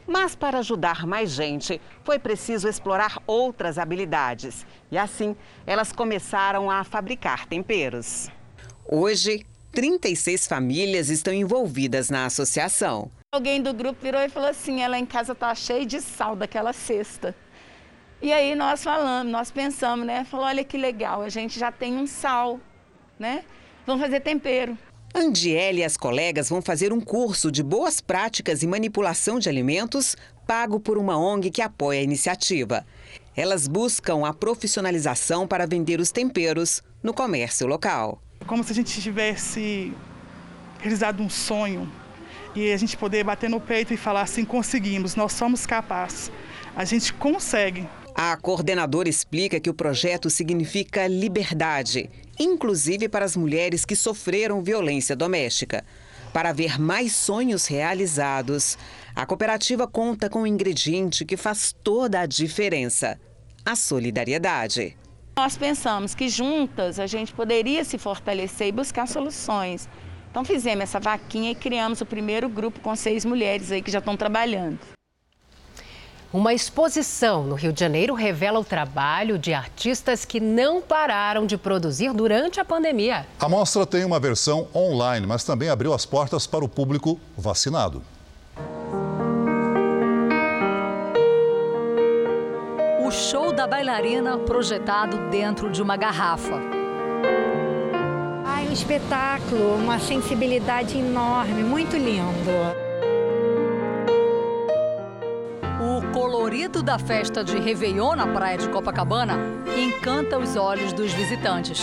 Mas 0.08 0.36
para 0.36 0.60
ajudar 0.60 1.06
mais 1.06 1.30
gente, 1.30 1.80
foi 2.04 2.18
preciso 2.18 2.68
explorar 2.68 3.22
outras 3.28 3.78
habilidades. 3.78 4.66
E 4.92 4.98
assim, 4.98 5.36
elas 5.66 5.92
começaram 5.92 6.72
a 6.72 6.84
fabricar 6.84 7.46
temperos. 7.46 8.28
Hoje, 8.86 9.46
36 9.72 10.48
famílias 10.48 11.10
estão 11.10 11.34
envolvidas 11.34 12.10
na 12.10 12.26
associação. 12.26 13.10
Alguém 13.34 13.62
do 13.62 13.74
grupo 13.74 14.02
virou 14.02 14.20
e 14.22 14.28
falou 14.28 14.50
assim: 14.50 14.82
ela 14.82 14.98
em 14.98 15.06
casa 15.06 15.34
tá 15.34 15.54
cheia 15.56 15.86
de 15.86 16.02
sal 16.02 16.36
daquela 16.36 16.74
cesta. 16.74 17.36
E 18.22 18.34
aí 18.34 18.54
nós 18.56 18.84
falamos, 18.84 19.32
nós 19.32 19.52
pensamos, 19.52 20.06
né? 20.06 20.26
Falou: 20.26 20.46
olha 20.46 20.64
que 20.64 20.78
legal, 20.78 21.22
a 21.22 21.30
gente 21.30 21.58
já 21.58 21.72
tem 21.72 21.96
um 21.96 22.06
sal, 22.06 22.60
né? 23.22 23.44
Vamos 23.86 24.02
fazer 24.02 24.20
tempero. 24.20 24.78
Andiele 25.14 25.82
e 25.82 25.84
as 25.84 25.96
colegas 25.96 26.50
vão 26.50 26.62
fazer 26.62 26.92
um 26.92 27.00
curso 27.00 27.52
de 27.52 27.62
boas 27.62 28.02
práticas 28.02 28.64
e 28.64 28.68
manipulação 28.68 29.40
de 29.40 29.48
alimentos 29.48 30.16
pago 30.48 30.80
por 30.80 30.98
uma 30.98 31.18
ONG 31.18 31.52
que 31.52 31.62
apoia 31.62 32.00
a 32.00 32.04
iniciativa. 32.04 32.86
Elas 33.36 33.68
buscam 33.68 34.26
a 34.26 34.34
profissionalização 34.34 35.48
para 35.48 35.68
vender 35.68 36.00
os 36.00 36.12
temperos 36.12 36.82
no 37.04 37.14
comércio 37.14 37.68
local. 37.68 38.22
Como 38.48 38.64
se 38.64 38.72
a 38.72 38.76
gente 38.76 39.00
tivesse 39.00 39.94
realizado 40.80 41.22
um 41.22 41.30
sonho 41.30 41.90
e 42.56 42.72
a 42.72 42.78
gente 42.78 42.98
poder 42.98 43.24
bater 43.24 43.50
no 43.50 43.62
peito 43.62 43.94
e 43.94 43.98
falar 43.98 44.22
assim: 44.22 44.44
conseguimos, 44.44 45.16
nós 45.16 45.34
somos 45.34 45.66
capazes, 45.66 46.32
a 46.76 46.84
gente 46.86 47.14
consegue. 47.14 47.88
A 48.16 48.36
coordenadora 48.36 49.08
explica 49.08 49.60
que 49.60 49.70
o 49.70 49.74
projeto 49.74 50.30
significa 50.30 51.08
liberdade, 51.08 52.10
inclusive 52.42 53.08
para 53.08 53.24
as 53.24 53.36
mulheres 53.36 53.86
que 53.86 53.96
sofreram 53.96 54.64
violência 54.64 55.16
doméstica. 55.16 55.84
Para 56.34 56.54
ver 56.54 56.80
mais 56.80 57.14
sonhos 57.14 57.68
realizados, 57.68 58.78
a 59.16 59.26
cooperativa 59.26 59.86
conta 59.88 60.30
com 60.30 60.42
um 60.42 60.48
ingrediente 60.48 61.26
que 61.26 61.38
faz 61.38 61.76
toda 61.84 62.22
a 62.22 62.26
diferença: 62.26 63.20
a 63.66 63.76
solidariedade. 63.76 64.98
Nós 65.38 65.58
pensamos 65.58 66.16
que 66.16 66.30
juntas 66.30 67.00
a 67.00 67.08
gente 67.08 67.34
poderia 67.34 67.84
se 67.84 67.98
fortalecer 67.98 68.68
e 68.68 68.72
buscar 68.72 69.08
soluções. 69.08 69.88
Então 70.30 70.46
fizemos 70.46 70.84
essa 70.84 71.00
vaquinha 71.00 71.52
e 71.52 71.56
criamos 71.56 72.00
o 72.00 72.06
primeiro 72.06 72.48
grupo 72.48 72.80
com 72.80 72.96
seis 72.96 73.26
mulheres 73.26 73.72
aí 73.72 73.82
que 73.82 73.92
já 73.92 74.00
estão 74.00 74.16
trabalhando. 74.16 74.80
Uma 76.34 76.54
exposição 76.54 77.44
no 77.44 77.56
Rio 77.56 77.74
de 77.74 77.82
Janeiro 77.82 78.14
revela 78.14 78.58
o 78.58 78.64
trabalho 78.64 79.38
de 79.38 79.54
artistas 79.54 80.24
que 80.24 80.40
não 80.40 80.82
pararam 80.82 81.46
de 81.46 81.58
produzir 81.58 82.14
durante 82.14 82.58
a 82.58 82.64
pandemia. 82.64 83.28
A 83.38 83.50
mostra 83.50 83.86
tem 83.86 84.06
uma 84.06 84.18
versão 84.18 84.66
online, 84.74 85.28
mas 85.28 85.44
também 85.44 85.68
abriu 85.68 85.94
as 85.94 86.06
portas 86.06 86.48
para 86.48 86.64
o 86.64 86.70
público 86.70 87.20
vacinado. 87.38 88.02
O 93.06 93.12
show 93.12 93.52
da 93.52 93.68
bailarina 93.68 94.38
projetado 94.38 95.30
dentro 95.30 95.70
de 95.70 95.82
uma 95.82 95.98
garrafa. 95.98 96.62
Ai, 98.46 98.70
um 98.70 98.72
espetáculo, 98.72 99.76
uma 99.76 100.00
sensibilidade 100.00 100.98
enorme, 100.98 101.62
muito 101.62 101.98
lindo. 101.98 102.91
Colorido 106.14 106.84
da 106.84 107.00
festa 107.00 107.44
de 107.44 107.58
Réveillon 107.58 108.16
na 108.16 108.28
praia 108.28 108.58
de 108.58 108.68
Copacabana 108.70 109.38
encanta 109.78 110.38
os 110.38 110.56
olhos 110.56 110.92
dos 110.94 111.12
visitantes 111.14 111.82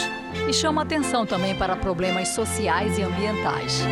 e 0.48 0.52
chama 0.52 0.82
atenção 0.82 1.24
também 1.24 1.56
para 1.56 1.76
problemas 1.76 2.28
sociais 2.28 2.98
e 2.98 3.02
ambientais. 3.02 3.82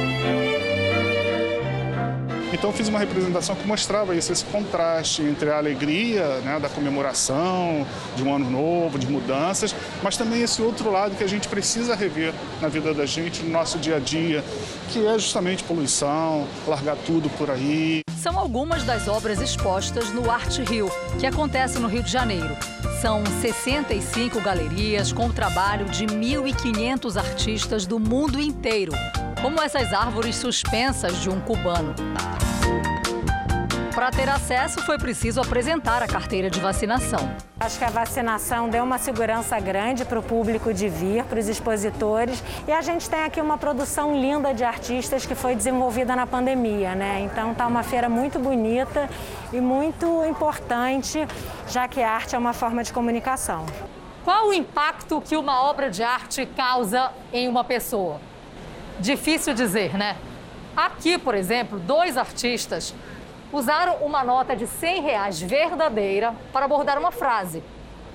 Então 2.53 2.72
fiz 2.72 2.88
uma 2.88 2.99
representação 2.99 3.57
que 3.57 3.66
mostrava 3.66 4.14
isso, 4.14 4.32
esse 4.32 4.44
contraste 4.44 5.22
entre 5.22 5.51
a 5.51 5.59
alegria 5.59 6.38
né, 6.44 6.59
da 6.61 6.68
comemoração 6.68 7.86
de 8.14 8.22
um 8.22 8.34
ano 8.34 8.49
novo, 8.51 8.99
de 8.99 9.07
mudanças, 9.07 9.74
mas 10.03 10.16
também 10.16 10.42
esse 10.42 10.62
outro 10.62 10.90
lado 10.90 11.16
que 11.16 11.24
a 11.24 11.28
gente 11.28 11.49
precisa 11.49 11.94
rever 11.94 12.32
na 12.61 12.68
vida 12.68 12.94
da 12.94 13.05
gente, 13.05 13.42
no 13.42 13.51
nosso 13.51 13.78
dia 13.78 13.97
a 13.97 13.99
dia, 13.99 14.44
que 14.90 15.05
é 15.05 15.18
justamente 15.18 15.64
poluição, 15.64 16.47
largar 16.66 16.97
tudo 17.05 17.28
por 17.30 17.51
aí. 17.51 18.01
São 18.16 18.38
algumas 18.38 18.82
das 18.84 19.09
obras 19.09 19.40
expostas 19.40 20.12
no 20.12 20.30
Arte 20.30 20.62
Rio, 20.62 20.90
que 21.18 21.26
acontece 21.26 21.78
no 21.78 21.88
Rio 21.88 22.03
de 22.03 22.11
Janeiro. 22.11 22.57
São 23.01 23.22
65 23.40 24.40
galerias 24.40 25.12
com 25.12 25.26
o 25.26 25.32
trabalho 25.32 25.86
de 25.86 26.07
1.500 26.07 27.16
artistas 27.16 27.86
do 27.86 28.01
mundo 28.01 28.40
inteiro, 28.40 28.92
como 29.47 29.62
essas 29.62 29.92
árvores 29.92 30.34
suspensas 30.34 31.20
de 31.20 31.30
um 31.30 31.40
cubano. 31.40 31.94
Para 33.94 34.11
ter 34.11 34.28
acesso, 34.28 34.82
foi 34.82 34.99
preciso 34.99 35.40
apresentar 35.40 36.03
a 36.03 36.09
carteira 36.09 36.51
de 36.51 36.59
vacinação. 36.59 37.20
Acho 37.61 37.78
que 37.78 37.84
a 37.84 37.90
vacinação 37.90 38.68
deu 38.68 38.82
uma 38.82 38.99
segurança 38.99 39.57
grande 39.61 40.05
para 40.05 40.18
o 40.18 40.22
público 40.22 40.74
de 40.74 40.88
vir, 40.88 41.22
para 41.26 41.38
os 41.38 41.47
expositores. 41.47 42.42
E 42.66 42.72
a 42.72 42.82
gente 42.82 43.09
tem 43.09 43.22
aqui 43.22 43.40
uma 43.40 43.57
produção 43.57 44.20
linda 44.20 44.53
de 44.53 44.64
artistas 44.64 45.24
que 45.24 45.36
foi 45.36 45.55
desenvolvida 45.55 46.16
na 46.16 46.26
pandemia, 46.26 46.97
né? 46.97 47.20
Então 47.20 47.55
tá 47.55 47.68
uma 47.68 47.84
feira 47.84 48.09
muito 48.09 48.40
bonita 48.40 49.09
e 49.53 49.61
muito 49.61 50.24
importante, 50.24 51.24
já 51.68 51.86
que 51.86 52.03
a 52.03 52.11
arte 52.11 52.34
é 52.34 52.38
uma 52.38 52.53
forma 52.53 52.82
de 52.82 52.92
comunicação. 52.92 53.64
Qual 54.24 54.49
o 54.49 54.53
impacto 54.53 55.20
que 55.20 55.36
uma 55.36 55.62
obra 55.62 55.88
de 55.88 56.03
arte 56.03 56.44
causa 56.47 57.12
em 57.32 57.47
uma 57.47 57.62
pessoa? 57.62 58.20
Difícil 58.99 59.53
dizer, 59.53 59.94
né? 59.97 60.16
Aqui, 60.76 61.18
por 61.18 61.34
exemplo, 61.34 61.78
dois 61.78 62.16
artistas 62.16 62.94
usaram 63.53 63.97
uma 63.97 64.24
nota 64.24 64.57
de 64.57 64.66
100 64.66 65.03
reais 65.03 65.40
verdadeira 65.40 66.34
para 66.53 66.64
abordar 66.64 66.99
uma 66.99 67.12
frase. 67.12 67.62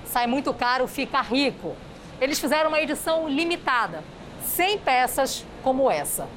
Sai 0.04 0.26
muito 0.26 0.52
caro, 0.52 0.86
fica 0.86 1.20
rico. 1.20 1.76
Eles 2.20 2.38
fizeram 2.38 2.68
uma 2.68 2.80
edição 2.80 3.28
limitada, 3.28 4.02
100 4.44 4.78
peças 4.78 5.44
como 5.62 5.90
essa. 5.90 6.28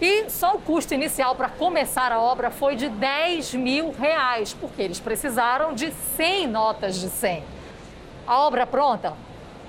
E 0.00 0.30
só 0.30 0.54
o 0.54 0.60
custo 0.60 0.94
inicial 0.94 1.34
para 1.34 1.48
começar 1.48 2.12
a 2.12 2.20
obra 2.20 2.50
foi 2.50 2.76
de 2.76 2.88
10 2.88 3.54
mil 3.54 3.90
reais, 3.90 4.54
porque 4.54 4.80
eles 4.80 5.00
precisaram 5.00 5.74
de 5.74 5.92
100 6.16 6.46
notas 6.46 7.00
de 7.00 7.08
100. 7.08 7.42
A 8.26 8.38
obra 8.40 8.66
pronta? 8.66 9.14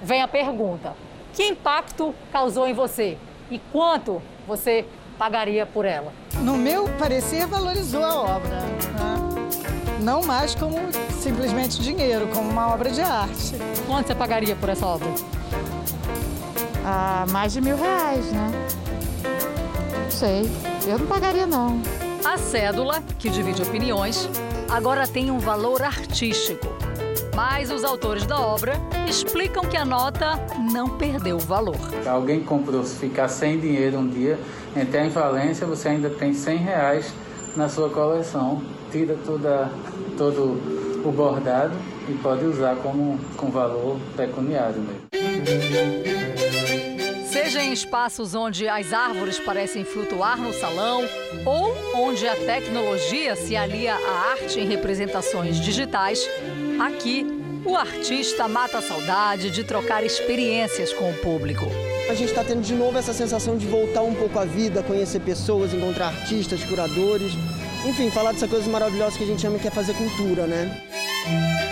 Vem 0.02 0.22
a 0.22 0.28
pergunta: 0.28 0.96
que 1.34 1.44
impacto 1.44 2.14
causou 2.32 2.68
em 2.68 2.74
você? 2.74 3.18
E 3.52 3.60
quanto 3.72 4.22
você 4.48 4.86
pagaria 5.18 5.66
por 5.66 5.86
ela? 5.86 6.14
No 6.42 6.56
meu 6.56 6.88
parecer, 6.98 7.48
valorizou 7.48 8.04
a 8.04 8.16
obra. 8.22 8.60
Né? 8.60 8.80
Não 10.02 10.24
mais 10.24 10.56
como 10.56 10.78
simplesmente 11.12 11.82
dinheiro, 11.82 12.28
como 12.28 12.50
uma 12.50 12.74
obra 12.74 12.90
de 12.90 13.02
arte. 13.02 13.56
Quanto 13.86 14.08
você 14.08 14.16
pagaria 14.16 14.56
por 14.56 14.70
essa 14.70 14.86
obra? 14.86 15.10
Ah, 16.86 17.26
mais 17.30 17.54
de 17.54 17.62
mil 17.62 17.76
reais, 17.76 18.32
né? 18.32 18.52
Não 20.04 20.12
sei. 20.12 20.50
Eu 20.88 21.00
não 21.00 21.08
pagaria, 21.08 21.46
não. 21.46 21.82
A 22.24 22.38
cédula, 22.38 23.04
que 23.18 23.30
divide 23.30 23.62
opiniões, 23.62 24.30
agora 24.70 25.08
tem 25.08 25.32
um 25.32 25.40
valor 25.40 25.82
artístico. 25.82 26.68
Mas 27.36 27.72
os 27.72 27.84
autores 27.84 28.26
da 28.26 28.40
obra 28.40 28.74
explicam 29.08 29.64
que 29.64 29.78
a 29.78 29.86
nota 29.86 30.40
não 30.72 30.98
perdeu 30.98 31.38
o 31.38 31.40
valor. 31.40 31.78
Alguém 32.06 32.42
comprou, 32.42 32.84
se 32.84 32.98
ficar 32.98 33.28
sem 33.28 33.60
dinheiro 33.60 33.98
um 34.00 34.08
dia, 34.08 34.40
entrar 34.76 35.06
em 35.06 35.10
falência, 35.10 35.66
você 35.66 35.90
ainda 35.90 36.10
tem 36.10 36.34
100 36.34 36.58
reais 36.58 37.14
na 37.56 37.70
sua 37.70 37.90
coleção. 37.90 38.62
Tira 38.92 39.16
toda, 39.26 39.70
todo 40.18 40.60
o 41.06 41.12
bordado 41.12 41.76
e 42.08 42.14
pode 42.14 42.46
usar 42.46 42.76
como 42.78 43.20
com 43.38 43.50
valor 43.52 43.98
pecuniário 44.18 44.82
mesmo. 44.82 45.10
Seja 47.50 47.64
em 47.64 47.72
espaços 47.72 48.36
onde 48.36 48.68
as 48.68 48.94
árvores 48.94 49.40
parecem 49.40 49.84
flutuar 49.84 50.38
no 50.40 50.54
salão 50.54 51.04
ou 51.46 51.76
onde 51.96 52.28
a 52.28 52.36
tecnologia 52.36 53.36
se 53.36 53.56
alia 53.56 53.96
à 53.96 54.32
arte 54.32 54.60
em 54.60 54.68
representações 54.68 55.60
digitais, 55.60 56.28
aqui 56.80 57.26
o 57.66 57.76
artista 57.76 58.48
mata 58.48 58.78
a 58.78 58.82
saudade 58.82 59.52
de 59.52 59.64
trocar 59.64 60.04
experiências 60.04 60.94
com 60.94 61.10
o 61.10 61.14
público. 61.16 61.66
A 62.10 62.14
gente 62.14 62.30
está 62.30 62.44
tendo 62.44 62.62
de 62.62 62.74
novo 62.74 62.98
essa 62.98 63.14
sensação 63.14 63.58
de 63.58 63.68
voltar 63.68 64.02
um 64.02 64.16
pouco 64.16 64.40
à 64.40 64.46
vida, 64.46 64.82
conhecer 64.82 65.20
pessoas, 65.20 65.74
encontrar 65.74 66.08
artistas, 66.08 66.64
curadores. 66.64 67.34
Enfim, 67.86 68.10
falar 68.10 68.32
dessa 68.32 68.48
coisa 68.48 68.70
maravilhosa 68.70 69.18
que 69.18 69.24
a 69.24 69.28
gente 69.28 69.46
ama 69.46 69.60
que 69.60 69.68
é 69.68 69.72
fazer 69.72 69.94
cultura, 69.94 70.48
né? 70.48 71.69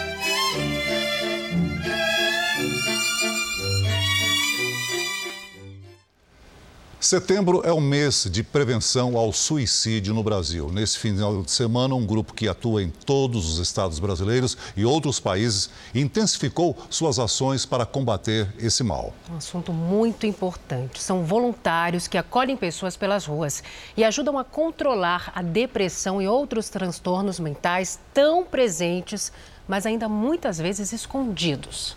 Setembro 7.08 7.62
é 7.64 7.72
o 7.72 7.80
mês 7.80 8.28
de 8.30 8.44
prevenção 8.44 9.16
ao 9.16 9.32
suicídio 9.32 10.14
no 10.14 10.22
Brasil. 10.22 10.70
Nesse 10.70 11.00
final 11.00 11.42
de 11.42 11.50
semana, 11.50 11.96
um 11.96 12.06
grupo 12.06 12.34
que 12.34 12.50
atua 12.50 12.84
em 12.84 12.90
todos 12.90 13.50
os 13.50 13.60
estados 13.60 13.98
brasileiros 13.98 14.58
e 14.76 14.84
outros 14.84 15.18
países 15.18 15.70
intensificou 15.96 16.76
suas 16.90 17.18
ações 17.18 17.66
para 17.66 17.86
combater 17.86 18.54
esse 18.60 18.84
mal. 18.84 19.14
Um 19.32 19.38
assunto 19.38 19.72
muito 19.72 20.26
importante. 20.26 21.02
São 21.02 21.24
voluntários 21.24 22.10
que 22.10 22.18
acolhem 22.18 22.58
pessoas 22.58 22.98
pelas 22.98 23.26
ruas 23.26 23.64
e 23.96 24.04
ajudam 24.04 24.38
a 24.38 24.44
controlar 24.44 25.32
a 25.34 25.42
depressão 25.42 26.22
e 26.22 26.28
outros 26.28 26.68
transtornos 26.68 27.40
mentais 27.40 27.98
tão 28.14 28.44
presentes, 28.44 29.32
mas 29.66 29.86
ainda 29.86 30.10
muitas 30.10 30.58
vezes 30.58 30.92
escondidos. 30.92 31.96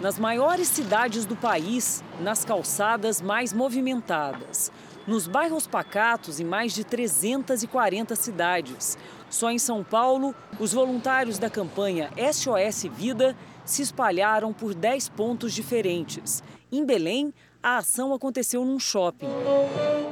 Nas 0.00 0.16
maiores 0.16 0.68
cidades 0.68 1.26
do 1.26 1.34
país, 1.34 2.04
nas 2.20 2.44
calçadas 2.44 3.20
mais 3.20 3.52
movimentadas, 3.52 4.70
nos 5.08 5.26
bairros 5.26 5.66
pacatos 5.66 6.38
em 6.38 6.44
mais 6.44 6.72
de 6.72 6.84
340 6.84 8.14
cidades. 8.14 8.96
Só 9.28 9.50
em 9.50 9.58
São 9.58 9.82
Paulo, 9.82 10.32
os 10.60 10.72
voluntários 10.72 11.36
da 11.36 11.50
campanha 11.50 12.10
SOS 12.32 12.84
Vida 12.92 13.36
se 13.64 13.82
espalharam 13.82 14.52
por 14.52 14.72
10 14.72 15.08
pontos 15.08 15.52
diferentes. 15.52 16.44
Em 16.70 16.84
Belém, 16.84 17.34
a 17.60 17.78
ação 17.78 18.14
aconteceu 18.14 18.64
num 18.64 18.78
shopping. 18.78 19.26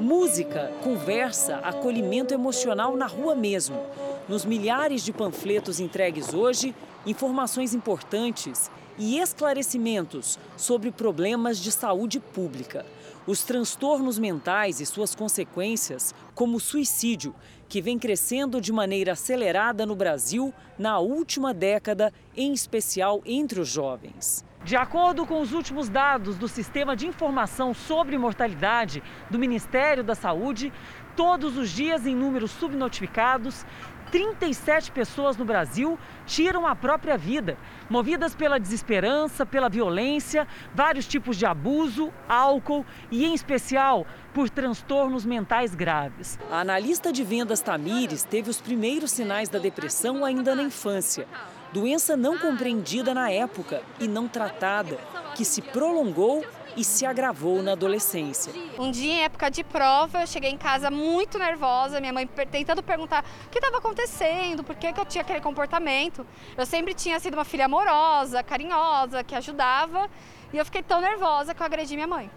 Música, 0.00 0.72
conversa, 0.82 1.58
acolhimento 1.58 2.34
emocional 2.34 2.96
na 2.96 3.06
rua 3.06 3.36
mesmo. 3.36 3.80
Nos 4.28 4.44
milhares 4.44 5.04
de 5.04 5.12
panfletos 5.12 5.78
entregues 5.78 6.34
hoje, 6.34 6.74
informações 7.06 7.72
importantes 7.72 8.68
e 8.98 9.18
esclarecimentos 9.18 10.38
sobre 10.56 10.90
problemas 10.90 11.58
de 11.58 11.70
saúde 11.70 12.20
pública. 12.20 12.84
Os 13.26 13.42
transtornos 13.42 14.18
mentais 14.18 14.80
e 14.80 14.86
suas 14.86 15.14
consequências, 15.14 16.14
como 16.34 16.58
o 16.58 16.60
suicídio, 16.60 17.34
que 17.68 17.82
vem 17.82 17.98
crescendo 17.98 18.60
de 18.60 18.72
maneira 18.72 19.12
acelerada 19.12 19.84
no 19.84 19.96
Brasil 19.96 20.54
na 20.78 20.98
última 20.98 21.52
década, 21.52 22.12
em 22.36 22.52
especial 22.52 23.20
entre 23.26 23.60
os 23.60 23.68
jovens. 23.68 24.44
De 24.64 24.76
acordo 24.76 25.26
com 25.26 25.40
os 25.40 25.52
últimos 25.52 25.88
dados 25.88 26.36
do 26.36 26.48
Sistema 26.48 26.96
de 26.96 27.06
Informação 27.06 27.72
sobre 27.72 28.18
Mortalidade 28.18 29.02
do 29.30 29.38
Ministério 29.38 30.02
da 30.02 30.14
Saúde, 30.14 30.72
todos 31.16 31.56
os 31.56 31.70
dias 31.70 32.06
em 32.06 32.14
números 32.14 32.50
subnotificados, 32.50 33.64
37 34.10 34.92
pessoas 34.92 35.36
no 35.36 35.44
Brasil 35.44 35.98
tiram 36.24 36.66
a 36.66 36.74
própria 36.74 37.16
vida, 37.16 37.56
movidas 37.88 38.34
pela 38.34 38.58
desesperança, 38.58 39.44
pela 39.44 39.68
violência, 39.68 40.46
vários 40.74 41.06
tipos 41.06 41.36
de 41.36 41.46
abuso, 41.46 42.12
álcool 42.28 42.84
e, 43.10 43.24
em 43.24 43.34
especial, 43.34 44.06
por 44.32 44.48
transtornos 44.50 45.24
mentais 45.24 45.74
graves. 45.74 46.38
A 46.50 46.60
analista 46.60 47.12
de 47.12 47.24
vendas 47.24 47.60
Tamires 47.60 48.22
teve 48.22 48.50
os 48.50 48.60
primeiros 48.60 49.10
sinais 49.10 49.48
da 49.48 49.58
depressão 49.58 50.24
ainda 50.24 50.54
na 50.54 50.62
infância. 50.62 51.26
Doença 51.72 52.16
não 52.16 52.38
compreendida 52.38 53.12
na 53.12 53.30
época 53.30 53.82
e 54.00 54.06
não 54.06 54.28
tratada, 54.28 54.96
que 55.34 55.44
se 55.44 55.60
prolongou 55.60 56.44
e 56.76 56.84
se 56.84 57.06
agravou 57.06 57.62
na 57.62 57.72
adolescência. 57.72 58.52
Um 58.78 58.90
dia, 58.90 59.12
em 59.12 59.24
época 59.24 59.50
de 59.50 59.64
prova, 59.64 60.20
eu 60.20 60.26
cheguei 60.26 60.50
em 60.50 60.58
casa 60.58 60.90
muito 60.90 61.38
nervosa, 61.38 62.00
minha 62.00 62.12
mãe 62.12 62.28
tentando 62.50 62.82
perguntar 62.82 63.24
o 63.46 63.50
que 63.50 63.58
estava 63.58 63.78
acontecendo, 63.78 64.62
por 64.62 64.76
que, 64.76 64.92
que 64.92 65.00
eu 65.00 65.04
tinha 65.06 65.22
aquele 65.22 65.40
comportamento. 65.40 66.26
Eu 66.56 66.66
sempre 66.66 66.92
tinha 66.92 67.18
sido 67.18 67.34
uma 67.34 67.44
filha 67.44 67.64
amorosa, 67.64 68.42
carinhosa, 68.42 69.24
que 69.24 69.34
ajudava, 69.34 70.10
e 70.52 70.58
eu 70.58 70.64
fiquei 70.64 70.82
tão 70.82 71.00
nervosa 71.00 71.54
que 71.54 71.62
eu 71.62 71.66
agredi 71.66 71.94
minha 71.94 72.06
mãe. 72.06 72.30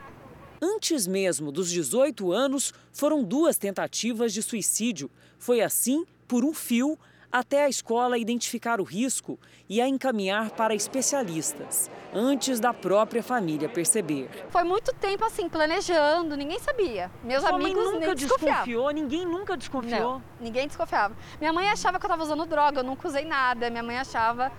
Antes 0.61 1.07
mesmo 1.07 1.51
dos 1.51 1.69
18 1.69 2.31
anos, 2.31 2.73
foram 2.91 3.23
duas 3.23 3.57
tentativas 3.57 4.33
de 4.33 4.41
suicídio. 4.41 5.09
Foi 5.37 5.61
assim, 5.61 6.05
por 6.27 6.43
um 6.43 6.53
fio, 6.53 6.97
até 7.31 7.65
a 7.65 7.69
escola 7.69 8.17
identificar 8.17 8.81
o 8.81 8.83
risco 8.83 9.39
e 9.67 9.79
a 9.79 9.87
encaminhar 9.87 10.49
para 10.51 10.73
especialistas, 10.73 11.89
antes 12.13 12.59
da 12.59 12.73
própria 12.73 13.21
família 13.21 13.69
perceber. 13.69 14.29
Foi 14.49 14.63
muito 14.63 14.93
tempo 14.95 15.23
assim, 15.23 15.47
planejando, 15.47 16.35
ninguém 16.35 16.59
sabia. 16.59 17.11
Meus 17.23 17.41
Sua 17.41 17.55
amigos 17.55 17.83
mãe 17.83 17.93
nunca 17.93 18.15
desconfiou, 18.15 18.89
ninguém 18.89 19.25
nunca 19.25 19.55
desconfiou. 19.55 20.13
Não, 20.13 20.23
ninguém 20.39 20.67
desconfiava. 20.67 21.15
Minha 21.39 21.53
mãe 21.53 21.69
achava 21.69 21.99
que 21.99 22.05
eu 22.05 22.07
estava 22.07 22.23
usando 22.23 22.45
droga, 22.45 22.79
eu 22.79 22.83
nunca 22.83 23.07
usei 23.07 23.25
nada. 23.25 23.69
Minha 23.69 23.83
mãe 23.83 23.97
achava 23.97 24.51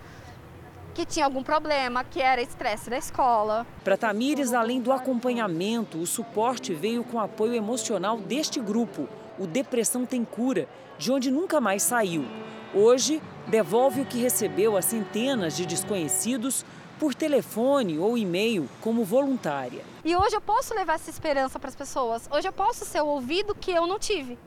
que 0.94 1.04
tinha 1.04 1.24
algum 1.24 1.42
problema, 1.42 2.04
que 2.04 2.20
era 2.20 2.40
estresse 2.40 2.90
da 2.90 2.98
escola. 2.98 3.66
Para 3.82 3.96
Tamires, 3.96 4.52
além 4.52 4.80
do 4.80 4.92
acompanhamento, 4.92 5.98
o 5.98 6.06
suporte 6.06 6.74
veio 6.74 7.02
com 7.02 7.18
apoio 7.18 7.54
emocional 7.54 8.18
deste 8.18 8.60
grupo, 8.60 9.08
o 9.38 9.46
Depressão 9.46 10.04
Tem 10.04 10.24
Cura, 10.24 10.68
de 10.98 11.10
onde 11.10 11.30
nunca 11.30 11.60
mais 11.60 11.82
saiu. 11.82 12.24
Hoje, 12.72 13.20
devolve 13.48 14.00
o 14.00 14.06
que 14.06 14.18
recebeu 14.18 14.76
a 14.76 14.82
centenas 14.82 15.56
de 15.56 15.66
desconhecidos 15.66 16.64
por 17.00 17.14
telefone 17.14 17.98
ou 17.98 18.16
e-mail 18.16 18.68
como 18.80 19.04
voluntária. 19.04 19.84
E 20.04 20.14
hoje 20.14 20.36
eu 20.36 20.40
posso 20.40 20.72
levar 20.72 20.94
essa 20.94 21.10
esperança 21.10 21.58
para 21.58 21.68
as 21.68 21.74
pessoas. 21.74 22.28
Hoje 22.30 22.46
eu 22.46 22.52
posso 22.52 22.84
ser 22.84 23.00
o 23.00 23.06
ouvido 23.06 23.56
que 23.56 23.72
eu 23.72 23.88
não 23.88 23.98
tive. 23.98 24.38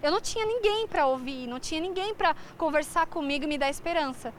Eu 0.00 0.12
não 0.12 0.20
tinha 0.20 0.46
ninguém 0.46 0.86
para 0.86 1.06
ouvir, 1.06 1.48
não 1.48 1.58
tinha 1.58 1.80
ninguém 1.80 2.14
para 2.14 2.36
conversar 2.56 3.06
comigo 3.06 3.44
e 3.44 3.48
me 3.48 3.58
dar 3.58 3.70
esperança. 3.70 4.32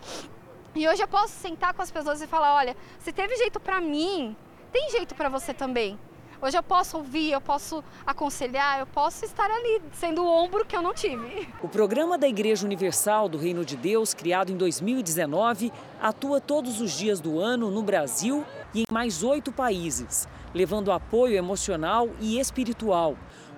E 0.74 0.88
hoje 0.88 1.04
eu 1.04 1.08
posso 1.08 1.34
sentar 1.34 1.74
com 1.74 1.82
as 1.82 1.92
pessoas 1.92 2.22
e 2.22 2.28
falar: 2.28 2.56
olha, 2.56 2.78
se 3.00 3.12
teve 3.12 3.36
jeito 3.36 3.60
para 3.60 3.82
mim, 3.82 4.38
tem 4.72 4.90
jeito 4.90 5.16
para 5.16 5.28
você 5.28 5.54
também. 5.54 6.00
Hoje 6.44 6.58
eu 6.58 6.64
posso 6.64 6.98
ouvir, 6.98 7.32
eu 7.32 7.40
posso 7.40 7.82
aconselhar, 8.06 8.78
eu 8.78 8.86
posso 8.86 9.24
estar 9.24 9.50
ali, 9.50 9.82
sendo 9.94 10.22
o 10.24 10.28
ombro 10.28 10.66
que 10.66 10.76
eu 10.76 10.82
não 10.82 10.94
tive. 10.94 11.48
O 11.62 11.70
programa 11.70 12.18
da 12.18 12.28
Igreja 12.28 12.66
Universal 12.66 13.30
do 13.30 13.38
Reino 13.38 13.64
de 13.64 13.78
Deus, 13.78 14.14
criado 14.14 14.52
em 14.52 14.58
2019, 14.58 15.72
atua 16.02 16.42
todos 16.42 16.82
os 16.82 16.92
dias 16.92 17.22
do 17.22 17.40
ano 17.40 17.72
no 17.72 17.82
Brasil 17.82 18.46
e 18.74 18.82
em 18.82 18.86
mais 18.92 19.24
oito 19.24 19.54
países, 19.54 20.28
levando 20.54 20.92
apoio 20.92 21.38
emocional 21.38 22.10
e 22.20 22.38
espiritual. 22.38 23.16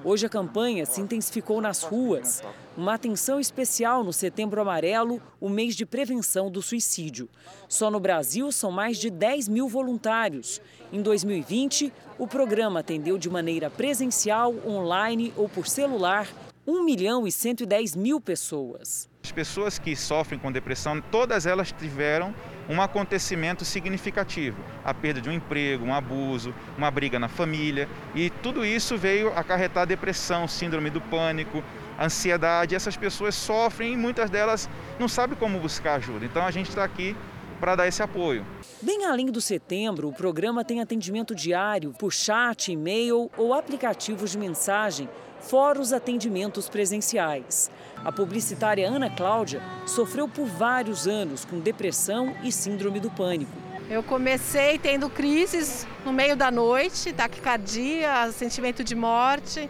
Hoje 0.07 0.27
a 0.27 0.29
campanha 0.29 0.85
se 0.85 1.01
intensificou 1.01 1.59
nas 1.59 1.81
ruas. 1.81 2.43
Uma 2.77 2.93
atenção 2.93 3.39
especial 3.39 4.03
no 4.03 4.13
Setembro 4.13 4.61
Amarelo, 4.61 5.19
o 5.41 5.49
mês 5.49 5.75
de 5.75 5.83
prevenção 5.83 6.51
do 6.51 6.61
suicídio. 6.61 7.27
Só 7.67 7.89
no 7.89 7.99
Brasil 7.99 8.51
são 8.51 8.69
mais 8.69 8.99
de 8.99 9.09
10 9.09 9.47
mil 9.47 9.67
voluntários. 9.67 10.61
Em 10.93 11.01
2020, 11.01 11.91
o 12.19 12.27
programa 12.27 12.81
atendeu 12.81 13.17
de 13.17 13.31
maneira 13.31 13.67
presencial, 13.67 14.53
online 14.63 15.33
ou 15.35 15.49
por 15.49 15.67
celular 15.67 16.29
1 16.67 16.83
milhão 16.83 17.25
e 17.25 17.31
110 17.31 17.95
mil 17.95 18.21
pessoas. 18.21 19.09
As 19.23 19.31
pessoas 19.31 19.79
que 19.79 19.95
sofrem 19.95 20.39
com 20.39 20.51
depressão, 20.51 21.01
todas 21.01 21.47
elas 21.47 21.71
tiveram 21.71 22.31
um 22.69 22.81
acontecimento 22.81 23.63
significativo, 23.63 24.57
a 24.83 24.93
perda 24.93 25.21
de 25.21 25.29
um 25.29 25.33
emprego, 25.33 25.85
um 25.85 25.93
abuso, 25.93 26.53
uma 26.77 26.89
briga 26.89 27.19
na 27.19 27.27
família, 27.27 27.87
e 28.13 28.29
tudo 28.29 28.65
isso 28.65 28.97
veio 28.97 29.31
acarretar 29.35 29.85
depressão, 29.85 30.47
síndrome 30.47 30.89
do 30.89 31.01
pânico, 31.01 31.63
ansiedade. 31.99 32.75
Essas 32.75 32.97
pessoas 32.97 33.35
sofrem 33.35 33.93
e 33.93 33.97
muitas 33.97 34.29
delas 34.29 34.69
não 34.99 35.07
sabem 35.07 35.37
como 35.37 35.59
buscar 35.59 35.95
ajuda. 35.95 36.25
Então 36.25 36.45
a 36.45 36.51
gente 36.51 36.69
está 36.69 36.83
aqui 36.83 37.15
para 37.59 37.75
dar 37.75 37.87
esse 37.87 38.03
apoio. 38.03 38.45
Bem 38.81 39.05
além 39.05 39.27
do 39.27 39.39
setembro, 39.39 40.09
o 40.09 40.13
programa 40.13 40.63
tem 40.63 40.81
atendimento 40.81 41.33
diário 41.33 41.93
por 41.97 42.11
chat, 42.11 42.71
e-mail 42.71 43.31
ou 43.37 43.53
aplicativos 43.53 44.31
de 44.31 44.37
mensagem, 44.37 45.09
fora 45.47 45.79
os 45.79 45.93
atendimentos 45.93 46.67
presenciais. 46.69 47.69
A 48.03 48.11
publicitária 48.11 48.87
Ana 48.87 49.09
Cláudia 49.09 49.61
sofreu 49.85 50.27
por 50.27 50.45
vários 50.45 51.07
anos 51.07 51.45
com 51.45 51.59
depressão 51.59 52.35
e 52.43 52.51
síndrome 52.51 52.99
do 52.99 53.09
pânico. 53.09 53.51
Eu 53.89 54.01
comecei 54.01 54.79
tendo 54.79 55.09
crises 55.09 55.85
no 56.03 56.11
meio 56.11 56.35
da 56.35 56.49
noite, 56.49 57.13
taquicardia, 57.13 58.31
sentimento 58.31 58.83
de 58.83 58.95
morte 58.95 59.69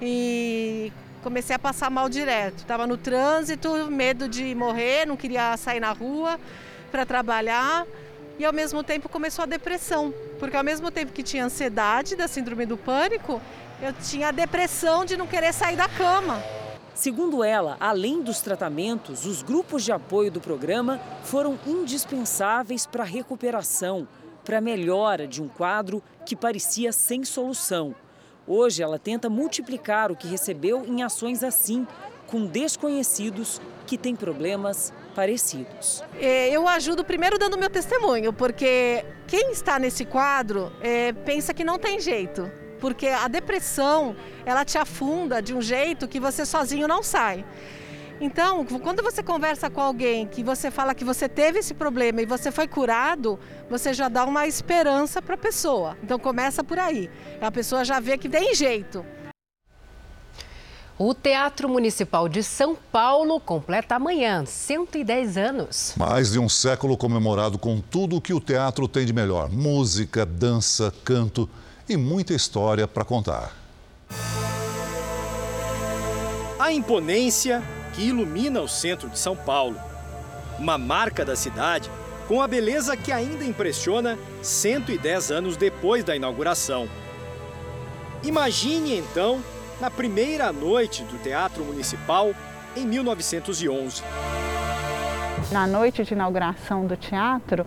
e 0.00 0.92
comecei 1.22 1.54
a 1.54 1.58
passar 1.58 1.88
mal 1.88 2.08
direto. 2.08 2.58
Estava 2.58 2.86
no 2.86 2.96
trânsito, 2.96 3.88
medo 3.90 4.28
de 4.28 4.54
morrer, 4.54 5.06
não 5.06 5.16
queria 5.16 5.56
sair 5.56 5.78
na 5.78 5.92
rua 5.92 6.40
para 6.90 7.06
trabalhar 7.06 7.86
e 8.38 8.44
ao 8.44 8.52
mesmo 8.52 8.82
tempo 8.82 9.08
começou 9.08 9.44
a 9.44 9.46
depressão, 9.46 10.12
porque 10.40 10.56
ao 10.56 10.64
mesmo 10.64 10.90
tempo 10.90 11.12
que 11.12 11.22
tinha 11.22 11.44
ansiedade 11.44 12.16
da 12.16 12.26
síndrome 12.26 12.66
do 12.66 12.76
pânico, 12.76 13.40
eu 13.82 13.92
tinha 13.92 14.28
a 14.28 14.30
depressão 14.30 15.04
de 15.04 15.16
não 15.16 15.26
querer 15.26 15.52
sair 15.52 15.74
da 15.74 15.88
cama. 15.88 16.40
Segundo 16.94 17.42
ela, 17.42 17.76
além 17.80 18.22
dos 18.22 18.40
tratamentos, 18.40 19.26
os 19.26 19.42
grupos 19.42 19.82
de 19.82 19.90
apoio 19.90 20.30
do 20.30 20.40
programa 20.40 21.00
foram 21.24 21.58
indispensáveis 21.66 22.86
para 22.86 23.02
a 23.02 23.06
recuperação, 23.06 24.06
para 24.44 24.58
a 24.58 24.60
melhora 24.60 25.26
de 25.26 25.42
um 25.42 25.48
quadro 25.48 26.00
que 26.24 26.36
parecia 26.36 26.92
sem 26.92 27.24
solução. 27.24 27.92
Hoje 28.46 28.84
ela 28.84 29.00
tenta 29.00 29.28
multiplicar 29.28 30.12
o 30.12 30.16
que 30.16 30.28
recebeu 30.28 30.84
em 30.86 31.02
ações 31.02 31.42
assim, 31.42 31.84
com 32.28 32.46
desconhecidos 32.46 33.60
que 33.84 33.98
têm 33.98 34.14
problemas 34.14 34.92
parecidos. 35.12 36.04
É, 36.20 36.50
eu 36.50 36.68
ajudo 36.68 37.04
primeiro 37.04 37.36
dando 37.36 37.58
meu 37.58 37.68
testemunho, 37.68 38.32
porque 38.32 39.04
quem 39.26 39.50
está 39.50 39.78
nesse 39.78 40.04
quadro 40.04 40.72
é, 40.80 41.12
pensa 41.12 41.52
que 41.52 41.64
não 41.64 41.80
tem 41.80 41.98
jeito. 41.98 42.61
Porque 42.82 43.06
a 43.06 43.28
depressão, 43.28 44.16
ela 44.44 44.64
te 44.64 44.76
afunda 44.76 45.40
de 45.40 45.54
um 45.54 45.62
jeito 45.62 46.08
que 46.08 46.18
você 46.18 46.44
sozinho 46.44 46.88
não 46.88 47.00
sai. 47.00 47.44
Então, 48.20 48.66
quando 48.66 49.04
você 49.04 49.22
conversa 49.22 49.70
com 49.70 49.80
alguém 49.80 50.26
que 50.26 50.42
você 50.42 50.68
fala 50.68 50.92
que 50.92 51.04
você 51.04 51.28
teve 51.28 51.60
esse 51.60 51.74
problema 51.74 52.20
e 52.20 52.26
você 52.26 52.50
foi 52.50 52.66
curado, 52.66 53.38
você 53.70 53.94
já 53.94 54.08
dá 54.08 54.24
uma 54.24 54.48
esperança 54.48 55.22
para 55.22 55.36
a 55.36 55.38
pessoa. 55.38 55.96
Então 56.02 56.18
começa 56.18 56.64
por 56.64 56.76
aí. 56.76 57.08
A 57.40 57.52
pessoa 57.52 57.84
já 57.84 58.00
vê 58.00 58.18
que 58.18 58.28
tem 58.28 58.52
jeito. 58.52 59.06
O 60.98 61.14
Teatro 61.14 61.68
Municipal 61.68 62.28
de 62.28 62.42
São 62.42 62.74
Paulo 62.74 63.38
completa 63.38 63.94
amanhã 63.94 64.44
110 64.44 65.36
anos. 65.36 65.94
Mais 65.96 66.32
de 66.32 66.38
um 66.40 66.48
século 66.48 66.96
comemorado 66.96 67.58
com 67.58 67.80
tudo 67.80 68.16
o 68.16 68.20
que 68.20 68.34
o 68.34 68.40
teatro 68.40 68.88
tem 68.88 69.06
de 69.06 69.12
melhor: 69.12 69.48
música, 69.50 70.26
dança, 70.26 70.92
canto 71.04 71.48
e 71.92 71.96
muita 71.96 72.32
história 72.32 72.88
para 72.88 73.04
contar. 73.04 73.52
A 76.58 76.72
imponência 76.72 77.62
que 77.92 78.02
ilumina 78.02 78.60
o 78.62 78.68
centro 78.68 79.10
de 79.10 79.18
São 79.18 79.36
Paulo. 79.36 79.76
Uma 80.58 80.78
marca 80.78 81.24
da 81.24 81.36
cidade 81.36 81.90
com 82.26 82.40
a 82.40 82.48
beleza 82.48 82.96
que 82.96 83.12
ainda 83.12 83.44
impressiona 83.44 84.18
110 84.40 85.30
anos 85.30 85.56
depois 85.56 86.02
da 86.02 86.16
inauguração. 86.16 86.88
Imagine 88.22 88.96
então 88.96 89.42
na 89.80 89.90
primeira 89.90 90.52
noite 90.52 91.02
do 91.02 91.18
Teatro 91.18 91.64
Municipal 91.64 92.32
em 92.74 92.86
1911. 92.86 94.02
Na 95.50 95.66
noite 95.66 96.04
de 96.04 96.14
inauguração 96.14 96.86
do 96.86 96.96
teatro, 96.96 97.66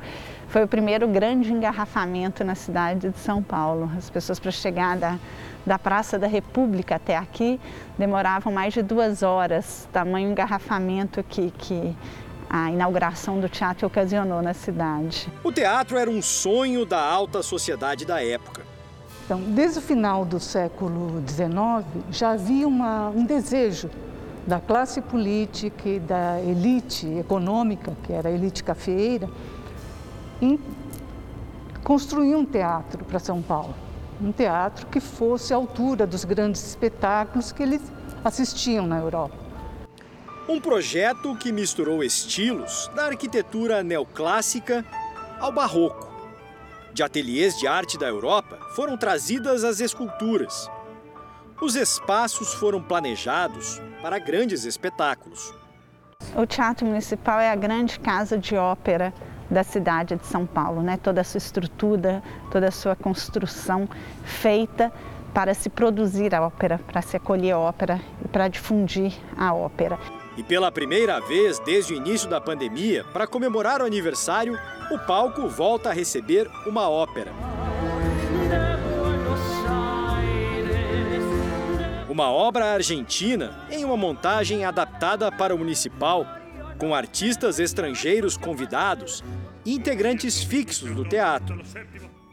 foi 0.56 0.64
o 0.64 0.68
primeiro 0.70 1.06
grande 1.06 1.52
engarrafamento 1.52 2.42
na 2.42 2.56
cidade 2.56 3.10
de 3.10 3.20
São 3.20 3.44
Paulo. 3.44 3.92
As 3.98 4.10
pessoas 4.10 4.40
para 4.40 4.52
chegar 4.52 4.96
da, 4.96 5.20
da 5.66 5.78
Praça 5.78 6.18
da 6.18 6.28
República 6.28 6.96
até 6.96 7.18
aqui 7.18 7.60
demoravam 7.98 8.54
mais 8.54 8.74
de 8.74 8.82
duas 8.82 9.22
horas, 9.22 9.86
tamanho 9.92 10.32
engarrafamento 10.32 11.22
que, 11.24 11.52
que 11.58 11.94
a 12.50 12.72
inauguração 12.72 13.38
do 13.38 13.50
teatro 13.50 13.86
ocasionou 13.86 14.42
na 14.42 14.54
cidade. 14.54 15.28
O 15.44 15.52
teatro 15.52 15.98
era 15.98 16.10
um 16.10 16.22
sonho 16.22 16.86
da 16.86 17.04
alta 17.04 17.44
sociedade 17.44 18.06
da 18.06 18.24
época. 18.24 18.62
Então, 19.26 19.42
desde 19.42 19.80
o 19.80 19.82
final 19.82 20.24
do 20.24 20.40
século 20.40 21.22
XIX, 21.28 22.06
já 22.10 22.32
havia 22.32 22.66
uma, 22.66 23.10
um 23.10 23.26
desejo 23.26 23.90
da 24.48 24.62
classe 24.62 25.02
política 25.02 25.90
e 25.90 26.00
da 26.00 26.40
elite 26.40 27.08
econômica, 27.18 27.92
que 28.04 28.14
era 28.14 28.30
a 28.30 28.32
elite 28.32 28.64
cafeeira, 28.64 29.28
em 30.42 30.60
construir 31.84 32.36
um 32.36 32.46
teatro 32.46 33.06
para 33.06 33.20
São 33.20 33.42
Paulo. 33.42 33.76
Um 34.22 34.32
teatro 34.32 34.88
que 34.88 35.00
fosse 35.00 35.54
à 35.54 35.58
altura 35.58 36.08
dos 36.08 36.24
grandes 36.24 36.66
espetáculos 36.66 37.52
que 37.52 37.62
eles 37.62 37.82
assistiam 38.24 38.88
na 38.88 38.98
Europa. 38.98 39.36
Um 40.48 40.60
projeto 40.60 41.36
que 41.36 41.52
misturou 41.52 42.04
estilos 42.04 42.90
da 42.96 43.06
arquitetura 43.06 43.84
neoclássica 43.84 44.86
ao 45.40 45.52
barroco. 45.52 46.08
De 46.94 47.04
ateliês 47.04 47.58
de 47.60 47.68
arte 47.68 47.98
da 47.98 48.08
Europa 48.08 48.58
foram 48.76 48.98
trazidas 48.98 49.64
as 49.64 49.80
esculturas. 49.80 50.70
Os 51.62 51.76
espaços 51.76 52.54
foram 52.54 52.82
planejados 52.82 53.82
para 54.02 54.20
grandes 54.20 54.66
espetáculos. 54.66 55.54
O 56.36 56.46
Teatro 56.46 56.86
Municipal 56.86 57.40
é 57.40 57.52
a 57.52 57.56
grande 57.56 58.00
casa 58.00 58.38
de 58.38 58.56
ópera 58.56 59.14
da 59.50 59.64
cidade 59.64 60.16
de 60.16 60.26
São 60.26 60.46
Paulo, 60.46 60.82
né? 60.82 60.98
Toda 60.98 61.22
a 61.22 61.24
sua 61.24 61.38
estrutura, 61.38 62.22
toda 62.52 62.68
a 62.68 62.72
sua 62.72 62.96
construção 62.96 63.88
feita 64.24 64.92
para 65.34 65.54
se 65.54 65.70
produzir 65.70 66.34
a 66.34 66.42
ópera, 66.42 66.80
para 66.80 67.02
se 67.02 67.18
acolher 67.18 67.52
a 67.52 67.60
ópera 67.60 68.00
e 68.24 68.28
para 68.28 68.48
difundir 68.48 69.14
a 69.38 69.54
ópera. 69.54 70.00
E 70.38 70.44
pela 70.44 70.72
primeira 70.72 71.20
vez 71.20 71.60
desde 71.60 71.94
o 71.94 71.98
início 71.98 72.30
da 72.30 72.42
pandemia, 72.42 73.06
para 73.14 73.28
comemorar 73.28 73.82
o 73.82 73.86
aniversário, 73.86 74.58
o 74.92 75.00
palco 75.00 75.48
volta 75.48 75.90
a 75.90 75.94
receber 75.94 76.50
uma 76.66 76.90
ópera. 76.90 77.32
Uma 82.10 82.32
obra 82.32 82.74
argentina 82.74 83.52
em 83.70 83.84
uma 83.84 83.98
montagem 83.98 84.64
adaptada 84.64 85.30
para 85.30 85.54
o 85.54 85.58
municipal, 85.58 86.26
com 86.78 86.94
artistas 86.94 87.60
estrangeiros 87.60 88.38
convidados 88.38 89.24
e 89.66 89.74
integrantes 89.74 90.44
fixos 90.44 90.94
do 90.94 91.08
teatro. 91.08 91.62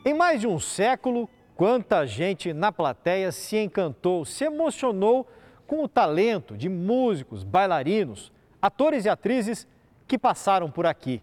Em 0.04 0.12
mais 0.12 0.40
de 0.40 0.46
um 0.46 0.58
século, 0.58 1.28
quanta 1.54 2.06
gente 2.06 2.52
na 2.52 2.72
plateia 2.72 3.30
se 3.30 3.56
encantou, 3.56 4.24
se 4.24 4.44
emocionou 4.44 5.28
com 5.66 5.84
o 5.84 5.88
talento 5.88 6.56
de 6.56 6.68
músicos, 6.68 7.44
bailarinos, 7.44 8.32
atores 8.60 9.04
e 9.04 9.08
atrizes 9.08 9.66
que 10.06 10.18
passaram 10.18 10.70
por 10.70 10.86
aqui. 10.86 11.22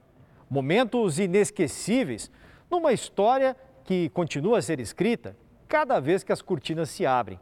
Momentos 0.49 1.19
inesquecíveis 1.19 2.31
numa 2.71 2.93
história 2.93 3.55
que 3.83 4.09
continua 4.09 4.59
a 4.59 4.61
ser 4.61 4.79
escrita 4.79 5.35
cada 5.67 5.99
vez 5.99 6.23
que 6.23 6.31
as 6.31 6.41
cortinas 6.41 6.89
se 6.89 7.05
abrem. 7.05 7.39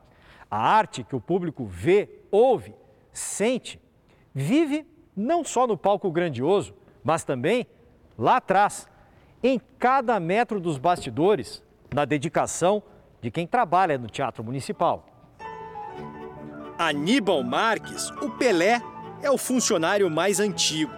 A 0.49 0.57
arte 0.57 1.03
que 1.03 1.15
o 1.15 1.21
público 1.21 1.65
vê, 1.65 2.09
ouve, 2.31 2.73
sente, 3.11 3.79
vive 4.33 4.85
não 5.17 5.43
só 5.43 5.65
no 5.65 5.75
palco 5.75 6.11
grandioso, 6.11 6.75
mas 7.03 7.23
também 7.23 7.65
lá 8.15 8.37
atrás, 8.37 8.87
em 9.43 9.59
cada 9.79 10.19
metro 10.19 10.59
dos 10.59 10.77
bastidores, 10.77 11.63
na 11.93 12.05
dedicação 12.05 12.83
de 13.19 13.31
quem 13.31 13.47
trabalha 13.47 13.97
no 13.97 14.07
Teatro 14.07 14.43
Municipal. 14.43 15.05
Aníbal 16.77 17.43
Marques, 17.43 18.11
o 18.21 18.29
Pelé, 18.29 18.79
é 19.23 19.31
o 19.31 19.37
funcionário 19.37 20.09
mais 20.11 20.39
antigo. 20.39 20.93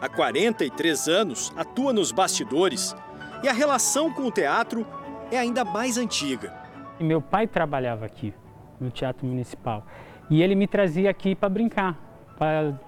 Há 0.00 0.08
43 0.08 1.08
anos 1.08 1.52
atua 1.56 1.92
nos 1.92 2.12
bastidores 2.12 2.94
e 3.42 3.48
a 3.48 3.52
relação 3.52 4.12
com 4.12 4.24
o 4.24 4.30
teatro 4.30 4.86
é 5.30 5.38
ainda 5.38 5.64
mais 5.64 5.96
antiga. 5.96 6.52
Meu 7.00 7.22
pai 7.22 7.46
trabalhava 7.46 8.04
aqui 8.04 8.34
no 8.78 8.90
Teatro 8.90 9.26
Municipal 9.26 9.86
e 10.28 10.42
ele 10.42 10.54
me 10.54 10.66
trazia 10.66 11.08
aqui 11.08 11.34
para 11.34 11.48
brincar, 11.48 11.98
para 12.38 12.78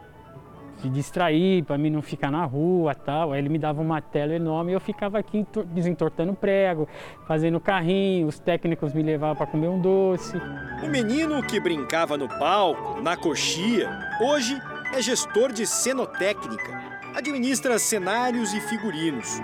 se 0.81 0.89
distrair, 0.89 1.65
para 1.65 1.77
mim 1.77 1.91
não 1.91 2.03
ficar 2.03 2.31
na 2.31 2.45
rua 2.45 2.95
tal. 2.95 3.33
Aí 3.33 3.41
ele 3.41 3.49
me 3.49 3.59
dava 3.59 3.81
uma 3.81 4.01
tela 4.01 4.35
enorme 4.35 4.73
e 4.73 4.75
eu 4.75 4.81
ficava 4.81 5.19
aqui 5.19 5.47
desentortando 5.67 6.35
prego, 6.35 6.89
fazendo 7.27 7.61
carrinho, 7.61 8.27
os 8.27 8.39
técnicos 8.39 8.93
me 8.93 9.03
levavam 9.03 9.37
para 9.37 9.47
comer 9.47 9.69
um 9.69 9.81
doce. 9.81 10.41
O 10.83 10.89
menino 10.89 11.43
que 11.43 11.61
brincava 11.61 12.17
no 12.17 12.29
palco, 12.29 13.01
na 13.01 13.17
coxia, 13.17 13.91
hoje 14.21 14.61
é 14.95 15.03
gestor 15.03 15.53
de 15.53 15.67
cenotécnica, 15.67 16.81
administra 17.15 17.79
cenários 17.79 18.55
e 18.55 18.61
figurinos. 18.61 19.41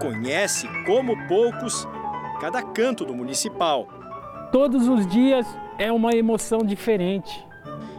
Conhece, 0.00 0.66
como 0.86 1.16
poucos, 1.26 1.86
cada 2.40 2.62
canto 2.62 3.04
do 3.04 3.14
municipal. 3.14 3.86
Todos 4.50 4.88
os 4.88 5.06
dias 5.06 5.46
é 5.78 5.92
uma 5.92 6.12
emoção 6.12 6.60
diferente. 6.60 7.49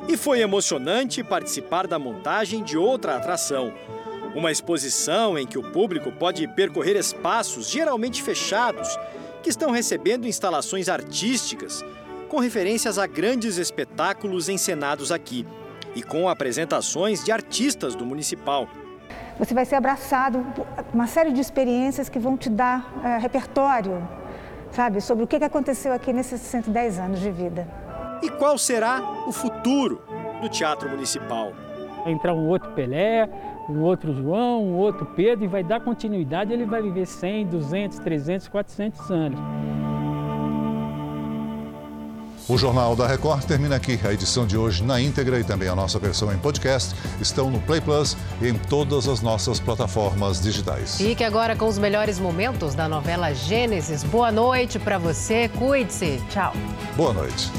E 0.07 0.17
foi 0.17 0.41
emocionante 0.41 1.23
participar 1.23 1.87
da 1.87 1.99
montagem 1.99 2.63
de 2.63 2.77
outra 2.77 3.15
atração. 3.15 3.73
Uma 4.35 4.51
exposição 4.51 5.37
em 5.37 5.45
que 5.45 5.57
o 5.57 5.71
público 5.71 6.11
pode 6.11 6.47
percorrer 6.47 6.95
espaços 6.95 7.69
geralmente 7.69 8.23
fechados 8.23 8.97
que 9.43 9.49
estão 9.49 9.71
recebendo 9.71 10.27
instalações 10.27 10.89
artísticas 10.89 11.83
com 12.29 12.39
referências 12.39 12.97
a 12.97 13.05
grandes 13.05 13.57
espetáculos 13.57 14.47
encenados 14.47 15.11
aqui 15.11 15.45
e 15.95 16.01
com 16.01 16.29
apresentações 16.29 17.23
de 17.23 17.31
artistas 17.31 17.93
do 17.93 18.05
municipal. 18.05 18.69
Você 19.37 19.53
vai 19.53 19.65
ser 19.65 19.75
abraçado 19.75 20.39
por 20.55 20.65
uma 20.93 21.07
série 21.07 21.31
de 21.31 21.41
experiências 21.41 22.07
que 22.07 22.19
vão 22.19 22.37
te 22.37 22.49
dar 22.49 22.89
é, 23.03 23.17
repertório, 23.17 24.07
sabe, 24.71 25.01
sobre 25.01 25.25
o 25.25 25.27
que 25.27 25.35
aconteceu 25.37 25.91
aqui 25.91 26.13
nesses 26.13 26.39
110 26.41 26.99
anos 26.99 27.19
de 27.19 27.31
vida. 27.31 27.67
E 28.21 28.29
qual 28.29 28.57
será 28.57 29.01
o 29.27 29.31
futuro 29.31 30.01
do 30.41 30.47
Teatro 30.47 30.89
Municipal? 30.89 31.53
Vai 32.03 32.13
entrar 32.13 32.33
um 32.33 32.47
outro 32.47 32.71
Pelé, 32.71 33.29
um 33.69 33.81
outro 33.81 34.13
João, 34.13 34.63
um 34.63 34.75
outro 34.75 35.05
Pedro 35.05 35.45
e 35.45 35.47
vai 35.47 35.63
dar 35.63 35.79
continuidade, 35.79 36.53
ele 36.53 36.65
vai 36.65 36.81
viver 36.81 37.05
100, 37.05 37.47
200, 37.47 37.99
300, 37.99 38.47
400 38.47 39.11
anos. 39.11 39.39
O 42.49 42.57
Jornal 42.57 42.95
da 42.95 43.07
Record 43.07 43.45
termina 43.45 43.77
aqui. 43.77 43.97
A 44.03 44.11
edição 44.11 44.45
de 44.45 44.57
hoje 44.57 44.83
na 44.83 44.99
íntegra 44.99 45.39
e 45.39 45.43
também 45.43 45.69
a 45.69 45.75
nossa 45.75 45.97
versão 45.99 46.33
em 46.33 46.37
podcast 46.37 46.93
estão 47.21 47.49
no 47.49 47.61
Play 47.61 47.79
Plus 47.79 48.17
e 48.41 48.49
em 48.49 48.55
todas 48.55 49.07
as 49.07 49.21
nossas 49.21 49.59
plataformas 49.59 50.41
digitais. 50.41 50.97
Fique 50.97 51.23
agora 51.23 51.55
com 51.55 51.65
os 51.65 51.77
melhores 51.77 52.19
momentos 52.19 52.75
da 52.75 52.89
novela 52.89 53.33
Gênesis. 53.33 54.03
Boa 54.03 54.31
noite 54.31 54.79
para 54.79 54.97
você, 54.97 55.49
cuide-se. 55.49 56.21
Tchau. 56.29 56.51
Boa 56.97 57.13
noite. 57.13 57.49